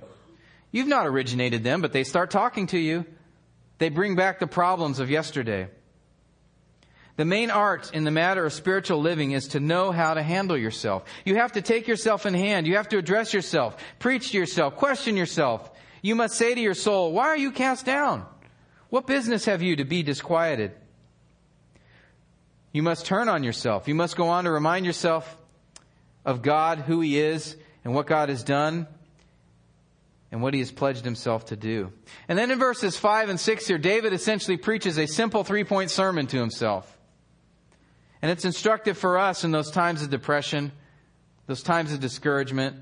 You've 0.70 0.88
not 0.88 1.06
originated 1.06 1.64
them, 1.64 1.80
but 1.80 1.92
they 1.92 2.04
start 2.04 2.30
talking 2.30 2.66
to 2.68 2.78
you. 2.78 3.06
They 3.78 3.88
bring 3.88 4.14
back 4.14 4.40
the 4.40 4.46
problems 4.46 5.00
of 5.00 5.10
yesterday. 5.10 5.68
The 7.16 7.24
main 7.24 7.50
art 7.50 7.92
in 7.94 8.04
the 8.04 8.10
matter 8.10 8.44
of 8.44 8.52
spiritual 8.52 9.00
living 9.00 9.32
is 9.32 9.48
to 9.48 9.60
know 9.60 9.92
how 9.92 10.14
to 10.14 10.22
handle 10.22 10.56
yourself. 10.56 11.04
You 11.24 11.36
have 11.36 11.52
to 11.52 11.62
take 11.62 11.86
yourself 11.86 12.26
in 12.26 12.34
hand. 12.34 12.66
You 12.66 12.76
have 12.76 12.88
to 12.88 12.98
address 12.98 13.32
yourself, 13.32 13.76
preach 14.00 14.32
to 14.32 14.38
yourself, 14.38 14.76
question 14.76 15.16
yourself. 15.16 15.70
You 16.02 16.16
must 16.16 16.34
say 16.34 16.54
to 16.54 16.60
your 16.60 16.74
soul, 16.74 17.12
why 17.12 17.28
are 17.28 17.36
you 17.36 17.52
cast 17.52 17.86
down? 17.86 18.26
What 18.90 19.06
business 19.06 19.44
have 19.46 19.62
you 19.62 19.76
to 19.76 19.84
be 19.84 20.02
disquieted? 20.02 20.72
You 22.72 22.82
must 22.82 23.06
turn 23.06 23.28
on 23.28 23.44
yourself. 23.44 23.86
You 23.86 23.94
must 23.94 24.16
go 24.16 24.28
on 24.28 24.44
to 24.44 24.50
remind 24.50 24.84
yourself 24.84 25.38
of 26.24 26.42
God, 26.42 26.78
who 26.78 27.00
He 27.00 27.18
is, 27.18 27.56
and 27.84 27.94
what 27.94 28.06
God 28.06 28.28
has 28.28 28.42
done, 28.42 28.86
and 30.32 30.42
what 30.42 30.54
He 30.54 30.60
has 30.60 30.72
pledged 30.72 31.04
Himself 31.04 31.46
to 31.46 31.56
do. 31.56 31.92
And 32.28 32.38
then 32.38 32.50
in 32.50 32.58
verses 32.58 32.96
5 32.96 33.28
and 33.28 33.38
6 33.38 33.66
here, 33.66 33.78
David 33.78 34.12
essentially 34.12 34.56
preaches 34.56 34.98
a 34.98 35.06
simple 35.06 35.44
three 35.44 35.64
point 35.64 35.90
sermon 35.90 36.26
to 36.28 36.38
himself. 36.38 36.98
And 38.22 38.30
it's 38.30 38.44
instructive 38.44 38.96
for 38.96 39.18
us 39.18 39.44
in 39.44 39.50
those 39.50 39.70
times 39.70 40.02
of 40.02 40.10
depression, 40.10 40.72
those 41.46 41.62
times 41.62 41.92
of 41.92 42.00
discouragement. 42.00 42.76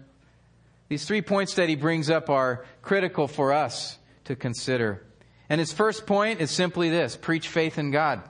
These 0.88 1.04
three 1.04 1.22
points 1.22 1.54
that 1.54 1.68
he 1.68 1.74
brings 1.74 2.10
up 2.10 2.30
are 2.30 2.64
critical 2.80 3.26
for 3.26 3.52
us 3.52 3.98
to 4.24 4.36
consider. 4.36 5.02
And 5.48 5.58
his 5.58 5.72
first 5.72 6.06
point 6.06 6.40
is 6.40 6.50
simply 6.50 6.90
this 6.90 7.16
preach 7.16 7.48
faith 7.48 7.76
in 7.76 7.90
God. 7.90 8.22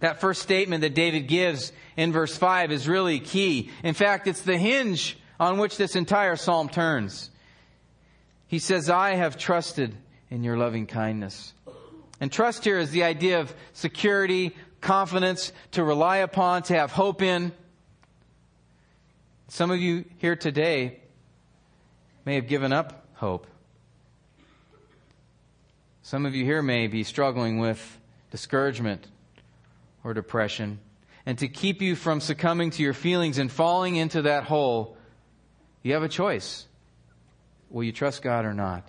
That 0.00 0.20
first 0.20 0.42
statement 0.42 0.82
that 0.82 0.94
David 0.94 1.28
gives 1.28 1.72
in 1.96 2.12
verse 2.12 2.36
5 2.36 2.72
is 2.72 2.88
really 2.88 3.20
key. 3.20 3.70
In 3.82 3.94
fact, 3.94 4.26
it's 4.26 4.42
the 4.42 4.58
hinge 4.58 5.18
on 5.40 5.58
which 5.58 5.76
this 5.76 5.96
entire 5.96 6.36
psalm 6.36 6.68
turns. 6.68 7.30
He 8.46 8.58
says, 8.58 8.90
I 8.90 9.14
have 9.14 9.38
trusted 9.38 9.94
in 10.30 10.44
your 10.44 10.56
loving 10.56 10.86
kindness. 10.86 11.52
And 12.20 12.30
trust 12.30 12.64
here 12.64 12.78
is 12.78 12.90
the 12.90 13.04
idea 13.04 13.40
of 13.40 13.54
security, 13.72 14.54
confidence, 14.80 15.52
to 15.72 15.82
rely 15.82 16.18
upon, 16.18 16.62
to 16.64 16.74
have 16.74 16.92
hope 16.92 17.22
in. 17.22 17.52
Some 19.48 19.70
of 19.70 19.78
you 19.78 20.04
here 20.18 20.36
today 20.36 21.00
may 22.24 22.36
have 22.36 22.48
given 22.48 22.72
up 22.72 23.06
hope. 23.14 23.46
Some 26.02 26.26
of 26.26 26.34
you 26.34 26.44
here 26.44 26.62
may 26.62 26.86
be 26.86 27.02
struggling 27.02 27.58
with 27.58 27.98
discouragement 28.30 29.06
or 30.04 30.14
depression. 30.14 30.78
And 31.26 31.38
to 31.38 31.48
keep 31.48 31.80
you 31.80 31.96
from 31.96 32.20
succumbing 32.20 32.70
to 32.72 32.82
your 32.82 32.92
feelings 32.92 33.38
and 33.38 33.50
falling 33.50 33.96
into 33.96 34.22
that 34.22 34.44
hole, 34.44 34.96
you 35.82 35.94
have 35.94 36.02
a 36.02 36.08
choice. 36.08 36.66
Will 37.70 37.82
you 37.82 37.92
trust 37.92 38.22
God 38.22 38.44
or 38.44 38.52
not? 38.52 38.86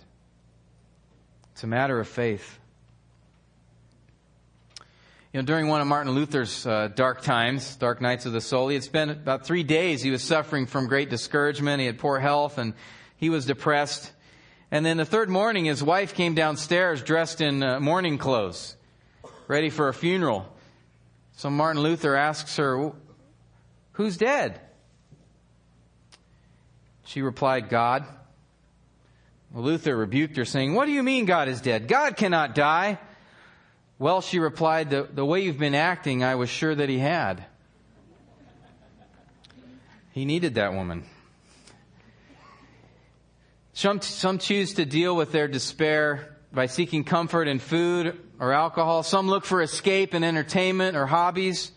It's 1.52 1.64
a 1.64 1.66
matter 1.66 1.98
of 1.98 2.06
faith. 2.06 2.58
You 5.32 5.42
know, 5.42 5.46
during 5.46 5.68
one 5.68 5.80
of 5.80 5.86
Martin 5.86 6.12
Luther's 6.12 6.66
uh, 6.66 6.88
dark 6.88 7.22
times, 7.22 7.76
dark 7.76 8.00
nights 8.00 8.26
of 8.26 8.32
the 8.32 8.40
soul, 8.40 8.68
he 8.68 8.74
had 8.74 8.84
spent 8.84 9.10
about 9.10 9.46
three 9.46 9.62
days. 9.62 10.02
He 10.02 10.10
was 10.10 10.22
suffering 10.22 10.66
from 10.66 10.86
great 10.86 11.10
discouragement. 11.10 11.80
He 11.80 11.86
had 11.86 11.98
poor 11.98 12.18
health 12.18 12.58
and 12.58 12.74
he 13.16 13.28
was 13.28 13.44
depressed. 13.44 14.12
And 14.70 14.84
then 14.84 14.96
the 14.96 15.04
third 15.04 15.28
morning, 15.28 15.66
his 15.66 15.82
wife 15.82 16.14
came 16.14 16.34
downstairs 16.34 17.02
dressed 17.02 17.40
in 17.40 17.62
uh, 17.62 17.80
mourning 17.80 18.18
clothes, 18.18 18.76
ready 19.46 19.70
for 19.70 19.88
a 19.88 19.94
funeral. 19.94 20.55
So 21.36 21.50
Martin 21.50 21.82
Luther 21.82 22.16
asks 22.16 22.56
her, 22.56 22.92
Who's 23.92 24.16
dead? 24.16 24.60
She 27.04 27.22
replied, 27.22 27.68
God. 27.68 28.04
Luther 29.54 29.96
rebuked 29.96 30.36
her, 30.36 30.44
saying, 30.44 30.74
What 30.74 30.86
do 30.86 30.92
you 30.92 31.02
mean 31.02 31.24
God 31.24 31.48
is 31.48 31.60
dead? 31.60 31.88
God 31.88 32.16
cannot 32.16 32.54
die. 32.54 32.98
Well, 33.98 34.20
she 34.20 34.38
replied, 34.38 34.90
the, 34.90 35.08
the 35.10 35.24
way 35.24 35.42
you've 35.42 35.58
been 35.58 35.74
acting, 35.74 36.22
I 36.22 36.34
was 36.34 36.50
sure 36.50 36.74
that 36.74 36.88
he 36.88 36.98
had. 36.98 37.44
He 40.12 40.24
needed 40.24 40.54
that 40.54 40.74
woman. 40.74 41.04
Some, 43.72 44.00
some 44.00 44.38
choose 44.38 44.74
to 44.74 44.84
deal 44.84 45.16
with 45.16 45.32
their 45.32 45.48
despair 45.48 46.35
by 46.52 46.66
seeking 46.66 47.04
comfort 47.04 47.48
in 47.48 47.58
food 47.58 48.18
or 48.38 48.52
alcohol. 48.52 49.02
Some 49.02 49.28
look 49.28 49.44
for 49.44 49.62
escape 49.62 50.14
in 50.14 50.24
entertainment 50.24 50.96
or 50.96 51.06
hobbies. 51.06 51.72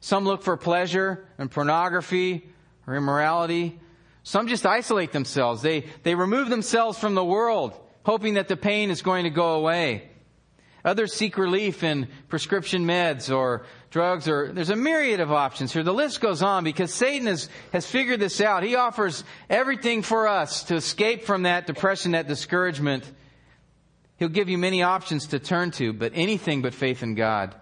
Some 0.00 0.24
look 0.24 0.42
for 0.42 0.56
pleasure 0.56 1.24
in 1.38 1.48
pornography 1.48 2.48
or 2.86 2.96
immorality. 2.96 3.78
Some 4.22 4.48
just 4.48 4.66
isolate 4.66 5.12
themselves. 5.12 5.62
They, 5.62 5.86
they 6.02 6.14
remove 6.14 6.48
themselves 6.48 6.98
from 6.98 7.14
the 7.14 7.24
world, 7.24 7.78
hoping 8.04 8.34
that 8.34 8.48
the 8.48 8.56
pain 8.56 8.90
is 8.90 9.02
going 9.02 9.24
to 9.24 9.30
go 9.30 9.54
away. 9.54 10.10
Others 10.84 11.12
seek 11.12 11.36
relief 11.36 11.82
in 11.82 12.08
prescription 12.28 12.86
meds 12.86 13.34
or 13.34 13.66
drugs 13.90 14.28
or 14.28 14.50
there's 14.52 14.70
a 14.70 14.76
myriad 14.76 15.20
of 15.20 15.30
options 15.30 15.72
here. 15.72 15.82
The 15.82 15.92
list 15.92 16.20
goes 16.20 16.42
on 16.42 16.64
because 16.64 16.94
Satan 16.94 17.26
has, 17.26 17.50
has 17.72 17.86
figured 17.86 18.20
this 18.20 18.40
out. 18.40 18.62
He 18.62 18.76
offers 18.76 19.24
everything 19.50 20.00
for 20.02 20.26
us 20.26 20.64
to 20.64 20.76
escape 20.76 21.24
from 21.24 21.42
that 21.42 21.66
depression, 21.66 22.12
that 22.12 22.28
discouragement. 22.28 23.04
He'll 24.20 24.28
give 24.28 24.50
you 24.50 24.58
many 24.58 24.82
options 24.82 25.28
to 25.28 25.38
turn 25.38 25.70
to, 25.72 25.94
but 25.94 26.12
anything 26.14 26.60
but 26.60 26.74
faith 26.74 27.02
in 27.02 27.14
God. 27.14 27.54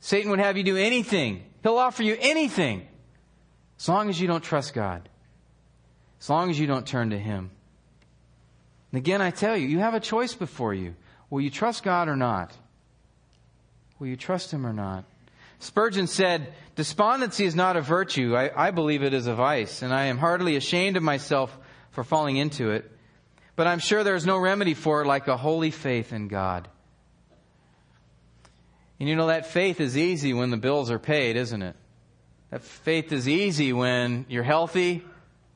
Satan 0.00 0.30
would 0.30 0.40
have 0.40 0.56
you 0.56 0.64
do 0.64 0.78
anything. 0.78 1.44
He'll 1.62 1.76
offer 1.76 2.02
you 2.02 2.16
anything. 2.18 2.88
As 3.78 3.86
long 3.86 4.08
as 4.08 4.18
you 4.18 4.26
don't 4.26 4.42
trust 4.42 4.72
God. 4.72 5.06
As 6.22 6.30
long 6.30 6.48
as 6.48 6.58
you 6.58 6.66
don't 6.66 6.86
turn 6.86 7.10
to 7.10 7.18
Him. 7.18 7.50
And 8.92 8.98
again, 8.98 9.20
I 9.20 9.30
tell 9.30 9.54
you, 9.58 9.68
you 9.68 9.80
have 9.80 9.92
a 9.92 10.00
choice 10.00 10.34
before 10.34 10.72
you. 10.72 10.96
Will 11.28 11.42
you 11.42 11.50
trust 11.50 11.82
God 11.82 12.08
or 12.08 12.16
not? 12.16 12.56
Will 13.98 14.06
you 14.06 14.16
trust 14.16 14.50
Him 14.50 14.66
or 14.66 14.72
not? 14.72 15.04
Spurgeon 15.58 16.06
said, 16.06 16.54
Despondency 16.76 17.44
is 17.44 17.54
not 17.54 17.76
a 17.76 17.82
virtue. 17.82 18.34
I, 18.34 18.68
I, 18.68 18.70
believe 18.70 19.02
it 19.02 19.12
is 19.12 19.26
a 19.26 19.34
vice, 19.34 19.82
and 19.82 19.92
I 19.92 20.06
am 20.06 20.16
heartily 20.16 20.56
ashamed 20.56 20.96
of 20.96 21.02
myself 21.02 21.54
for 21.90 22.04
falling 22.04 22.38
into 22.38 22.70
it. 22.70 22.90
But 23.56 23.66
I'm 23.66 23.78
sure 23.78 24.04
there 24.04 24.14
is 24.14 24.26
no 24.26 24.38
remedy 24.38 24.74
for 24.74 25.02
it 25.02 25.06
like 25.06 25.28
a 25.28 25.36
holy 25.36 25.70
faith 25.70 26.12
in 26.12 26.28
God. 26.28 26.68
And 28.98 29.08
you 29.08 29.16
know, 29.16 29.28
that 29.28 29.46
faith 29.46 29.80
is 29.80 29.96
easy 29.96 30.32
when 30.32 30.50
the 30.50 30.56
bills 30.56 30.90
are 30.90 30.98
paid, 30.98 31.36
isn't 31.36 31.62
it? 31.62 31.76
That 32.50 32.62
faith 32.62 33.12
is 33.12 33.28
easy 33.28 33.72
when 33.72 34.26
you're 34.28 34.42
healthy, 34.42 35.02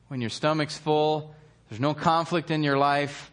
when 0.07 0.21
your 0.21 0.29
stomach's 0.29 0.77
full, 0.77 1.35
there's 1.69 1.79
no 1.79 1.93
conflict 1.93 2.51
in 2.51 2.63
your 2.63 2.77
life, 2.77 3.31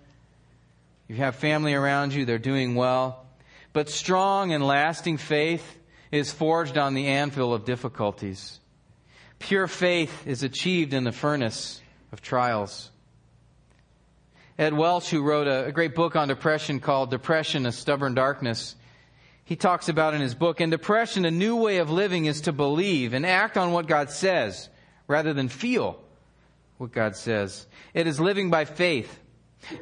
you 1.08 1.16
have 1.16 1.36
family 1.36 1.74
around 1.74 2.14
you, 2.14 2.24
they're 2.24 2.38
doing 2.38 2.74
well. 2.74 3.26
But 3.72 3.88
strong 3.88 4.52
and 4.52 4.66
lasting 4.66 5.16
faith 5.18 5.78
is 6.10 6.30
forged 6.30 6.76
on 6.76 6.94
the 6.94 7.08
anvil 7.08 7.54
of 7.54 7.64
difficulties. 7.64 8.60
Pure 9.38 9.66
faith 9.66 10.26
is 10.26 10.42
achieved 10.42 10.94
in 10.94 11.04
the 11.04 11.12
furnace 11.12 11.80
of 12.12 12.20
trials. 12.22 12.91
Ed 14.58 14.74
Welch, 14.74 15.10
who 15.10 15.22
wrote 15.22 15.46
a, 15.46 15.66
a, 15.66 15.72
great 15.72 15.94
book 15.94 16.14
on 16.14 16.28
depression 16.28 16.78
called 16.78 17.10
Depression, 17.10 17.64
A 17.64 17.72
Stubborn 17.72 18.14
Darkness, 18.14 18.76
he 19.44 19.56
talks 19.56 19.88
about 19.88 20.14
in 20.14 20.20
his 20.20 20.34
book, 20.34 20.60
in 20.60 20.70
depression, 20.70 21.24
a 21.24 21.30
new 21.30 21.56
way 21.56 21.78
of 21.78 21.90
living 21.90 22.26
is 22.26 22.42
to 22.42 22.52
believe 22.52 23.12
and 23.12 23.26
act 23.26 23.56
on 23.56 23.72
what 23.72 23.86
God 23.86 24.10
says 24.10 24.68
rather 25.08 25.32
than 25.32 25.48
feel 25.48 25.98
what 26.78 26.92
God 26.92 27.16
says. 27.16 27.66
It 27.94 28.06
is 28.06 28.20
living 28.20 28.50
by 28.50 28.64
faith. 28.64 29.18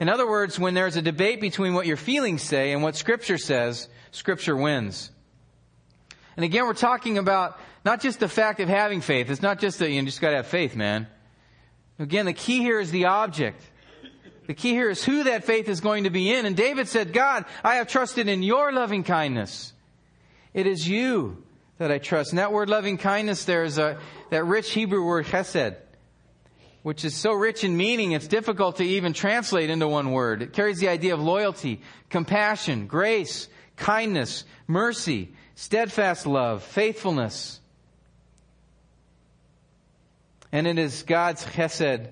In 0.00 0.08
other 0.08 0.28
words, 0.28 0.58
when 0.58 0.74
there's 0.74 0.96
a 0.96 1.02
debate 1.02 1.40
between 1.40 1.74
what 1.74 1.86
your 1.86 1.96
feelings 1.96 2.42
say 2.42 2.72
and 2.72 2.82
what 2.82 2.96
Scripture 2.96 3.38
says, 3.38 3.88
Scripture 4.12 4.56
wins. 4.56 5.10
And 6.36 6.44
again, 6.44 6.66
we're 6.66 6.74
talking 6.74 7.18
about 7.18 7.58
not 7.84 8.00
just 8.00 8.20
the 8.20 8.28
fact 8.28 8.60
of 8.60 8.68
having 8.68 9.00
faith. 9.00 9.30
It's 9.30 9.42
not 9.42 9.58
just 9.58 9.78
that 9.78 9.90
you 9.90 10.02
just 10.02 10.20
got 10.20 10.30
to 10.30 10.36
have 10.36 10.46
faith, 10.46 10.76
man. 10.76 11.06
Again, 11.98 12.26
the 12.26 12.32
key 12.32 12.58
here 12.58 12.80
is 12.80 12.90
the 12.90 13.06
object. 13.06 13.62
The 14.51 14.55
key 14.55 14.70
here 14.70 14.90
is 14.90 15.05
who 15.05 15.22
that 15.22 15.44
faith 15.44 15.68
is 15.68 15.80
going 15.80 16.03
to 16.03 16.11
be 16.11 16.34
in. 16.34 16.44
And 16.44 16.57
David 16.57 16.88
said, 16.88 17.12
God, 17.12 17.44
I 17.62 17.76
have 17.76 17.86
trusted 17.86 18.26
in 18.26 18.42
your 18.42 18.72
loving 18.72 19.05
kindness. 19.05 19.72
It 20.53 20.66
is 20.66 20.88
you 20.88 21.44
that 21.78 21.92
I 21.92 21.98
trust. 21.98 22.32
And 22.32 22.40
that 22.40 22.53
word 22.53 22.68
loving 22.68 22.98
kindness 22.98 23.44
there 23.44 23.62
is 23.62 23.78
a, 23.78 24.01
that 24.30 24.44
rich 24.44 24.72
Hebrew 24.72 25.05
word 25.05 25.26
chesed, 25.26 25.76
which 26.82 27.05
is 27.05 27.14
so 27.14 27.32
rich 27.32 27.62
in 27.62 27.76
meaning 27.76 28.11
it's 28.11 28.26
difficult 28.26 28.78
to 28.78 28.82
even 28.82 29.12
translate 29.12 29.70
into 29.70 29.86
one 29.86 30.11
word. 30.11 30.42
It 30.42 30.53
carries 30.53 30.80
the 30.80 30.88
idea 30.88 31.14
of 31.14 31.20
loyalty, 31.20 31.80
compassion, 32.09 32.88
grace, 32.88 33.46
kindness, 33.76 34.42
mercy, 34.66 35.32
steadfast 35.55 36.26
love, 36.26 36.64
faithfulness. 36.64 37.61
And 40.51 40.66
it 40.66 40.76
is 40.76 41.05
God's 41.05 41.44
chesed 41.44 42.09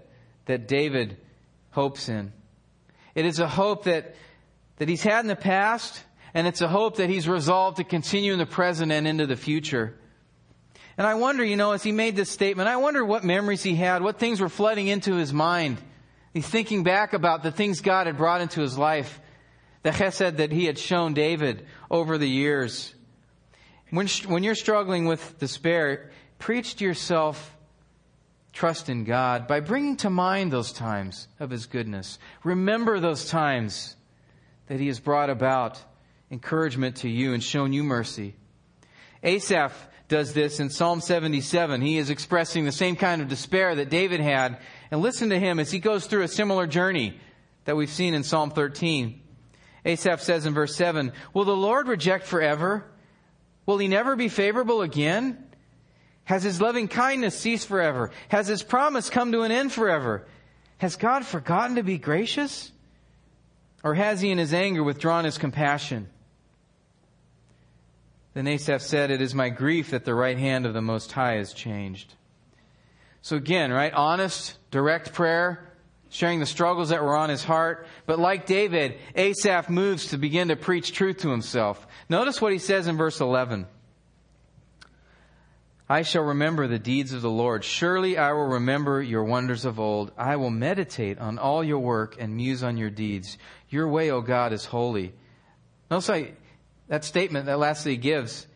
that 0.47 0.69
David 0.69 1.17
hopes 1.71 2.09
in. 2.09 2.33
It 3.15 3.25
is 3.27 3.41
a 3.41 3.49
hope 3.49 3.85
that, 3.85 4.15
that 4.77 4.89
he's 4.89 5.03
had 5.03 5.21
in 5.21 5.27
the 5.27 5.37
past, 5.37 6.03
and 6.35 6.47
it's 6.47 6.61
a 6.61 6.69
hope 6.69 6.97
that 6.97 7.11
he's 7.11 7.29
resolved 7.29 7.79
to 7.79 7.85
continue 7.85 8.33
in 8.33 8.39
the 8.39 8.47
present 8.47 8.93
and 8.93 9.07
into 9.07 9.27
the 9.27 9.37
future. 9.37 9.95
And 10.97 11.07
I 11.07 11.15
wonder, 11.15 11.45
you 11.45 11.57
know, 11.57 11.73
as 11.73 11.83
he 11.83 11.93
made 11.93 12.17
this 12.17 12.31
statement, 12.31 12.69
I 12.69 12.77
wonder 12.77 13.05
what 13.05 13.23
memories 13.23 13.63
he 13.63 13.77
had, 13.77 14.03
what 14.03 14.19
things 14.19 14.41
were 14.41 14.49
flooding 14.49 14.89
into 14.89 15.15
his 15.15 15.33
mind. 15.33 15.79
He's 16.35 16.47
thinking 16.47 16.83
back 16.83 17.13
about 17.13 17.43
the 17.43 17.53
things 17.53 17.81
God 17.81 18.07
had 18.07 18.17
brought 18.17 18.41
into 18.41 18.61
his 18.61 18.77
life, 18.77 19.21
the 19.83 19.91
chesed 19.91 20.37
that 20.39 20.53
he 20.53 20.65
had 20.65 20.79
shown 20.79 21.15
David 21.15 21.67
over 21.91 22.19
the 22.19 22.29
years. 22.29 22.95
When, 23.91 24.09
when 24.27 24.43
you're 24.43 24.55
struggling 24.55 25.07
with 25.07 25.39
despair, 25.39 26.11
preach 26.39 26.77
to 26.77 26.85
yourself 26.85 27.57
trust 28.59 28.89
in 28.89 29.05
God 29.05 29.47
by 29.47 29.61
bringing 29.61 29.97
to 29.99 30.11
mind 30.11 30.53
those 30.53 30.73
times 30.73 31.29
of 31.39 31.49
His 31.49 31.67
goodness. 31.67 32.19
Remember 32.43 32.99
those 32.99 33.31
times 33.31 33.95
that 34.67 34.81
He 34.81 34.89
has 34.89 34.99
brought 34.99 35.31
about 35.31 35.81
encouragement 36.29 36.97
to 36.97 37.09
you 37.09 37.35
and 37.35 37.43
shown 37.43 37.73
you 37.73 37.85
mercy. 37.85 38.35
Asaph 39.23 39.73
does 40.09 40.33
this 40.33 40.59
in 40.59 40.71
Psalm 40.71 41.01
77. 41.01 41.81
He 41.83 41.99
is 41.99 42.11
expressing 42.11 42.65
the 42.65 42.73
same 42.73 42.97
kind 42.97 43.23
of 43.23 43.29
despair 43.29 43.77
that 43.77 43.91
David 43.91 44.19
had. 44.19 44.59
And 44.91 45.01
listen 45.03 45.31
to 45.31 45.39
him 45.39 45.61
as 45.61 45.71
he 45.71 45.79
goes 45.79 46.07
through 46.07 46.23
a 46.23 46.29
similar 46.29 46.67
journey 46.67 47.17
that 47.65 47.77
we've 47.77 47.89
seen 47.89 48.13
in 48.13 48.25
Psalm 48.25 48.51
13. 48.51 49.21
Asaph 49.85 50.21
says 50.21 50.47
in 50.47 50.55
verse 50.55 50.75
7, 50.75 51.13
Will 51.33 51.45
the 51.45 51.55
Lord 51.55 51.87
reject 51.87 52.27
forever? 52.27 52.85
Will 53.67 53.79
he 53.79 53.87
never 53.87 54.17
be 54.17 54.29
favorable 54.29 54.83
again? 54.83 55.48
Has 56.29 56.43
his 56.43 56.61
loving 56.61 56.89
kindness 56.89 57.39
ceased 57.39 57.69
forever? 57.69 58.11
Has 58.29 58.47
his 58.49 58.63
promise 58.63 59.09
come 59.09 59.33
to 59.33 59.43
an 59.43 59.51
end 59.51 59.73
forever? 59.73 60.27
Has 60.77 60.97
God 60.97 61.25
forgotten 61.25 61.77
to 61.77 61.83
be 61.83 61.97
gracious? 61.97 62.71
Or 63.83 63.95
has 63.95 64.21
he 64.21 64.31
in 64.31 64.37
his 64.37 64.53
anger 64.53 64.85
withdrawn 64.85 65.25
his 65.25 65.39
compassion? 65.39 66.07
Then 68.35 68.47
Asaph 68.47 68.83
said, 68.83 69.11
It 69.11 69.23
is 69.23 69.35
my 69.35 69.49
grief 69.49 69.93
that 69.93 70.05
the 70.05 70.15
right 70.15 70.37
hand 70.37 70.67
of 70.67 70.75
the 70.75 70.83
Most 70.83 71.13
High 71.13 71.37
has 71.37 71.55
changed. 71.55 72.13
So 73.23 73.37
again, 73.37 73.73
right? 73.73 73.95
Honest, 73.95 74.59
direct 74.71 75.15
prayer, 75.15 75.73
sharing 76.11 76.41
the 76.41 76.47
struggles 76.47 76.91
that 76.91 77.03
were 77.03 77.17
on 77.17 77.31
his 77.31 77.43
heart. 77.43 77.87
But 78.05 78.19
like 78.19 78.45
David, 78.45 78.99
Asaph 79.15 79.71
moves 79.71 80.09
to 80.09 80.19
begin 80.19 80.49
to 80.49 80.57
preach 80.57 80.93
truth 80.93 81.21
to 81.21 81.31
himself. 81.31 81.87
Notice 82.11 82.39
what 82.39 82.53
he 82.53 82.59
says 82.59 82.87
in 82.87 82.99
verse 82.99 83.19
11. 83.19 83.67
I 85.91 86.03
shall 86.03 86.23
remember 86.23 86.67
the 86.67 86.79
deeds 86.79 87.15
of 87.15 87.23
the 87.23 87.31
Lord. 87.31 87.65
Surely 87.65 88.19
I 88.19 88.33
will 88.33 88.47
remember 88.47 89.01
your 89.03 89.25
wonders 89.25 89.65
of 89.65 89.81
old. 89.81 90.13
I 90.19 90.37
will 90.37 90.51
meditate 90.51 91.19
on 91.19 91.39
all 91.39 91.65
your 91.65 91.79
work 91.79 92.17
and 92.19 92.37
muse 92.37 92.63
on 92.63 92.77
your 92.77 92.91
deeds. 92.91 93.39
Your 93.71 93.89
way, 93.89 94.11
O 94.11 94.21
God, 94.21 94.53
is 94.53 94.67
holy. 94.67 95.15
Notice 95.91 96.11
I, 96.11 96.33
that 96.89 97.05
statement, 97.05 97.47
that 97.47 97.59
last 97.59 97.85
that 97.85 97.91
he 97.91 97.97
gives, 97.97 98.47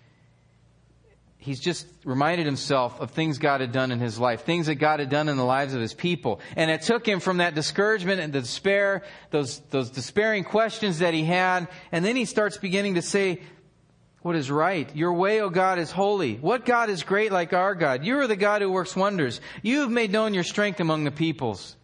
he's 1.38 1.58
just 1.58 1.86
reminded 2.04 2.44
himself 2.44 3.00
of 3.00 3.12
things 3.12 3.38
God 3.38 3.62
had 3.62 3.72
done 3.72 3.92
in 3.92 3.98
his 3.98 4.18
life, 4.18 4.44
things 4.44 4.66
that 4.66 4.74
God 4.74 5.00
had 5.00 5.08
done 5.08 5.30
in 5.30 5.38
the 5.38 5.44
lives 5.44 5.72
of 5.72 5.80
his 5.80 5.94
people. 5.94 6.38
And 6.54 6.70
it 6.70 6.82
took 6.82 7.06
him 7.06 7.18
from 7.18 7.38
that 7.38 7.54
discouragement 7.54 8.20
and 8.20 8.30
the 8.30 8.42
despair, 8.42 9.04
those, 9.30 9.60
those 9.70 9.88
despairing 9.88 10.44
questions 10.44 10.98
that 10.98 11.14
he 11.14 11.24
had, 11.24 11.68
and 11.90 12.04
then 12.04 12.14
he 12.14 12.26
starts 12.26 12.58
beginning 12.58 12.96
to 12.96 13.02
say, 13.02 13.40
what 14.22 14.36
is 14.36 14.50
right. 14.50 14.94
Your 14.94 15.12
way, 15.12 15.40
O 15.40 15.50
God, 15.50 15.78
is 15.78 15.90
holy. 15.90 16.36
What 16.36 16.64
God 16.64 16.90
is 16.90 17.02
great 17.02 17.32
like 17.32 17.52
our 17.52 17.74
God? 17.74 18.04
You 18.04 18.20
are 18.20 18.28
the 18.28 18.36
God 18.36 18.62
who 18.62 18.70
works 18.70 18.94
wonders. 18.94 19.40
You 19.62 19.80
have 19.80 19.90
made 19.90 20.12
known 20.12 20.32
your 20.32 20.44
strength 20.44 20.78
among 20.78 21.04
the 21.04 21.10
peoples. 21.10 21.76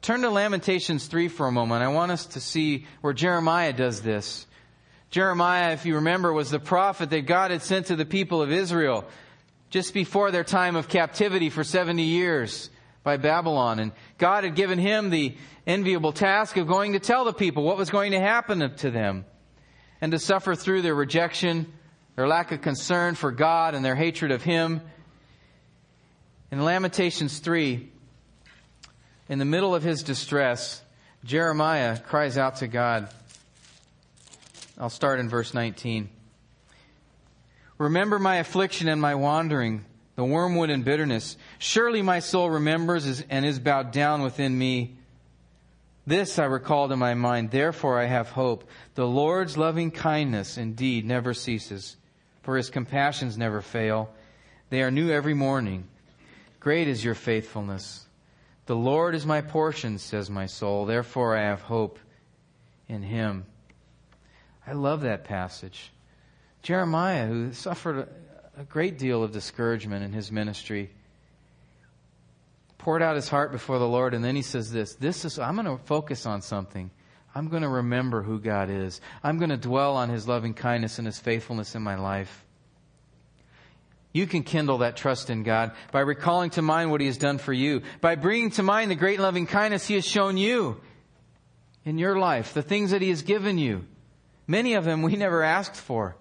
Turn 0.00 0.22
to 0.22 0.30
Lamentations 0.30 1.06
3 1.06 1.28
for 1.28 1.46
a 1.46 1.52
moment. 1.52 1.82
I 1.82 1.88
want 1.88 2.12
us 2.12 2.26
to 2.26 2.40
see 2.40 2.86
where 3.02 3.12
Jeremiah 3.12 3.72
does 3.72 4.00
this. 4.00 4.46
Jeremiah, 5.10 5.72
if 5.72 5.84
you 5.84 5.96
remember, 5.96 6.32
was 6.32 6.50
the 6.50 6.58
prophet 6.58 7.10
that 7.10 7.26
God 7.26 7.50
had 7.50 7.62
sent 7.62 7.86
to 7.86 7.96
the 7.96 8.06
people 8.06 8.40
of 8.40 8.50
Israel 8.50 9.04
just 9.70 9.92
before 9.92 10.30
their 10.30 10.44
time 10.44 10.76
of 10.76 10.88
captivity 10.88 11.50
for 11.50 11.64
70 11.64 12.02
years 12.02 12.70
by 13.02 13.18
Babylon. 13.18 13.78
And 13.78 13.92
God 14.16 14.44
had 14.44 14.54
given 14.54 14.78
him 14.78 15.10
the 15.10 15.36
enviable 15.66 16.12
task 16.12 16.56
of 16.56 16.66
going 16.66 16.92
to 16.92 16.98
tell 16.98 17.26
the 17.26 17.32
people 17.34 17.62
what 17.62 17.76
was 17.76 17.90
going 17.90 18.12
to 18.12 18.20
happen 18.20 18.74
to 18.76 18.90
them 18.90 19.26
and 20.00 20.12
to 20.12 20.18
suffer 20.18 20.54
through 20.54 20.82
their 20.82 20.94
rejection, 20.94 21.72
their 22.16 22.28
lack 22.28 22.52
of 22.52 22.60
concern 22.60 23.14
for 23.14 23.32
God, 23.32 23.74
and 23.74 23.84
their 23.84 23.96
hatred 23.96 24.30
of 24.30 24.42
Him. 24.42 24.80
In 26.50 26.64
Lamentations 26.64 27.38
3, 27.40 27.88
in 29.28 29.38
the 29.38 29.44
middle 29.44 29.74
of 29.74 29.82
his 29.82 30.02
distress, 30.02 30.82
Jeremiah 31.24 31.98
cries 31.98 32.38
out 32.38 32.56
to 32.56 32.68
God. 32.68 33.08
I'll 34.78 34.88
start 34.88 35.20
in 35.20 35.28
verse 35.28 35.52
19. 35.52 36.08
Remember 37.76 38.18
my 38.18 38.36
affliction 38.36 38.88
and 38.88 39.00
my 39.00 39.14
wandering, 39.14 39.84
the 40.16 40.24
wormwood 40.24 40.70
and 40.70 40.84
bitterness. 40.84 41.36
Surely 41.58 42.00
my 42.00 42.20
soul 42.20 42.48
remembers 42.48 43.22
and 43.28 43.44
is 43.44 43.58
bowed 43.58 43.92
down 43.92 44.22
within 44.22 44.56
me. 44.56 44.97
This 46.08 46.38
I 46.38 46.46
recall 46.46 46.88
to 46.88 46.96
my 46.96 47.12
mind, 47.12 47.50
therefore 47.50 48.00
I 48.00 48.06
have 48.06 48.30
hope. 48.30 48.64
The 48.94 49.06
Lord's 49.06 49.58
loving 49.58 49.90
kindness 49.90 50.56
indeed 50.56 51.04
never 51.04 51.34
ceases, 51.34 51.98
for 52.40 52.56
his 52.56 52.70
compassions 52.70 53.36
never 53.36 53.60
fail. 53.60 54.08
They 54.70 54.80
are 54.80 54.90
new 54.90 55.10
every 55.10 55.34
morning. 55.34 55.86
Great 56.60 56.88
is 56.88 57.04
your 57.04 57.14
faithfulness. 57.14 58.06
The 58.64 58.74
Lord 58.74 59.14
is 59.14 59.26
my 59.26 59.42
portion, 59.42 59.98
says 59.98 60.30
my 60.30 60.46
soul, 60.46 60.86
therefore 60.86 61.36
I 61.36 61.42
have 61.42 61.60
hope 61.60 61.98
in 62.88 63.02
Him. 63.02 63.44
I 64.66 64.72
love 64.72 65.02
that 65.02 65.24
passage. 65.24 65.92
Jeremiah, 66.62 67.26
who 67.26 67.52
suffered 67.52 68.08
a 68.56 68.64
great 68.64 68.96
deal 68.96 69.22
of 69.22 69.32
discouragement 69.32 70.02
in 70.02 70.14
his 70.14 70.32
ministry, 70.32 70.90
poured 72.88 73.02
out 73.02 73.16
his 73.16 73.28
heart 73.28 73.52
before 73.52 73.78
the 73.78 73.86
Lord, 73.86 74.14
and 74.14 74.24
then 74.24 74.34
he 74.34 74.40
says 74.40 74.72
this, 74.72 74.94
this 74.94 75.26
is, 75.26 75.38
I'm 75.38 75.56
going 75.56 75.66
to 75.66 75.84
focus 75.84 76.24
on 76.24 76.40
something. 76.40 76.90
I'm 77.34 77.48
going 77.48 77.60
to 77.60 77.68
remember 77.68 78.22
who 78.22 78.40
God 78.40 78.70
is. 78.70 79.02
I'm 79.22 79.36
going 79.36 79.50
to 79.50 79.58
dwell 79.58 79.98
on 79.98 80.08
his 80.08 80.26
loving 80.26 80.54
kindness 80.54 80.96
and 80.96 81.04
his 81.04 81.18
faithfulness 81.18 81.74
in 81.74 81.82
my 81.82 81.96
life. 81.96 82.46
You 84.14 84.26
can 84.26 84.42
kindle 84.42 84.78
that 84.78 84.96
trust 84.96 85.28
in 85.28 85.42
God 85.42 85.72
by 85.92 86.00
recalling 86.00 86.48
to 86.52 86.62
mind 86.62 86.90
what 86.90 87.02
he 87.02 87.08
has 87.08 87.18
done 87.18 87.36
for 87.36 87.52
you, 87.52 87.82
by 88.00 88.14
bringing 88.14 88.52
to 88.52 88.62
mind 88.62 88.90
the 88.90 88.94
great 88.94 89.20
loving 89.20 89.46
kindness 89.46 89.86
he 89.86 89.96
has 89.96 90.06
shown 90.06 90.38
you 90.38 90.80
in 91.84 91.98
your 91.98 92.18
life, 92.18 92.54
the 92.54 92.62
things 92.62 92.92
that 92.92 93.02
he 93.02 93.10
has 93.10 93.20
given 93.20 93.58
you. 93.58 93.84
Many 94.46 94.72
of 94.72 94.86
them 94.86 95.02
we 95.02 95.14
never 95.14 95.42
asked 95.42 95.76
for. 95.76 96.16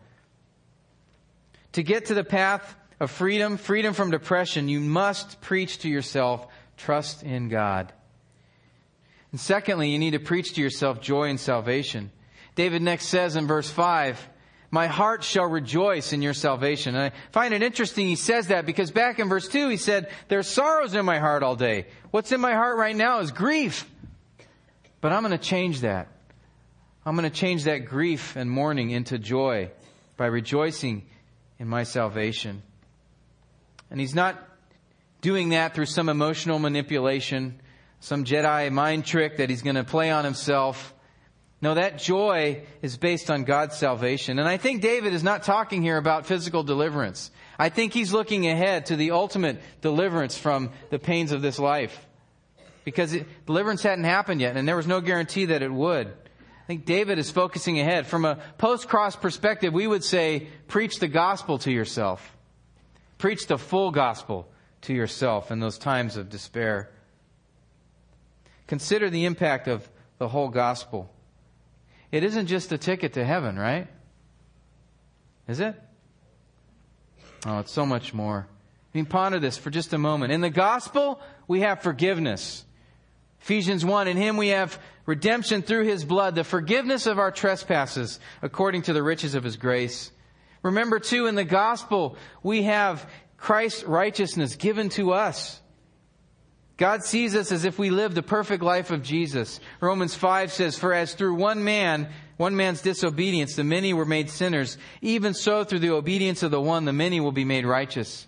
To 1.71 1.81
get 1.81 2.07
to 2.07 2.13
the 2.13 2.25
path 2.25 2.75
of 2.99 3.09
freedom, 3.09 3.55
freedom 3.55 3.93
from 3.93 4.11
depression, 4.11 4.67
you 4.67 4.81
must 4.81 5.39
preach 5.39 5.79
to 5.79 5.87
yourself 5.87 6.45
trust 6.77 7.23
in 7.23 7.49
God. 7.49 7.91
And 9.31 9.39
secondly, 9.39 9.89
you 9.89 9.99
need 9.99 10.11
to 10.11 10.19
preach 10.19 10.53
to 10.53 10.61
yourself 10.61 11.01
joy 11.01 11.25
and 11.29 11.39
salvation. 11.39 12.11
David 12.55 12.81
next 12.81 13.07
says 13.07 13.35
in 13.35 13.47
verse 13.47 13.69
5, 13.69 14.29
my 14.69 14.87
heart 14.87 15.23
shall 15.23 15.45
rejoice 15.45 16.11
in 16.13 16.21
your 16.21 16.33
salvation. 16.33 16.95
And 16.95 17.05
I 17.05 17.11
find 17.31 17.53
it 17.53 17.63
interesting 17.63 18.07
he 18.07 18.15
says 18.15 18.47
that 18.47 18.65
because 18.65 18.91
back 18.91 19.19
in 19.19 19.29
verse 19.29 19.47
2 19.47 19.69
he 19.69 19.77
said, 19.77 20.09
there's 20.27 20.47
sorrows 20.47 20.93
in 20.93 21.05
my 21.05 21.19
heart 21.19 21.43
all 21.43 21.55
day. 21.55 21.87
What's 22.11 22.31
in 22.31 22.41
my 22.41 22.53
heart 22.53 22.77
right 22.77 22.95
now 22.95 23.19
is 23.19 23.31
grief. 23.31 23.89
But 24.99 25.13
I'm 25.13 25.23
going 25.23 25.37
to 25.37 25.43
change 25.43 25.81
that. 25.81 26.07
I'm 27.05 27.15
going 27.15 27.29
to 27.29 27.35
change 27.35 27.65
that 27.65 27.85
grief 27.85 28.35
and 28.35 28.49
mourning 28.49 28.91
into 28.91 29.17
joy 29.17 29.71
by 30.17 30.25
rejoicing 30.25 31.05
in 31.59 31.67
my 31.67 31.83
salvation. 31.83 32.61
And 33.89 33.99
he's 33.99 34.15
not 34.15 34.37
doing 35.27 35.49
that 35.49 35.75
through 35.75 35.85
some 35.85 36.07
emotional 36.07 36.57
manipulation, 36.57 37.59
some 37.99 38.23
Jedi 38.23 38.71
mind 38.71 39.03
trick 39.03 39.35
that 39.39 39.49
he's 39.49 39.61
going 39.61 39.75
to 39.75 39.83
play 39.83 40.09
on 40.09 40.23
himself. 40.23 40.95
No, 41.61 41.73
that 41.73 41.97
joy 41.97 42.63
is 42.81 42.95
based 42.95 43.29
on 43.29 43.43
God's 43.43 43.75
salvation. 43.75 44.39
And 44.39 44.47
I 44.47 44.55
think 44.55 44.81
David 44.81 45.13
is 45.13 45.23
not 45.23 45.43
talking 45.43 45.81
here 45.81 45.97
about 45.97 46.25
physical 46.25 46.63
deliverance. 46.63 47.29
I 47.59 47.67
think 47.67 47.91
he's 47.91 48.13
looking 48.13 48.47
ahead 48.47 48.85
to 48.85 48.95
the 48.95 49.11
ultimate 49.11 49.59
deliverance 49.81 50.37
from 50.37 50.71
the 50.91 50.97
pains 50.97 51.33
of 51.33 51.41
this 51.41 51.59
life. 51.59 52.07
Because 52.85 53.11
it, 53.11 53.27
deliverance 53.45 53.83
hadn't 53.83 54.05
happened 54.05 54.39
yet, 54.39 54.55
and 54.55 54.65
there 54.65 54.77
was 54.77 54.87
no 54.87 55.01
guarantee 55.01 55.47
that 55.47 55.61
it 55.61 55.73
would. 55.73 56.07
I 56.07 56.67
think 56.67 56.85
David 56.85 57.19
is 57.19 57.29
focusing 57.29 57.81
ahead. 57.81 58.07
From 58.07 58.23
a 58.23 58.37
post-cross 58.59 59.17
perspective, 59.17 59.73
we 59.73 59.87
would 59.87 60.05
say, 60.05 60.47
preach 60.69 60.99
the 60.99 61.09
gospel 61.09 61.57
to 61.57 61.69
yourself. 61.69 62.37
Preach 63.17 63.47
the 63.47 63.57
full 63.57 63.91
gospel 63.91 64.47
to 64.87 64.93
yourself 64.93 65.51
in 65.51 65.59
those 65.59 65.77
times 65.77 66.17
of 66.17 66.29
despair. 66.29 66.89
Consider 68.67 69.09
the 69.09 69.25
impact 69.25 69.67
of 69.67 69.87
the 70.17 70.27
whole 70.27 70.49
gospel. 70.49 71.09
It 72.11 72.23
isn't 72.23 72.47
just 72.47 72.71
a 72.71 72.77
ticket 72.77 73.13
to 73.13 73.23
heaven, 73.23 73.59
right? 73.59 73.87
Is 75.47 75.59
it? 75.59 75.75
Oh, 77.45 77.59
it's 77.59 77.71
so 77.71 77.85
much 77.85 78.13
more. 78.13 78.47
I 78.49 78.97
mean, 78.97 79.05
ponder 79.05 79.39
this 79.39 79.57
for 79.57 79.69
just 79.69 79.93
a 79.93 79.97
moment. 79.97 80.31
In 80.31 80.41
the 80.41 80.49
gospel, 80.49 81.19
we 81.47 81.61
have 81.61 81.81
forgiveness. 81.81 82.63
Ephesians 83.41 83.85
1, 83.85 84.07
in 84.07 84.17
him 84.17 84.37
we 84.37 84.49
have 84.49 84.79
redemption 85.05 85.61
through 85.61 85.83
his 85.83 86.05
blood, 86.05 86.35
the 86.35 86.43
forgiveness 86.43 87.07
of 87.07 87.19
our 87.19 87.31
trespasses 87.31 88.19
according 88.41 88.83
to 88.83 88.93
the 88.93 89.03
riches 89.03 89.35
of 89.35 89.43
his 89.43 89.57
grace. 89.57 90.11
Remember 90.63 90.99
too, 90.99 91.27
in 91.27 91.35
the 91.35 91.43
gospel, 91.43 92.17
we 92.41 92.63
have 92.63 93.07
Christ's 93.37 93.83
righteousness 93.83 94.55
given 94.55 94.89
to 94.89 95.13
us. 95.13 95.61
God 96.77 97.03
sees 97.03 97.35
us 97.35 97.51
as 97.51 97.65
if 97.65 97.79
we 97.79 97.89
lived 97.89 98.13
the 98.13 98.23
perfect 98.23 98.63
life 98.63 98.91
of 98.91 99.01
Jesus. 99.01 99.59
Romans 99.81 100.13
5 100.13 100.51
says, 100.51 100.77
For 100.77 100.93
as 100.93 101.13
through 101.15 101.35
one 101.35 101.63
man, 101.63 102.09
one 102.37 102.55
man's 102.55 102.81
disobedience, 102.81 103.55
the 103.55 103.63
many 103.63 103.93
were 103.93 104.05
made 104.05 104.29
sinners, 104.29 104.77
even 105.01 105.33
so 105.33 105.63
through 105.63 105.79
the 105.79 105.89
obedience 105.89 106.43
of 106.43 106.51
the 106.51 106.61
one, 106.61 106.85
the 106.85 106.93
many 106.93 107.19
will 107.19 107.31
be 107.31 107.45
made 107.45 107.65
righteous. 107.65 108.27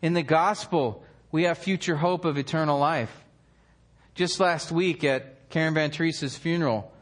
In 0.00 0.12
the 0.12 0.22
gospel, 0.22 1.04
we 1.32 1.44
have 1.44 1.58
future 1.58 1.96
hope 1.96 2.24
of 2.24 2.38
eternal 2.38 2.78
life. 2.78 3.24
Just 4.14 4.38
last 4.38 4.70
week 4.70 5.02
at 5.02 5.50
Karen 5.50 5.74
Van 5.74 5.90
Teresa's 5.90 6.36
funeral, 6.36 6.92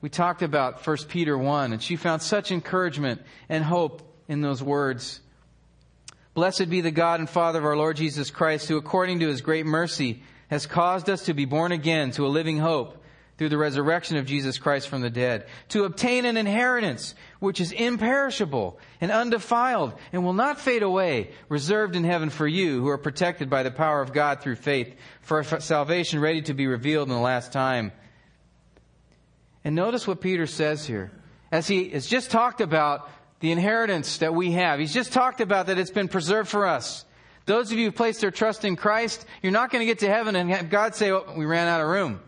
we 0.00 0.08
talked 0.08 0.42
about 0.42 0.86
1 0.86 0.96
Peter 1.08 1.36
1, 1.36 1.72
and 1.72 1.82
she 1.82 1.96
found 1.96 2.22
such 2.22 2.52
encouragement 2.52 3.20
and 3.48 3.64
hope 3.64 4.13
in 4.28 4.40
those 4.40 4.62
words. 4.62 5.20
Blessed 6.34 6.68
be 6.68 6.80
the 6.80 6.90
God 6.90 7.20
and 7.20 7.30
Father 7.30 7.60
of 7.60 7.64
our 7.64 7.76
Lord 7.76 7.96
Jesus 7.96 8.30
Christ, 8.30 8.68
who 8.68 8.76
according 8.76 9.20
to 9.20 9.28
his 9.28 9.40
great 9.40 9.66
mercy 9.66 10.22
has 10.48 10.66
caused 10.66 11.08
us 11.08 11.24
to 11.24 11.34
be 11.34 11.44
born 11.44 11.72
again 11.72 12.10
to 12.12 12.26
a 12.26 12.28
living 12.28 12.58
hope 12.58 13.02
through 13.36 13.48
the 13.48 13.58
resurrection 13.58 14.16
of 14.16 14.26
Jesus 14.26 14.58
Christ 14.58 14.88
from 14.88 15.00
the 15.00 15.10
dead, 15.10 15.46
to 15.70 15.84
obtain 15.84 16.24
an 16.24 16.36
inheritance 16.36 17.14
which 17.40 17.60
is 17.60 17.72
imperishable 17.72 18.78
and 19.00 19.10
undefiled 19.10 19.94
and 20.12 20.24
will 20.24 20.32
not 20.32 20.60
fade 20.60 20.84
away, 20.84 21.30
reserved 21.48 21.96
in 21.96 22.04
heaven 22.04 22.30
for 22.30 22.46
you 22.46 22.80
who 22.80 22.88
are 22.88 22.98
protected 22.98 23.50
by 23.50 23.64
the 23.64 23.72
power 23.72 24.00
of 24.00 24.12
God 24.12 24.40
through 24.40 24.56
faith 24.56 24.94
for 25.20 25.42
salvation 25.42 26.20
ready 26.20 26.42
to 26.42 26.54
be 26.54 26.68
revealed 26.68 27.08
in 27.08 27.14
the 27.14 27.20
last 27.20 27.52
time. 27.52 27.90
And 29.64 29.74
notice 29.74 30.06
what 30.06 30.20
Peter 30.20 30.46
says 30.46 30.86
here. 30.86 31.10
As 31.50 31.66
he 31.66 31.90
has 31.90 32.06
just 32.06 32.30
talked 32.30 32.60
about 32.60 33.08
the 33.44 33.52
inheritance 33.52 34.16
that 34.18 34.34
we 34.34 34.52
have. 34.52 34.78
He's 34.80 34.94
just 34.94 35.12
talked 35.12 35.42
about 35.42 35.66
that 35.66 35.76
it's 35.76 35.90
been 35.90 36.08
preserved 36.08 36.48
for 36.48 36.66
us. 36.66 37.04
Those 37.44 37.70
of 37.70 37.76
you 37.76 37.84
who 37.84 37.92
place 37.92 38.18
their 38.18 38.30
trust 38.30 38.64
in 38.64 38.74
Christ, 38.74 39.22
you're 39.42 39.52
not 39.52 39.70
going 39.70 39.80
to 39.80 39.84
get 39.84 39.98
to 39.98 40.08
heaven 40.08 40.34
and 40.34 40.48
have 40.50 40.70
God 40.70 40.94
say, 40.94 41.10
oh, 41.10 41.34
we 41.36 41.44
ran 41.44 41.68
out 41.68 41.82
of 41.82 41.88
room. 41.88 42.20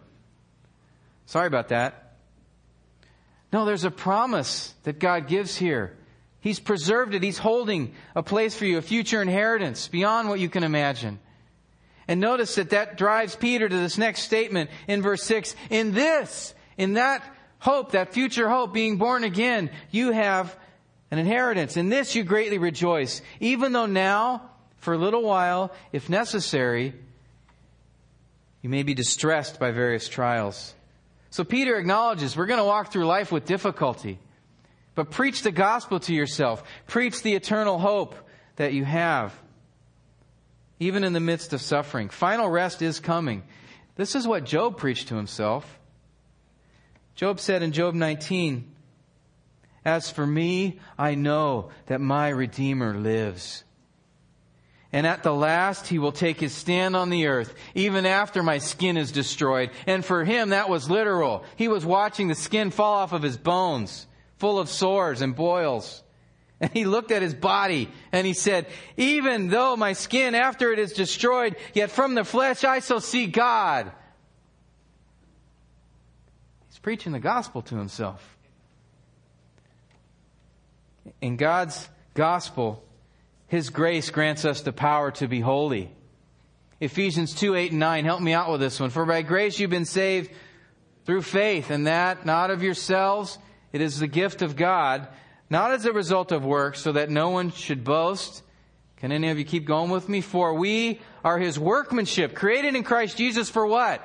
Sorry 1.25 1.47
about 1.47 1.69
that. 1.69 2.19
No, 3.51 3.65
there's 3.65 3.85
a 3.85 3.91
promise 3.91 4.75
that 4.83 4.99
God 4.99 5.27
gives 5.27 5.57
here. 5.57 5.97
He's 6.41 6.61
preserved 6.61 7.15
it. 7.15 7.23
He's 7.23 7.39
holding 7.39 7.95
a 8.15 8.23
place 8.23 8.55
for 8.55 8.67
you, 8.67 8.77
a 8.77 8.83
future 8.83 9.23
inheritance 9.23 9.89
beyond 9.89 10.29
what 10.29 10.39
you 10.39 10.51
can 10.51 10.65
imagine. 10.65 11.19
And 12.07 12.21
notice 12.21 12.57
that 12.57 12.71
that 12.71 12.99
drives 12.99 13.35
Peter 13.35 13.67
to 13.67 13.75
this 13.75 13.97
next 13.97 14.25
statement 14.25 14.69
in 14.87 15.01
verse 15.01 15.23
6. 15.23 15.57
In 15.71 15.93
this, 15.93 16.53
in 16.77 16.93
that 16.93 17.23
hope, 17.59 17.93
that 17.93 18.13
future 18.13 18.51
hope, 18.51 18.75
being 18.75 18.99
born 18.99 19.25
again, 19.25 19.71
you 19.91 20.13
have 20.13 20.55
an 21.17 21.27
inheritance. 21.27 21.77
In 21.77 21.89
this 21.89 22.15
you 22.15 22.25
greatly 22.25 22.59
rejoice, 22.59 23.23
even 23.41 23.73
though 23.73 23.87
now, 23.87 24.51
for 24.77 24.95
a 24.95 24.99
little 24.99 25.23
while, 25.23 25.73
if 25.93 26.11
necessary, 26.11 26.95
you 28.63 28.69
may 28.69 28.83
be 28.83 28.95
distressed 28.95 29.59
by 29.59 29.71
various 29.71 30.09
trials. 30.09 30.75
So 31.31 31.45
Peter 31.45 31.77
acknowledges 31.77 32.37
we're 32.37 32.47
going 32.47 32.61
to 32.61 32.65
walk 32.65 32.93
through 32.93 33.07
life 33.07 33.33
with 33.33 33.47
difficulty. 33.47 34.19
But 34.95 35.11
preach 35.11 35.43
the 35.43 35.51
gospel 35.51 36.01
to 36.01 36.15
yourself. 36.15 36.63
Preach 36.87 37.23
the 37.23 37.35
eternal 37.35 37.79
hope 37.79 38.15
that 38.57 38.73
you 38.73 38.85
have. 38.85 39.39
Even 40.79 41.05
in 41.05 41.13
the 41.13 41.21
midst 41.21 41.53
of 41.53 41.61
suffering. 41.61 42.09
Final 42.09 42.49
rest 42.49 42.83
is 42.83 43.01
coming. 43.01 43.43
This 43.97 44.15
is 44.15 44.27
what 44.27 44.45
Job 44.45 44.77
preached 44.79 45.09
to 45.09 45.17
himself. 45.17 45.79
Job 47.15 47.41
said 47.41 47.63
in 47.63 47.73
Job 47.73 47.95
19, 47.95 48.76
as 49.87 50.11
for 50.11 50.27
me, 50.27 50.81
I 50.99 51.15
know 51.15 51.71
that 51.87 52.01
my 52.01 52.29
Redeemer 52.29 52.97
lives. 52.97 53.63
And 54.93 55.07
at 55.07 55.23
the 55.23 55.33
last, 55.33 55.87
he 55.87 56.01
will 56.01 56.11
take 56.11 56.41
his 56.41 56.53
stand 56.53 56.97
on 56.97 57.09
the 57.09 57.29
earth, 57.29 57.55
even 57.77 58.05
after 58.05 58.43
my 58.43 58.59
skin 58.59 58.97
is 58.97 59.13
destroyed. 59.13 59.71
And 59.87 60.05
for 60.05 60.25
him, 60.25 60.49
that 60.49 60.69
was 60.69 60.91
literal. 60.91 61.45
He 61.55 61.69
was 61.69 61.87
watching 61.87 62.27
the 62.27 62.35
skin 62.35 62.73
fall 62.73 62.95
off 62.95 63.13
of 63.13 63.23
his 63.23 63.37
bones, 63.37 64.09
full 64.39 64.59
of 64.59 64.69
sores 64.69 65.23
and 65.23 65.37
boils. 65.37 66.03
And 66.61 66.73
he 66.73 66.85
looked 66.85 67.13
at 67.13 67.23
his 67.23 67.35
body 67.35 67.89
and 68.11 68.27
he 68.27 68.33
said, 68.33 68.67
even 68.97 69.51
though 69.51 69.77
my 69.77 69.93
skin 69.93 70.35
after 70.35 70.73
it 70.73 70.81
is 70.81 70.95
destroyed, 70.95 71.55
yet 71.75 71.93
from 71.93 72.17
the 72.17 72.25
flesh 72.25 72.65
I 72.65 72.81
shall 72.81 73.01
see 73.01 73.27
God. 73.27 73.93
He's 76.71 76.79
preaching 76.81 77.13
the 77.13 77.21
gospel 77.21 77.63
to 77.63 77.77
himself 77.77 78.36
in 81.21 81.37
God's 81.37 81.89
gospel, 82.15 82.83
His 83.47 83.71
grace 83.71 84.11
grants 84.11 84.45
us 84.45 84.61
the 84.61 84.73
power 84.73 85.11
to 85.13 85.29
be 85.29 85.41
holy. 85.41 85.91
Ephesians 86.81 87.35
2, 87.35 87.55
8, 87.55 87.71
and 87.71 87.81
9. 87.81 88.05
Help 88.05 88.21
me 88.21 88.33
out 88.33 88.51
with 88.51 88.61
this 88.61 88.79
one. 88.79 88.91
For 88.91 89.07
by 89.07 89.23
grace 89.23 89.59
you've 89.59 89.71
been 89.71 89.85
saved 89.85 90.31
through 91.05 91.23
faith, 91.23 91.71
and 91.71 91.87
that 91.87 92.27
not 92.27 92.51
of 92.51 92.63
yourselves. 92.63 93.39
It 93.73 93.81
is 93.81 93.99
the 93.99 94.07
gift 94.07 94.43
of 94.43 94.57
God, 94.57 95.09
not 95.49 95.73
as 95.73 95.85
a 95.85 95.93
result 95.93 96.33
of 96.33 96.45
works, 96.45 96.81
so 96.81 96.93
that 96.93 97.11
no 97.11 97.31
one 97.31 97.51
should 97.51 97.85
boast. 97.85 98.43
Can 98.99 99.13
any 99.13 99.29
of 99.29 99.39
you 99.39 99.45
keep 99.45 99.67
going 99.67 99.91
with 99.91 100.09
me? 100.09 100.21
For 100.21 100.55
we 100.55 101.01
are 101.25 101.39
His 101.39 101.59
workmanship, 101.59 102.35
created 102.35 102.75
in 102.75 102.85
Christ 102.85 103.17
Jesus 103.17 103.49
for 103.49 103.67
what? 103.67 104.03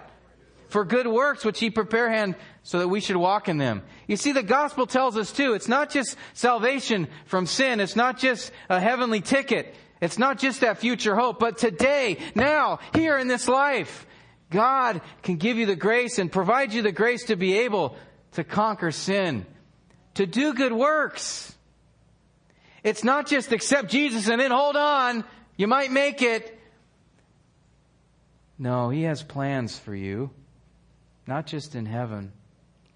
for 0.71 0.85
good 0.85 1.05
works 1.05 1.43
which 1.43 1.59
he 1.59 1.69
prepared 1.69 2.35
so 2.63 2.79
that 2.79 2.87
we 2.87 2.99
should 2.99 3.15
walk 3.15 3.49
in 3.49 3.57
them. 3.57 3.81
You 4.07 4.17
see, 4.17 4.31
the 4.31 4.43
gospel 4.43 4.85
tells 4.85 5.17
us 5.17 5.31
too, 5.31 5.53
it's 5.53 5.67
not 5.67 5.89
just 5.89 6.15
salvation 6.33 7.07
from 7.25 7.47
sin. 7.47 7.79
It's 7.79 7.95
not 7.95 8.19
just 8.19 8.51
a 8.69 8.79
heavenly 8.79 9.21
ticket. 9.21 9.73
It's 9.99 10.17
not 10.17 10.39
just 10.39 10.61
that 10.61 10.79
future 10.79 11.15
hope, 11.15 11.39
but 11.39 11.57
today, 11.57 12.17
now, 12.33 12.79
here 12.93 13.17
in 13.17 13.27
this 13.27 13.47
life, 13.47 14.05
God 14.49 15.01
can 15.23 15.37
give 15.37 15.57
you 15.57 15.65
the 15.65 15.75
grace 15.75 16.19
and 16.19 16.31
provide 16.31 16.73
you 16.73 16.81
the 16.81 16.91
grace 16.91 17.25
to 17.25 17.35
be 17.35 17.59
able 17.59 17.95
to 18.33 18.43
conquer 18.43 18.91
sin, 18.91 19.45
to 20.15 20.25
do 20.25 20.53
good 20.53 20.73
works. 20.73 21.53
It's 22.83 23.03
not 23.03 23.27
just 23.27 23.51
accept 23.51 23.89
Jesus 23.89 24.27
and 24.27 24.41
then 24.41 24.51
hold 24.51 24.75
on, 24.75 25.23
you 25.55 25.67
might 25.67 25.91
make 25.91 26.21
it. 26.21 26.59
No, 28.57 28.89
He 28.89 29.03
has 29.03 29.21
plans 29.21 29.77
for 29.77 29.95
you, 29.95 30.31
not 31.27 31.45
just 31.45 31.75
in 31.75 31.85
heaven, 31.85 32.31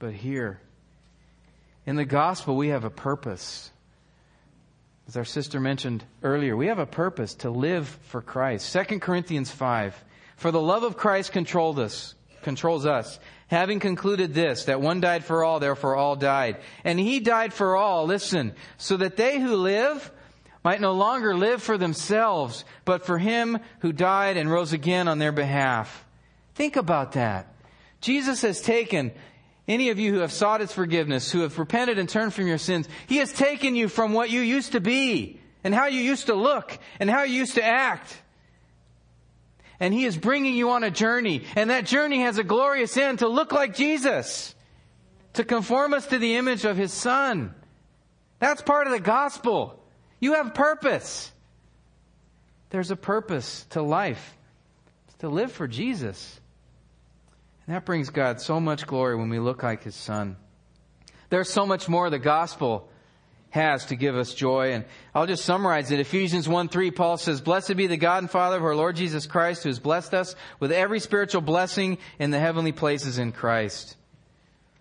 but 0.05 0.13
here. 0.13 0.59
In 1.87 1.95
the 1.95 2.05
gospel, 2.05 2.55
we 2.55 2.67
have 2.67 2.83
a 2.83 2.91
purpose. 2.91 3.71
As 5.07 5.17
our 5.17 5.25
sister 5.25 5.59
mentioned 5.59 6.03
earlier, 6.21 6.55
we 6.55 6.67
have 6.67 6.77
a 6.77 6.85
purpose 6.85 7.33
to 7.37 7.49
live 7.49 7.87
for 8.03 8.21
Christ. 8.21 8.71
2 8.71 8.99
Corinthians 8.99 9.49
5. 9.49 10.05
For 10.35 10.51
the 10.51 10.61
love 10.61 10.83
of 10.83 10.95
Christ 10.95 11.31
controlled 11.31 11.79
us, 11.79 12.13
controls 12.43 12.85
us, 12.85 13.19
having 13.47 13.79
concluded 13.79 14.35
this, 14.35 14.65
that 14.65 14.79
one 14.79 15.01
died 15.01 15.25
for 15.25 15.43
all, 15.43 15.59
therefore 15.59 15.95
all 15.95 16.15
died. 16.15 16.57
And 16.83 16.99
he 16.99 17.19
died 17.19 17.51
for 17.51 17.75
all, 17.75 18.05
listen, 18.05 18.53
so 18.77 18.97
that 18.97 19.17
they 19.17 19.39
who 19.39 19.55
live 19.55 20.11
might 20.63 20.81
no 20.81 20.91
longer 20.91 21.35
live 21.35 21.63
for 21.63 21.79
themselves, 21.79 22.63
but 22.85 23.07
for 23.07 23.17
him 23.17 23.57
who 23.79 23.91
died 23.91 24.37
and 24.37 24.51
rose 24.51 24.71
again 24.71 25.07
on 25.07 25.17
their 25.17 25.31
behalf. 25.31 26.05
Think 26.53 26.75
about 26.75 27.13
that. 27.13 27.55
Jesus 28.01 28.43
has 28.43 28.61
taken 28.61 29.11
any 29.67 29.89
of 29.89 29.97
you 29.97 30.13
who 30.13 30.19
have 30.19 30.31
sought 30.31 30.61
his 30.61 30.71
forgiveness, 30.71 31.31
who 31.31 31.41
have 31.41 31.57
repented 31.57 31.97
and 31.97 32.07
turned 32.07 32.33
from 32.33 32.47
your 32.47 32.57
sins, 32.57 32.87
he 33.07 33.17
has 33.17 33.33
taken 33.33 33.75
you 33.75 33.87
from 33.87 34.13
what 34.13 34.29
you 34.29 34.41
used 34.41 34.73
to 34.73 34.79
be 34.79 35.39
and 35.63 35.73
how 35.73 35.87
you 35.87 35.99
used 35.99 36.27
to 36.27 36.35
look 36.35 36.77
and 36.99 37.09
how 37.09 37.23
you 37.23 37.35
used 37.35 37.55
to 37.55 37.63
act. 37.63 38.21
And 39.79 39.93
he 39.93 40.05
is 40.05 40.17
bringing 40.17 40.55
you 40.55 40.69
on 40.69 40.83
a 40.83 40.91
journey. 40.91 41.43
And 41.55 41.69
that 41.69 41.85
journey 41.85 42.21
has 42.21 42.37
a 42.37 42.43
glorious 42.43 42.95
end 42.95 43.19
to 43.19 43.27
look 43.27 43.51
like 43.51 43.75
Jesus, 43.75 44.53
to 45.33 45.43
conform 45.43 45.93
us 45.93 46.05
to 46.07 46.19
the 46.19 46.35
image 46.35 46.63
of 46.63 46.77
his 46.77 46.93
son. 46.93 47.53
That's 48.39 48.61
part 48.61 48.87
of 48.87 48.93
the 48.93 48.99
gospel. 48.99 49.83
You 50.19 50.35
have 50.35 50.53
purpose. 50.53 51.31
There's 52.69 52.91
a 52.91 52.95
purpose 52.95 53.65
to 53.71 53.81
life, 53.81 54.37
to 55.19 55.29
live 55.29 55.51
for 55.51 55.67
Jesus. 55.67 56.39
And 57.67 57.75
that 57.75 57.85
brings 57.85 58.09
God 58.09 58.41
so 58.41 58.59
much 58.59 58.85
glory 58.85 59.15
when 59.15 59.29
we 59.29 59.39
look 59.39 59.63
like 59.63 59.83
His 59.83 59.95
Son. 59.95 60.37
There's 61.29 61.49
so 61.49 61.65
much 61.65 61.89
more 61.89 62.09
the 62.09 62.19
gospel 62.19 62.89
has 63.49 63.85
to 63.85 63.95
give 63.95 64.15
us 64.15 64.33
joy. 64.33 64.73
And 64.73 64.85
I'll 65.13 65.25
just 65.25 65.45
summarize 65.45 65.89
it. 65.89 65.99
Ephesians 65.99 66.47
1 66.47 66.67
3, 66.67 66.91
Paul 66.91 67.17
says, 67.17 67.41
Blessed 67.41 67.75
be 67.75 67.87
the 67.87 67.97
God 67.97 68.21
and 68.23 68.29
Father 68.29 68.57
of 68.57 68.63
our 68.63 68.75
Lord 68.75 68.95
Jesus 68.95 69.25
Christ, 69.25 69.63
who 69.63 69.69
has 69.69 69.79
blessed 69.79 70.13
us 70.13 70.35
with 70.59 70.71
every 70.71 70.99
spiritual 70.99 71.41
blessing 71.41 71.97
in 72.19 72.31
the 72.31 72.39
heavenly 72.39 72.73
places 72.73 73.17
in 73.17 73.31
Christ. 73.31 73.95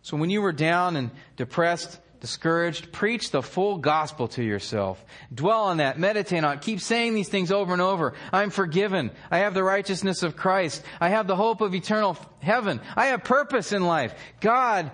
So 0.02 0.16
when 0.16 0.28
you 0.28 0.42
were 0.42 0.52
down 0.52 0.96
and 0.96 1.10
depressed, 1.36 1.98
discouraged, 2.24 2.90
preach 2.90 3.32
the 3.32 3.42
full 3.42 3.76
gospel 3.76 4.28
to 4.28 4.42
yourself. 4.42 5.04
Dwell 5.34 5.64
on 5.64 5.76
that. 5.76 5.98
Meditate 5.98 6.42
on 6.42 6.54
it. 6.54 6.62
Keep 6.62 6.80
saying 6.80 7.12
these 7.12 7.28
things 7.28 7.52
over 7.52 7.74
and 7.74 7.82
over. 7.82 8.14
I'm 8.32 8.48
forgiven. 8.48 9.10
I 9.30 9.40
have 9.40 9.52
the 9.52 9.62
righteousness 9.62 10.22
of 10.22 10.34
Christ. 10.34 10.82
I 11.02 11.10
have 11.10 11.26
the 11.26 11.36
hope 11.36 11.60
of 11.60 11.74
eternal 11.74 12.16
heaven. 12.40 12.80
I 12.96 13.08
have 13.08 13.24
purpose 13.24 13.72
in 13.72 13.84
life. 13.84 14.14
God 14.40 14.90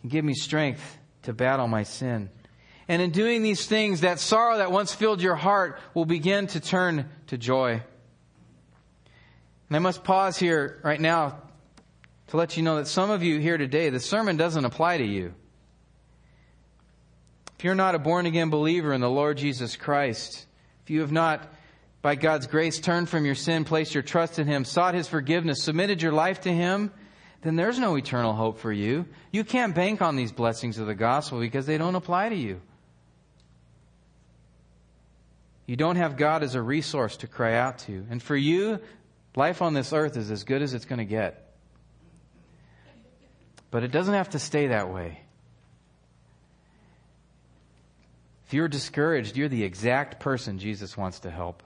can 0.00 0.08
give 0.08 0.24
me 0.24 0.34
strength 0.34 0.98
to 1.22 1.32
battle 1.32 1.66
my 1.66 1.82
sin. 1.82 2.30
And 2.86 3.02
in 3.02 3.10
doing 3.10 3.42
these 3.42 3.66
things, 3.66 4.02
that 4.02 4.20
sorrow 4.20 4.58
that 4.58 4.70
once 4.70 4.94
filled 4.94 5.20
your 5.20 5.34
heart 5.34 5.80
will 5.94 6.06
begin 6.06 6.46
to 6.46 6.60
turn 6.60 7.08
to 7.26 7.36
joy. 7.36 7.72
And 9.68 9.76
I 9.76 9.80
must 9.80 10.04
pause 10.04 10.38
here 10.38 10.78
right 10.84 11.00
now 11.00 11.42
to 12.28 12.36
let 12.36 12.56
you 12.56 12.62
know 12.62 12.76
that 12.76 12.86
some 12.86 13.10
of 13.10 13.24
you 13.24 13.40
here 13.40 13.58
today, 13.58 13.90
the 13.90 13.98
sermon 13.98 14.36
doesn't 14.36 14.64
apply 14.64 14.98
to 14.98 15.04
you. 15.04 15.34
If 17.58 17.64
you're 17.64 17.74
not 17.74 17.96
a 17.96 17.98
born 17.98 18.24
again 18.26 18.50
believer 18.50 18.92
in 18.92 19.00
the 19.00 19.10
Lord 19.10 19.36
Jesus 19.36 19.74
Christ, 19.74 20.46
if 20.84 20.90
you 20.90 21.00
have 21.00 21.10
not, 21.10 21.52
by 22.02 22.14
God's 22.14 22.46
grace, 22.46 22.78
turned 22.78 23.08
from 23.08 23.26
your 23.26 23.34
sin, 23.34 23.64
placed 23.64 23.94
your 23.94 24.04
trust 24.04 24.38
in 24.38 24.46
Him, 24.46 24.64
sought 24.64 24.94
His 24.94 25.08
forgiveness, 25.08 25.64
submitted 25.64 26.00
your 26.00 26.12
life 26.12 26.42
to 26.42 26.52
Him, 26.52 26.92
then 27.42 27.56
there's 27.56 27.80
no 27.80 27.96
eternal 27.96 28.32
hope 28.32 28.58
for 28.58 28.72
you. 28.72 29.06
You 29.32 29.42
can't 29.42 29.74
bank 29.74 30.02
on 30.02 30.14
these 30.14 30.30
blessings 30.30 30.78
of 30.78 30.86
the 30.86 30.94
gospel 30.94 31.40
because 31.40 31.66
they 31.66 31.78
don't 31.78 31.96
apply 31.96 32.28
to 32.28 32.36
you. 32.36 32.60
You 35.66 35.74
don't 35.74 35.96
have 35.96 36.16
God 36.16 36.44
as 36.44 36.54
a 36.54 36.62
resource 36.62 37.16
to 37.18 37.26
cry 37.26 37.54
out 37.54 37.80
to. 37.80 38.06
And 38.08 38.22
for 38.22 38.36
you, 38.36 38.78
life 39.34 39.62
on 39.62 39.74
this 39.74 39.92
earth 39.92 40.16
is 40.16 40.30
as 40.30 40.44
good 40.44 40.62
as 40.62 40.74
it's 40.74 40.84
going 40.84 41.00
to 41.00 41.04
get. 41.04 41.52
But 43.72 43.82
it 43.82 43.90
doesn't 43.90 44.14
have 44.14 44.30
to 44.30 44.38
stay 44.38 44.68
that 44.68 44.90
way. 44.92 45.22
If 48.48 48.54
you're 48.54 48.66
discouraged, 48.66 49.36
you're 49.36 49.50
the 49.50 49.62
exact 49.62 50.20
person 50.20 50.58
Jesus 50.58 50.96
wants 50.96 51.20
to 51.20 51.30
help. 51.30 51.62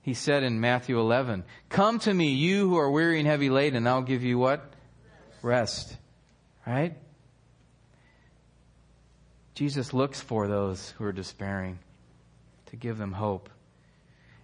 He 0.00 0.14
said 0.14 0.42
in 0.42 0.62
Matthew 0.62 0.98
11, 0.98 1.44
Come 1.68 1.98
to 1.98 2.14
me, 2.14 2.32
you 2.32 2.70
who 2.70 2.78
are 2.78 2.90
weary 2.90 3.18
and 3.18 3.28
heavy 3.28 3.50
laden, 3.50 3.76
and 3.76 3.86
I'll 3.86 4.00
give 4.00 4.22
you 4.22 4.38
what? 4.38 4.72
Rest. 5.42 5.94
Right? 6.66 6.96
Jesus 9.54 9.92
looks 9.92 10.22
for 10.22 10.48
those 10.48 10.94
who 10.96 11.04
are 11.04 11.12
despairing 11.12 11.78
to 12.70 12.76
give 12.76 12.96
them 12.96 13.12
hope. 13.12 13.50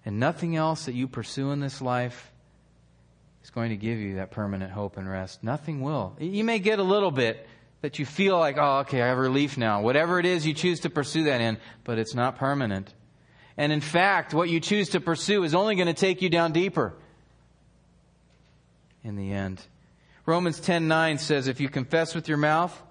And 0.04 0.20
nothing 0.20 0.56
else 0.56 0.84
that 0.84 0.94
you 0.94 1.08
pursue 1.08 1.52
in 1.52 1.60
this 1.60 1.80
life 1.80 2.30
is 3.42 3.48
going 3.48 3.70
to 3.70 3.78
give 3.78 3.98
you 3.98 4.16
that 4.16 4.30
permanent 4.30 4.72
hope 4.72 4.98
and 4.98 5.08
rest. 5.08 5.42
Nothing 5.42 5.80
will. 5.80 6.16
You 6.20 6.44
may 6.44 6.58
get 6.58 6.80
a 6.80 6.82
little 6.82 7.10
bit, 7.10 7.48
that 7.80 7.98
you 7.98 8.06
feel 8.06 8.38
like, 8.38 8.56
oh, 8.58 8.78
okay, 8.80 9.02
I 9.02 9.08
have 9.08 9.18
relief 9.18 9.56
now. 9.56 9.82
Whatever 9.82 10.18
it 10.18 10.26
is 10.26 10.46
you 10.46 10.54
choose 10.54 10.80
to 10.80 10.90
pursue 10.90 11.24
that 11.24 11.40
in, 11.40 11.58
but 11.84 11.98
it's 11.98 12.14
not 12.14 12.36
permanent. 12.36 12.92
And 13.56 13.72
in 13.72 13.80
fact, 13.80 14.34
what 14.34 14.48
you 14.48 14.60
choose 14.60 14.90
to 14.90 15.00
pursue 15.00 15.44
is 15.44 15.54
only 15.54 15.74
going 15.74 15.86
to 15.88 15.94
take 15.94 16.22
you 16.22 16.28
down 16.28 16.52
deeper 16.52 16.94
in 19.04 19.16
the 19.16 19.32
end. 19.32 19.60
Romans 20.26 20.60
10:9 20.60 21.18
says 21.18 21.48
if 21.48 21.60
you 21.60 21.68
confess 21.68 22.14
with 22.14 22.28
your 22.28 22.36
mouth 22.36 22.82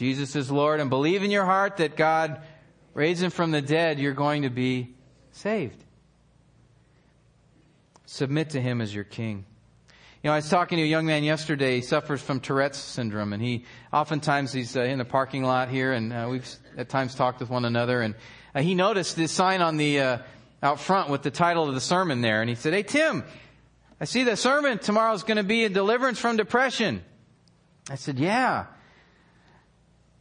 Jesus 0.00 0.34
is 0.34 0.50
Lord 0.50 0.80
and 0.80 0.88
believe 0.88 1.22
in 1.22 1.30
your 1.30 1.44
heart 1.44 1.76
that 1.78 1.94
God 1.94 2.40
raised 2.94 3.22
him 3.22 3.30
from 3.30 3.50
the 3.50 3.60
dead, 3.60 3.98
you're 3.98 4.14
going 4.14 4.42
to 4.42 4.48
be 4.48 4.94
saved. 5.32 5.84
Submit 8.06 8.50
to 8.50 8.60
him 8.62 8.80
as 8.80 8.94
your 8.94 9.04
king. 9.04 9.44
You 10.22 10.28
know, 10.28 10.34
I 10.34 10.36
was 10.36 10.50
talking 10.50 10.76
to 10.76 10.82
a 10.82 10.86
young 10.86 11.06
man 11.06 11.24
yesterday. 11.24 11.76
He 11.76 11.80
suffers 11.80 12.20
from 12.20 12.40
Tourette's 12.40 12.76
syndrome, 12.76 13.32
and 13.32 13.42
he 13.42 13.64
oftentimes 13.90 14.52
he's 14.52 14.76
uh, 14.76 14.82
in 14.82 14.98
the 14.98 15.04
parking 15.06 15.42
lot 15.44 15.70
here, 15.70 15.94
and 15.94 16.12
uh, 16.12 16.28
we've 16.30 16.46
at 16.76 16.90
times 16.90 17.14
talked 17.14 17.40
with 17.40 17.48
one 17.48 17.64
another. 17.64 18.02
And 18.02 18.14
uh, 18.54 18.60
he 18.60 18.74
noticed 18.74 19.16
this 19.16 19.32
sign 19.32 19.62
on 19.62 19.78
the 19.78 20.00
uh, 20.00 20.18
out 20.62 20.78
front 20.78 21.08
with 21.08 21.22
the 21.22 21.30
title 21.30 21.66
of 21.66 21.74
the 21.74 21.80
sermon 21.80 22.20
there, 22.20 22.42
and 22.42 22.50
he 22.50 22.54
said, 22.54 22.74
"Hey 22.74 22.82
Tim, 22.82 23.24
I 23.98 24.04
see 24.04 24.22
the 24.22 24.36
sermon 24.36 24.78
tomorrow 24.78 25.14
is 25.14 25.22
going 25.22 25.38
to 25.38 25.42
be 25.42 25.64
a 25.64 25.70
deliverance 25.70 26.18
from 26.18 26.36
depression." 26.36 27.02
I 27.88 27.94
said, 27.94 28.18
"Yeah." 28.18 28.66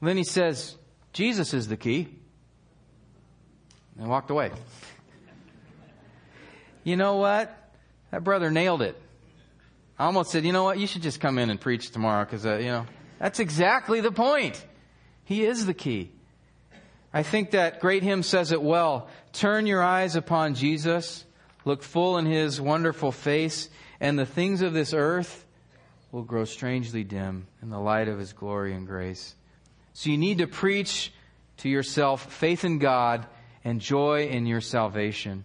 then 0.01 0.15
he 0.15 0.23
says, 0.23 0.77
"Jesus 1.11 1.53
is 1.53 1.67
the 1.67 1.75
key," 1.75 2.07
and 3.97 4.07
walked 4.07 4.31
away. 4.31 4.51
you 6.85 6.95
know 6.95 7.17
what? 7.17 7.53
That 8.11 8.23
brother 8.23 8.49
nailed 8.49 8.81
it. 8.81 8.95
I 9.99 10.05
almost 10.05 10.31
said, 10.31 10.45
you 10.45 10.53
know 10.53 10.63
what, 10.63 10.79
you 10.79 10.87
should 10.87 11.01
just 11.01 11.19
come 11.19 11.37
in 11.37 11.49
and 11.49 11.59
preach 11.59 11.91
tomorrow 11.91 12.23
because, 12.23 12.45
uh, 12.45 12.55
you 12.55 12.67
know, 12.67 12.85
that's 13.19 13.41
exactly 13.41 13.99
the 13.99 14.13
point. 14.13 14.65
He 15.25 15.43
is 15.43 15.65
the 15.65 15.73
key. 15.73 16.09
I 17.13 17.23
think 17.23 17.51
that 17.51 17.81
great 17.81 18.01
hymn 18.01 18.23
says 18.23 18.53
it 18.53 18.61
well. 18.61 19.09
Turn 19.33 19.67
your 19.67 19.83
eyes 19.83 20.15
upon 20.15 20.55
Jesus, 20.55 21.25
look 21.65 21.83
full 21.83 22.17
in 22.17 22.25
his 22.25 22.61
wonderful 22.61 23.11
face, 23.11 23.67
and 23.99 24.17
the 24.17 24.25
things 24.25 24.61
of 24.61 24.71
this 24.71 24.93
earth 24.93 25.45
will 26.13 26.23
grow 26.23 26.45
strangely 26.45 27.03
dim 27.03 27.47
in 27.61 27.69
the 27.69 27.79
light 27.79 28.07
of 28.07 28.19
his 28.19 28.31
glory 28.31 28.73
and 28.73 28.87
grace. 28.87 29.35
So 29.91 30.11
you 30.11 30.17
need 30.17 30.37
to 30.37 30.47
preach 30.47 31.11
to 31.57 31.69
yourself 31.69 32.31
faith 32.31 32.63
in 32.63 32.79
God 32.79 33.25
and 33.65 33.81
joy 33.81 34.27
in 34.27 34.45
your 34.45 34.61
salvation. 34.61 35.43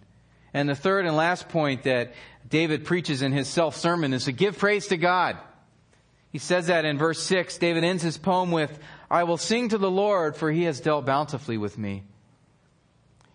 And 0.55 0.69
the 0.69 0.75
third 0.75 1.05
and 1.05 1.17
last 1.17 1.49
point 1.49 1.83
that 1.83 2.13
David 2.49 2.85
preaches 2.85 3.21
in 3.21 3.33
his 3.33 3.49
self 3.49 3.75
sermon 3.75 4.13
is 4.13 4.23
to 4.23 4.31
give 4.31 4.57
praise 4.57 4.87
to 4.87 4.95
God. 4.95 5.37
He 6.31 6.37
says 6.37 6.67
that 6.67 6.85
in 6.85 6.97
verse 6.97 7.21
6. 7.23 7.57
David 7.57 7.83
ends 7.83 8.01
his 8.01 8.17
poem 8.17 8.51
with, 8.51 8.79
I 9.11 9.25
will 9.25 9.35
sing 9.35 9.67
to 9.69 9.77
the 9.77 9.91
Lord, 9.91 10.37
for 10.37 10.49
he 10.49 10.63
has 10.63 10.79
dealt 10.79 11.05
bountifully 11.05 11.57
with 11.57 11.77
me. 11.77 12.03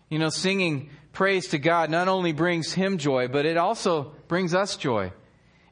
You 0.09 0.19
know, 0.19 0.31
singing 0.31 0.89
praise 1.13 1.49
to 1.49 1.59
God 1.59 1.91
not 1.91 2.09
only 2.09 2.33
brings 2.33 2.73
him 2.73 2.97
joy, 2.97 3.29
but 3.29 3.45
it 3.45 3.59
also 3.59 4.15
brings 4.27 4.55
us 4.55 4.77
joy. 4.77 5.13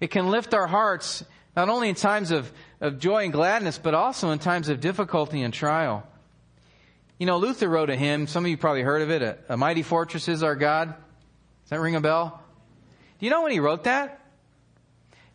It 0.03 0.11
can 0.11 0.29
lift 0.29 0.53
our 0.53 0.67
hearts 0.67 1.25
not 1.57 1.71
only 1.71 1.89
in 1.89 1.95
times 1.95 2.31
of, 2.31 2.53
of 2.83 2.99
joy 2.99 3.25
and 3.25 3.33
gladness, 3.33 3.79
but 3.79 3.95
also 3.95 4.33
in 4.33 4.39
times 4.39 4.69
of 4.69 4.81
difficulty 4.81 5.41
and 5.41 5.55
trial. 5.55 6.07
You 7.17 7.25
know, 7.25 7.39
Luther 7.39 7.71
wrote 7.71 7.89
a 7.89 7.97
hymn. 7.97 8.27
Some 8.27 8.45
of 8.45 8.51
you 8.51 8.59
probably 8.59 8.83
heard 8.83 9.01
of 9.01 9.11
it. 9.11 9.23
A, 9.23 9.39
a 9.55 9.57
mighty 9.57 9.83
fortress 9.83 10.29
is 10.29 10.43
our 10.43 10.55
God. 10.55 10.95
Does 11.69 11.77
that 11.77 11.81
ring 11.81 11.97
a 11.97 12.01
bell? 12.01 12.43
Do 13.19 13.27
you 13.27 13.31
know 13.31 13.43
when 13.43 13.53
he 13.53 13.61
wrote 13.61 13.85
that? 13.85 14.23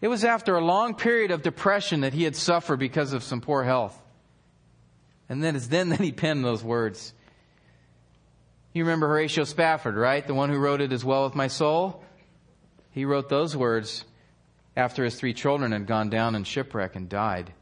It 0.01 0.07
was 0.07 0.25
after 0.25 0.55
a 0.55 0.65
long 0.65 0.95
period 0.95 1.29
of 1.29 1.43
depression 1.43 2.01
that 2.01 2.13
he 2.13 2.23
had 2.23 2.35
suffered 2.35 2.79
because 2.79 3.13
of 3.13 3.21
some 3.21 3.39
poor 3.39 3.63
health. 3.63 3.95
And 5.29 5.43
then 5.43 5.55
it's 5.55 5.67
then 5.67 5.89
that 5.89 5.99
he 5.99 6.11
penned 6.11 6.43
those 6.43 6.63
words. 6.63 7.13
You 8.73 8.83
remember 8.83 9.09
Horatio 9.09 9.43
Spafford, 9.43 9.95
right? 9.95 10.25
The 10.25 10.33
one 10.33 10.49
who 10.49 10.57
wrote 10.57 10.81
it 10.81 10.91
as 10.91 11.05
well 11.05 11.25
with 11.25 11.35
my 11.35 11.47
soul? 11.47 12.03
He 12.89 13.05
wrote 13.05 13.29
those 13.29 13.55
words 13.55 14.03
after 14.75 15.03
his 15.03 15.13
three 15.15 15.35
children 15.35 15.71
had 15.71 15.85
gone 15.85 16.09
down 16.09 16.33
in 16.33 16.45
shipwreck 16.45 16.95
and 16.95 17.07
died. 17.07 17.53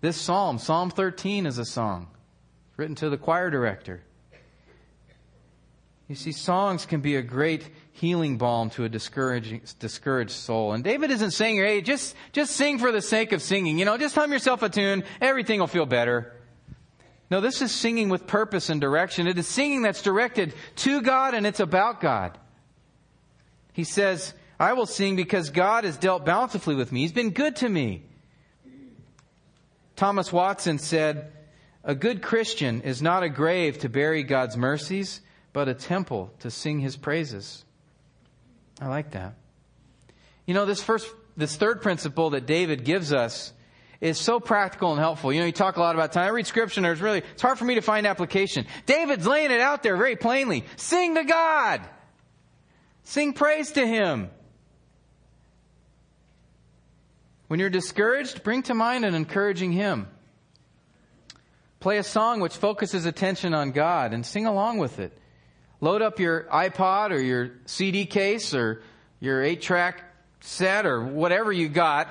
This 0.00 0.16
psalm, 0.16 0.58
Psalm 0.58 0.88
13, 0.88 1.44
is 1.44 1.58
a 1.58 1.66
song 1.66 2.06
written 2.78 2.94
to 2.96 3.10
the 3.10 3.18
choir 3.18 3.50
director. 3.50 4.00
You 6.08 6.14
see, 6.14 6.32
songs 6.32 6.86
can 6.86 7.00
be 7.00 7.16
a 7.16 7.22
great 7.22 7.68
healing 7.92 8.38
balm 8.38 8.70
to 8.70 8.84
a 8.84 8.88
discouraged, 8.88 9.78
discouraged 9.80 10.30
soul. 10.30 10.72
And 10.72 10.84
David 10.84 11.10
isn't 11.10 11.32
saying, 11.32 11.56
hey, 11.56 11.80
just, 11.80 12.14
just 12.32 12.52
sing 12.52 12.78
for 12.78 12.92
the 12.92 13.02
sake 13.02 13.32
of 13.32 13.42
singing. 13.42 13.78
You 13.78 13.84
know, 13.84 13.98
just 13.98 14.14
hum 14.14 14.32
yourself 14.32 14.62
a 14.62 14.68
tune. 14.68 15.02
Everything 15.20 15.58
will 15.58 15.66
feel 15.66 15.86
better. 15.86 16.32
No, 17.28 17.40
this 17.40 17.60
is 17.60 17.72
singing 17.72 18.08
with 18.08 18.28
purpose 18.28 18.70
and 18.70 18.80
direction. 18.80 19.26
It 19.26 19.36
is 19.36 19.48
singing 19.48 19.82
that's 19.82 20.02
directed 20.02 20.54
to 20.76 21.02
God 21.02 21.34
and 21.34 21.44
it's 21.44 21.58
about 21.58 22.00
God. 22.00 22.38
He 23.72 23.82
says, 23.82 24.32
I 24.60 24.74
will 24.74 24.86
sing 24.86 25.16
because 25.16 25.50
God 25.50 25.84
has 25.84 25.96
dealt 25.96 26.24
bountifully 26.24 26.76
with 26.76 26.92
me. 26.92 27.00
He's 27.00 27.12
been 27.12 27.30
good 27.30 27.56
to 27.56 27.68
me. 27.68 28.04
Thomas 29.96 30.32
Watson 30.32 30.78
said, 30.78 31.32
a 31.82 31.94
good 31.94 32.22
Christian 32.22 32.82
is 32.82 33.02
not 33.02 33.22
a 33.22 33.28
grave 33.28 33.78
to 33.80 33.88
bury 33.88 34.22
God's 34.22 34.56
mercies, 34.56 35.20
but 35.56 35.68
a 35.68 35.74
temple 35.74 36.30
to 36.40 36.50
sing 36.50 36.80
his 36.80 36.96
praises. 36.96 37.64
I 38.78 38.88
like 38.88 39.12
that. 39.12 39.36
You 40.44 40.52
know, 40.52 40.66
this 40.66 40.82
first, 40.82 41.08
this 41.34 41.56
third 41.56 41.80
principle 41.80 42.28
that 42.30 42.44
David 42.44 42.84
gives 42.84 43.10
us 43.10 43.54
is 44.02 44.20
so 44.20 44.38
practical 44.38 44.90
and 44.90 45.00
helpful. 45.00 45.32
You 45.32 45.40
know, 45.40 45.46
you 45.46 45.52
talk 45.52 45.78
a 45.78 45.80
lot 45.80 45.94
about 45.94 46.12
time. 46.12 46.26
I 46.26 46.28
read 46.28 46.46
scripture 46.46 46.80
and 46.80 46.86
it's 46.86 47.00
really, 47.00 47.22
it's 47.32 47.40
hard 47.40 47.58
for 47.58 47.64
me 47.64 47.76
to 47.76 47.80
find 47.80 48.06
application. 48.06 48.66
David's 48.84 49.26
laying 49.26 49.50
it 49.50 49.62
out 49.62 49.82
there 49.82 49.96
very 49.96 50.14
plainly. 50.14 50.66
Sing 50.76 51.14
to 51.14 51.24
God. 51.24 51.80
Sing 53.04 53.32
praise 53.32 53.72
to 53.72 53.86
Him. 53.86 54.28
When 57.46 57.60
you're 57.60 57.70
discouraged, 57.70 58.44
bring 58.44 58.62
to 58.64 58.74
mind 58.74 59.06
an 59.06 59.14
encouraging 59.14 59.72
hymn. 59.72 60.06
Play 61.80 61.96
a 61.96 62.02
song 62.02 62.40
which 62.40 62.58
focuses 62.58 63.06
attention 63.06 63.54
on 63.54 63.70
God 63.70 64.12
and 64.12 64.26
sing 64.26 64.44
along 64.44 64.76
with 64.76 64.98
it. 64.98 65.18
Load 65.80 66.02
up 66.02 66.18
your 66.18 66.44
iPod 66.44 67.10
or 67.10 67.18
your 67.18 67.50
CD 67.66 68.06
case 68.06 68.54
or 68.54 68.82
your 69.20 69.42
8 69.42 69.60
track 69.60 70.02
set 70.40 70.86
or 70.86 71.04
whatever 71.04 71.52
you 71.52 71.68
got, 71.68 72.10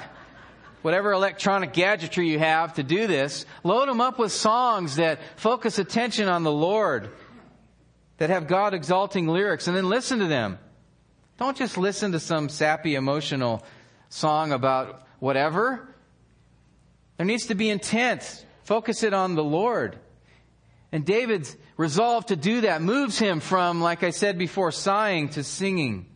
whatever 0.81 1.11
electronic 1.13 1.73
gadgetry 1.73 2.29
you 2.29 2.37
have 2.37 2.75
to 2.75 2.83
do 2.83 3.07
this. 3.07 3.45
Load 3.63 3.89
them 3.89 4.01
up 4.01 4.19
with 4.19 4.31
songs 4.31 4.97
that 4.97 5.19
focus 5.35 5.79
attention 5.79 6.27
on 6.27 6.43
the 6.43 6.51
Lord, 6.51 7.09
that 8.17 8.29
have 8.29 8.47
God 8.47 8.73
exalting 8.73 9.27
lyrics, 9.27 9.67
and 9.67 9.75
then 9.75 9.89
listen 9.89 10.19
to 10.19 10.27
them. 10.27 10.59
Don't 11.37 11.57
just 11.57 11.77
listen 11.77 12.11
to 12.11 12.19
some 12.19 12.49
sappy 12.49 12.95
emotional 12.95 13.65
song 14.09 14.51
about 14.51 15.05
whatever. 15.19 15.89
There 17.17 17.25
needs 17.25 17.47
to 17.47 17.55
be 17.55 17.69
intent. 17.69 18.45
Focus 18.63 19.03
it 19.03 19.13
on 19.13 19.35
the 19.35 19.43
Lord. 19.43 19.97
And 20.91 21.05
David's 21.05 21.57
resolve 21.77 22.27
to 22.27 22.35
do 22.35 22.61
that 22.61 22.81
moves 22.81 23.17
him 23.19 23.39
from, 23.39 23.81
like 23.81 24.03
I 24.03 24.11
said 24.11 24.37
before, 24.37 24.71
sighing 24.71 25.29
to 25.29 25.43
singing. 25.43 26.07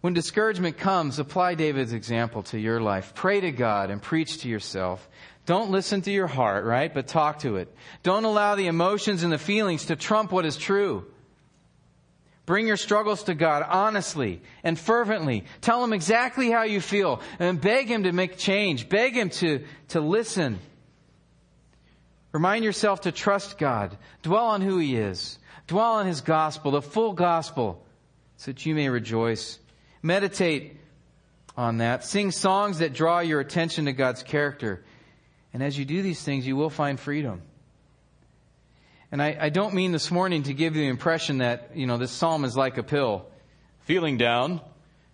When 0.00 0.14
discouragement 0.14 0.78
comes, 0.78 1.18
apply 1.18 1.54
David's 1.54 1.92
example 1.92 2.44
to 2.44 2.58
your 2.58 2.80
life. 2.80 3.14
Pray 3.14 3.40
to 3.40 3.50
God 3.50 3.90
and 3.90 4.00
preach 4.00 4.42
to 4.42 4.48
yourself. 4.48 5.08
Don't 5.44 5.70
listen 5.70 6.02
to 6.02 6.10
your 6.10 6.26
heart, 6.26 6.64
right? 6.64 6.92
But 6.92 7.08
talk 7.08 7.40
to 7.40 7.56
it. 7.56 7.74
Don't 8.02 8.24
allow 8.24 8.54
the 8.54 8.66
emotions 8.66 9.22
and 9.22 9.32
the 9.32 9.38
feelings 9.38 9.86
to 9.86 9.96
trump 9.96 10.30
what 10.30 10.44
is 10.44 10.56
true. 10.56 11.06
Bring 12.46 12.66
your 12.66 12.76
struggles 12.76 13.24
to 13.24 13.34
God 13.34 13.62
honestly 13.68 14.40
and 14.62 14.78
fervently. 14.78 15.44
Tell 15.60 15.82
Him 15.84 15.92
exactly 15.92 16.50
how 16.50 16.62
you 16.62 16.80
feel 16.80 17.20
and 17.38 17.60
beg 17.60 17.88
Him 17.88 18.04
to 18.04 18.12
make 18.12 18.38
change. 18.38 18.88
Beg 18.88 19.14
Him 19.14 19.30
to, 19.30 19.64
to 19.88 20.00
listen. 20.00 20.58
Remind 22.38 22.64
yourself 22.64 23.00
to 23.00 23.10
trust 23.10 23.58
God. 23.58 23.98
Dwell 24.22 24.46
on 24.46 24.60
who 24.60 24.78
He 24.78 24.94
is. 24.94 25.40
Dwell 25.66 25.94
on 25.94 26.06
His 26.06 26.20
gospel, 26.20 26.70
the 26.70 26.80
full 26.80 27.12
gospel, 27.12 27.84
so 28.36 28.52
that 28.52 28.64
you 28.64 28.76
may 28.76 28.88
rejoice. 28.88 29.58
Meditate 30.04 30.76
on 31.56 31.78
that. 31.78 32.04
Sing 32.04 32.30
songs 32.30 32.78
that 32.78 32.92
draw 32.92 33.18
your 33.18 33.40
attention 33.40 33.86
to 33.86 33.92
God's 33.92 34.22
character. 34.22 34.84
And 35.52 35.64
as 35.64 35.76
you 35.76 35.84
do 35.84 36.00
these 36.00 36.22
things, 36.22 36.46
you 36.46 36.54
will 36.54 36.70
find 36.70 37.00
freedom. 37.00 37.42
And 39.10 39.20
I, 39.20 39.36
I 39.40 39.48
don't 39.48 39.74
mean 39.74 39.90
this 39.90 40.12
morning 40.12 40.44
to 40.44 40.54
give 40.54 40.76
you 40.76 40.82
the 40.82 40.88
impression 40.88 41.38
that, 41.38 41.72
you 41.74 41.88
know, 41.88 41.98
this 41.98 42.12
psalm 42.12 42.44
is 42.44 42.56
like 42.56 42.78
a 42.78 42.84
pill. 42.84 43.26
Feeling 43.80 44.16
down? 44.16 44.60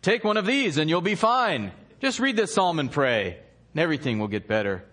Take 0.02 0.24
one 0.24 0.36
of 0.36 0.44
these 0.44 0.76
and 0.76 0.90
you'll 0.90 1.00
be 1.00 1.14
fine. 1.14 1.72
Just 2.02 2.20
read 2.20 2.36
this 2.36 2.52
psalm 2.52 2.78
and 2.78 2.92
pray, 2.92 3.38
and 3.72 3.80
everything 3.80 4.18
will 4.18 4.28
get 4.28 4.46
better. 4.46 4.84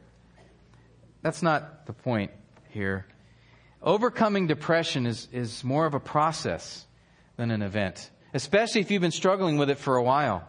That's 1.22 1.44
not 1.44 1.86
the 1.86 1.94
point 1.94 2.32
here. 2.70 3.06
Overcoming 3.82 4.48
depression 4.48 5.06
is, 5.06 5.28
is 5.32 5.64
more 5.64 5.86
of 5.86 5.94
a 5.94 6.00
process 6.00 6.86
than 7.38 7.52
an 7.52 7.62
event, 7.62 8.10
especially 8.34 8.82
if 8.82 8.92
you've 8.92 9.02
been 9.02 9.12
struggling 9.12 9.58
with 9.58 9.70
it 9.70 9.78
for 9.78 9.98
a 9.98 10.04
while. 10.04 10.48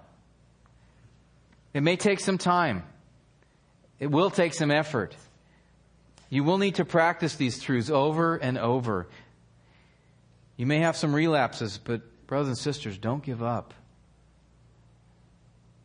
It 1.72 1.82
may 1.82 1.96
take 1.96 2.20
some 2.20 2.38
time. 2.38 2.84
It 3.98 4.10
will 4.10 4.30
take 4.30 4.52
some 4.52 4.70
effort. 4.70 5.16
You 6.28 6.44
will 6.44 6.58
need 6.58 6.76
to 6.76 6.84
practice 6.84 7.36
these 7.36 7.60
truths 7.60 7.90
over 7.90 8.36
and 8.36 8.58
over. 8.58 9.06
You 10.56 10.66
may 10.66 10.78
have 10.80 10.96
some 10.96 11.14
relapses, 11.14 11.78
but 11.78 12.26
brothers 12.26 12.48
and 12.48 12.58
sisters, 12.58 12.98
don't 12.98 13.22
give 13.22 13.42
up. 13.42 13.74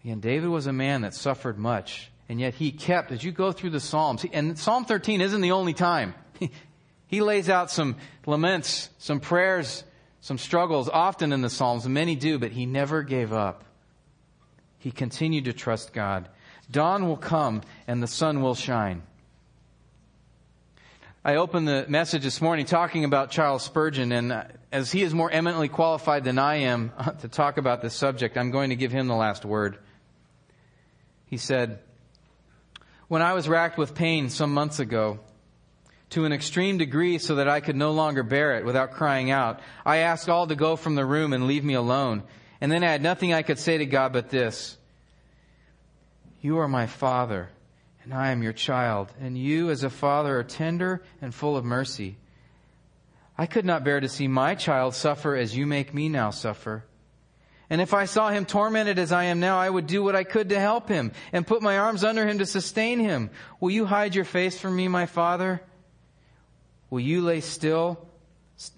Again, 0.04 0.20
David 0.20 0.50
was 0.50 0.68
a 0.68 0.74
man 0.74 1.02
that 1.02 1.14
suffered 1.14 1.58
much, 1.58 2.12
and 2.30 2.40
yet 2.40 2.56
he 2.56 2.72
kept, 2.72 3.12
as 3.12 3.24
you 3.24 3.32
go 3.32 3.52
through 3.52 3.70
the 3.70 3.80
Psalms, 3.80 4.26
and 4.34 4.58
Psalm 4.58 4.86
13 4.86 5.22
isn't 5.22 5.42
the 5.42 5.52
only 5.52 5.74
time. 5.74 6.14
he 7.08 7.22
lays 7.22 7.50
out 7.50 7.72
some 7.72 7.96
laments, 8.26 8.90
some 8.98 9.20
prayers, 9.20 9.84
some 10.20 10.38
struggles 10.38 10.90
often 10.90 11.32
in 11.32 11.42
the 11.42 11.50
Psalms, 11.50 11.88
many 11.88 12.16
do, 12.16 12.38
but 12.38 12.52
he 12.52 12.66
never 12.66 13.04
gave 13.04 13.32
up. 13.32 13.64
He 14.80 14.92
continued 14.92 15.46
to 15.46 15.54
trust 15.54 15.94
God. 15.94 16.28
Dawn 16.70 17.08
will 17.08 17.18
come 17.18 17.62
and 17.88 18.04
the 18.04 18.08
sun 18.08 18.42
will 18.42 18.56
shine. 18.56 19.04
I 21.24 21.36
opened 21.36 21.68
the 21.68 21.86
message 21.90 22.24
this 22.24 22.42
morning 22.42 22.66
talking 22.66 23.04
about 23.04 23.32
Charles 23.32 23.64
Spurgeon, 23.64 24.14
and 24.14 24.32
uh, 24.32 24.44
as 24.72 24.94
he 24.94 25.02
is 25.02 25.14
more 25.14 25.30
eminently 25.30 25.68
qualified 25.68 26.24
than 26.24 26.40
I 26.40 26.56
am 26.56 26.94
to 27.20 27.28
talk 27.28 27.58
about 27.58 27.82
this 27.82 27.94
subject, 27.94 28.38
I'm 28.38 28.52
going 28.52 28.70
to 28.70 28.78
give 28.78 28.92
him 28.92 29.08
the 29.08 29.16
last 29.16 29.44
word. 29.44 29.78
He 31.26 31.36
said, 31.36 31.80
When 33.08 33.22
I 33.22 33.34
was 33.34 33.48
racked 33.48 33.78
with 33.78 33.96
pain 33.96 34.30
some 34.30 34.54
months 34.54 34.80
ago, 34.80 35.20
to 36.12 36.26
an 36.26 36.32
extreme 36.32 36.78
degree 36.78 37.18
so 37.18 37.36
that 37.36 37.50
I 37.50 37.60
could 37.60 37.76
no 37.76 37.92
longer 37.92 38.24
bear 38.24 38.58
it 38.58 38.66
without 38.66 38.92
crying 38.92 39.30
out, 39.30 39.60
I 39.86 39.98
asked 39.98 40.30
all 40.30 40.48
to 40.48 40.56
go 40.56 40.76
from 40.76 40.96
the 40.96 41.06
room 41.06 41.34
and 41.34 41.48
leave 41.48 41.64
me 41.64 41.74
alone. 41.74 42.24
And 42.62 42.72
then 42.72 42.84
I 42.84 42.92
had 42.92 43.02
nothing 43.02 43.34
I 43.34 43.42
could 43.42 43.60
say 43.60 43.78
to 43.78 43.86
God 43.86 44.14
but 44.14 44.30
this 44.30 44.78
You 46.42 46.60
are 46.60 46.68
my 46.68 46.88
Father 46.88 47.50
and 48.08 48.14
I 48.14 48.32
am 48.32 48.42
your 48.42 48.54
child, 48.54 49.12
and 49.20 49.38
you 49.38 49.70
as 49.70 49.84
a 49.84 49.90
father 49.90 50.40
are 50.40 50.44
tender 50.44 51.04
and 51.22 51.36
full 51.36 51.58
of 51.58 51.66
mercy. 51.66 52.16
I 53.38 53.48
could 53.48 53.66
not 53.66 53.84
bear 53.84 54.00
to 54.00 54.08
see 54.08 54.30
my 54.30 54.56
child 54.56 54.96
suffer 54.96 55.36
as 55.36 55.58
you 55.58 55.68
make 55.68 55.94
me 55.94 56.08
now 56.08 56.30
suffer. 56.30 56.86
And 57.70 57.82
if 57.82 57.94
I 57.94 58.06
saw 58.06 58.30
him 58.30 58.46
tormented 58.46 58.98
as 58.98 59.12
I 59.12 59.26
am 59.26 59.40
now, 59.40 59.60
I 59.60 59.70
would 59.70 59.88
do 59.88 60.02
what 60.02 60.16
I 60.16 60.24
could 60.24 60.50
to 60.50 60.60
help 60.60 60.88
him 60.88 61.12
and 61.34 61.46
put 61.46 61.62
my 61.62 61.78
arms 61.78 62.04
under 62.04 62.26
him 62.26 62.38
to 62.38 62.46
sustain 62.46 63.00
him. 63.00 63.30
Will 63.60 63.72
you 63.72 63.86
hide 63.86 64.16
your 64.16 64.26
face 64.26 64.58
from 64.60 64.76
me, 64.76 64.88
my 64.88 65.06
father? 65.06 65.62
Will 66.90 67.02
you 67.02 67.22
lay 67.22 67.42
still? 67.42 68.08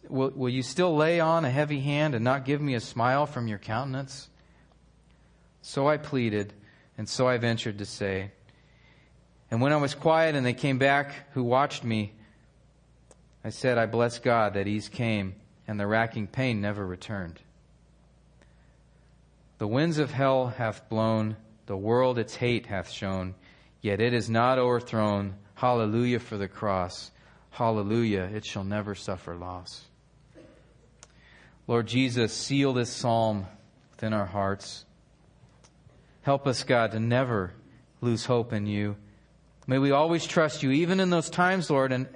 Will, 0.07 0.31
will 0.31 0.49
you 0.49 0.63
still 0.63 0.95
lay 0.95 1.19
on 1.19 1.45
a 1.45 1.51
heavy 1.51 1.79
hand 1.81 2.15
and 2.15 2.23
not 2.23 2.45
give 2.45 2.61
me 2.61 2.73
a 2.73 2.79
smile 2.79 3.27
from 3.27 3.47
your 3.47 3.59
countenance? 3.59 4.27
So 5.61 5.87
I 5.87 5.97
pleaded, 5.97 6.53
and 6.97 7.07
so 7.07 7.27
I 7.27 7.37
ventured 7.37 7.77
to 7.77 7.85
say, 7.85 8.31
and 9.51 9.61
when 9.61 9.71
I 9.71 9.77
was 9.77 9.93
quiet 9.93 10.35
and 10.35 10.45
they 10.45 10.53
came 10.53 10.79
back 10.79 11.13
who 11.33 11.43
watched 11.43 11.83
me, 11.83 12.13
I 13.43 13.49
said, 13.49 13.77
I 13.77 13.85
bless 13.85 14.19
God 14.19 14.55
that 14.55 14.67
ease 14.67 14.89
came 14.89 15.35
and 15.67 15.79
the 15.79 15.87
racking 15.87 16.27
pain 16.27 16.61
never 16.61 16.85
returned. 16.85 17.39
The 19.59 19.67
winds 19.67 19.99
of 19.99 20.11
hell 20.11 20.47
hath 20.47 20.87
blown, 20.89 21.35
the 21.65 21.77
world 21.77 22.17
its 22.17 22.35
hate 22.35 22.65
hath 22.65 22.89
shown, 22.89 23.35
yet 23.81 23.99
it 23.99 24.13
is 24.13 24.29
not 24.29 24.57
overthrown. 24.57 25.35
Hallelujah 25.53 26.19
for 26.19 26.37
the 26.37 26.47
cross. 26.47 27.11
Hallelujah, 27.51 28.29
it 28.33 28.45
shall 28.45 28.63
never 28.63 28.95
suffer 28.95 29.35
loss. 29.35 29.83
Lord 31.67 31.87
Jesus, 31.87 32.33
seal 32.33 32.71
this 32.71 32.89
psalm 32.89 33.45
within 33.91 34.13
our 34.13 34.25
hearts. 34.25 34.85
Help 36.21 36.47
us, 36.47 36.63
God, 36.63 36.91
to 36.91 36.99
never 36.99 37.51
lose 37.99 38.25
hope 38.25 38.53
in 38.53 38.65
you. 38.65 38.95
May 39.67 39.77
we 39.77 39.91
always 39.91 40.25
trust 40.25 40.63
you, 40.63 40.71
even 40.71 41.01
in 41.01 41.09
those 41.09 41.29
times, 41.29 41.69
Lord. 41.69 41.91
And 41.91 42.07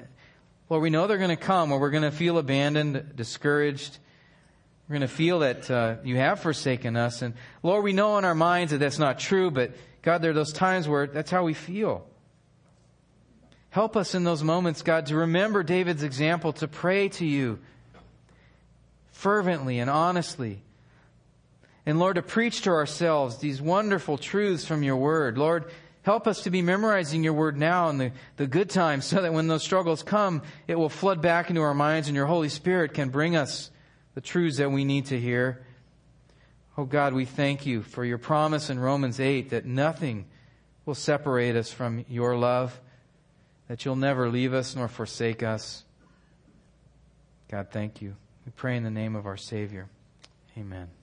Lord, 0.70 0.82
we 0.82 0.90
know 0.90 1.08
they're 1.08 1.18
going 1.18 1.30
to 1.30 1.36
come 1.36 1.70
where 1.70 1.80
we're 1.80 1.92
going 1.92 2.04
to 2.04 2.12
feel 2.12 2.38
abandoned, 2.38 3.18
discouraged. 3.18 3.98
We're 4.88 4.94
going 4.94 5.08
to 5.08 5.16
feel 5.16 5.40
that 5.40 5.72
uh, 5.72 5.96
you 6.04 6.18
have 6.18 6.42
forsaken 6.42 6.98
us. 6.98 7.22
And 7.22 7.36
Lord, 7.62 7.84
we 7.84 7.94
know 7.94 8.18
in 8.18 8.26
our 8.26 8.36
minds 8.36 8.72
that 8.72 8.80
that's 8.80 9.00
not 9.00 9.18
true, 9.18 9.50
but 9.50 9.72
God, 10.02 10.22
there 10.22 10.32
are 10.32 10.36
those 10.36 10.52
times 10.52 10.88
where 10.88 11.08
that's 11.08 11.32
how 11.32 11.44
we 11.44 11.54
feel. 11.54 12.06
Help 13.70 13.96
us 13.96 14.14
in 14.14 14.24
those 14.24 14.44
moments, 14.44 14.82
God, 14.82 15.08
to 15.08 15.16
remember 15.16 15.64
David's 15.64 16.04
example, 16.04 16.54
to 16.54 16.68
pray 16.68 17.10
to 17.10 17.26
you 17.26 17.60
fervently 19.14 19.80
and 19.80 19.90
honestly. 19.90 20.62
And 21.86 21.98
Lord, 21.98 22.18
to 22.18 22.22
preach 22.22 22.62
to 22.64 22.72
ourselves 22.72 23.38
these 23.38 23.62
wonderful 23.62 24.18
truths 24.18 24.66
from 24.66 24.84
your 24.84 24.98
word. 24.98 25.38
Lord, 25.38 25.72
help 26.04 26.28
us 26.28 26.44
to 26.44 26.50
be 26.50 26.62
memorizing 26.62 27.24
your 27.24 27.34
word 27.34 27.58
now 27.58 27.90
in 27.90 27.98
the, 27.98 28.12
the 28.36 28.48
good 28.48 28.70
times 28.70 29.06
so 29.06 29.22
that 29.22 29.34
when 29.34 29.48
those 29.48 29.64
struggles 29.64 30.04
come, 30.04 30.44
it 30.68 30.78
will 30.78 30.90
flood 30.90 31.22
back 31.22 31.50
into 31.50 31.62
our 31.62 31.74
minds 31.74 32.10
and 32.10 32.16
your 32.16 32.28
Holy 32.28 32.50
Spirit 32.50 32.94
can 32.94 33.10
bring 33.10 33.36
us 33.36 33.72
the 34.16 34.22
truths 34.22 34.58
that 34.58 34.72
we 34.72 34.86
need 34.86 35.08
to 35.08 35.20
hear. 35.20 35.66
Oh 36.78 36.86
God, 36.86 37.14
we 37.14 37.26
thank 37.26 37.66
you 37.66 37.82
for 37.82 38.04
your 38.04 38.18
promise 38.18 38.70
in 38.70 38.80
Romans 38.80 39.20
8 39.20 39.50
that 39.52 39.66
nothing 39.66 40.26
will 40.86 40.96
separate 40.96 41.56
us 41.56 41.72
from 41.72 42.06
your 42.10 42.36
love, 42.38 42.80
that 43.68 43.86
you'll 43.86 43.96
never 43.96 44.30
leave 44.30 44.54
us 44.54 44.76
nor 44.76 44.88
forsake 44.88 45.44
us. 45.44 45.84
God, 47.50 47.68
thank 47.72 48.02
you. 48.02 48.16
We 48.46 48.52
pray 48.56 48.76
in 48.76 48.84
the 48.84 48.92
name 48.92 49.16
of 49.16 49.26
our 49.26 49.38
Savior. 49.38 49.88
Amen. 50.58 51.03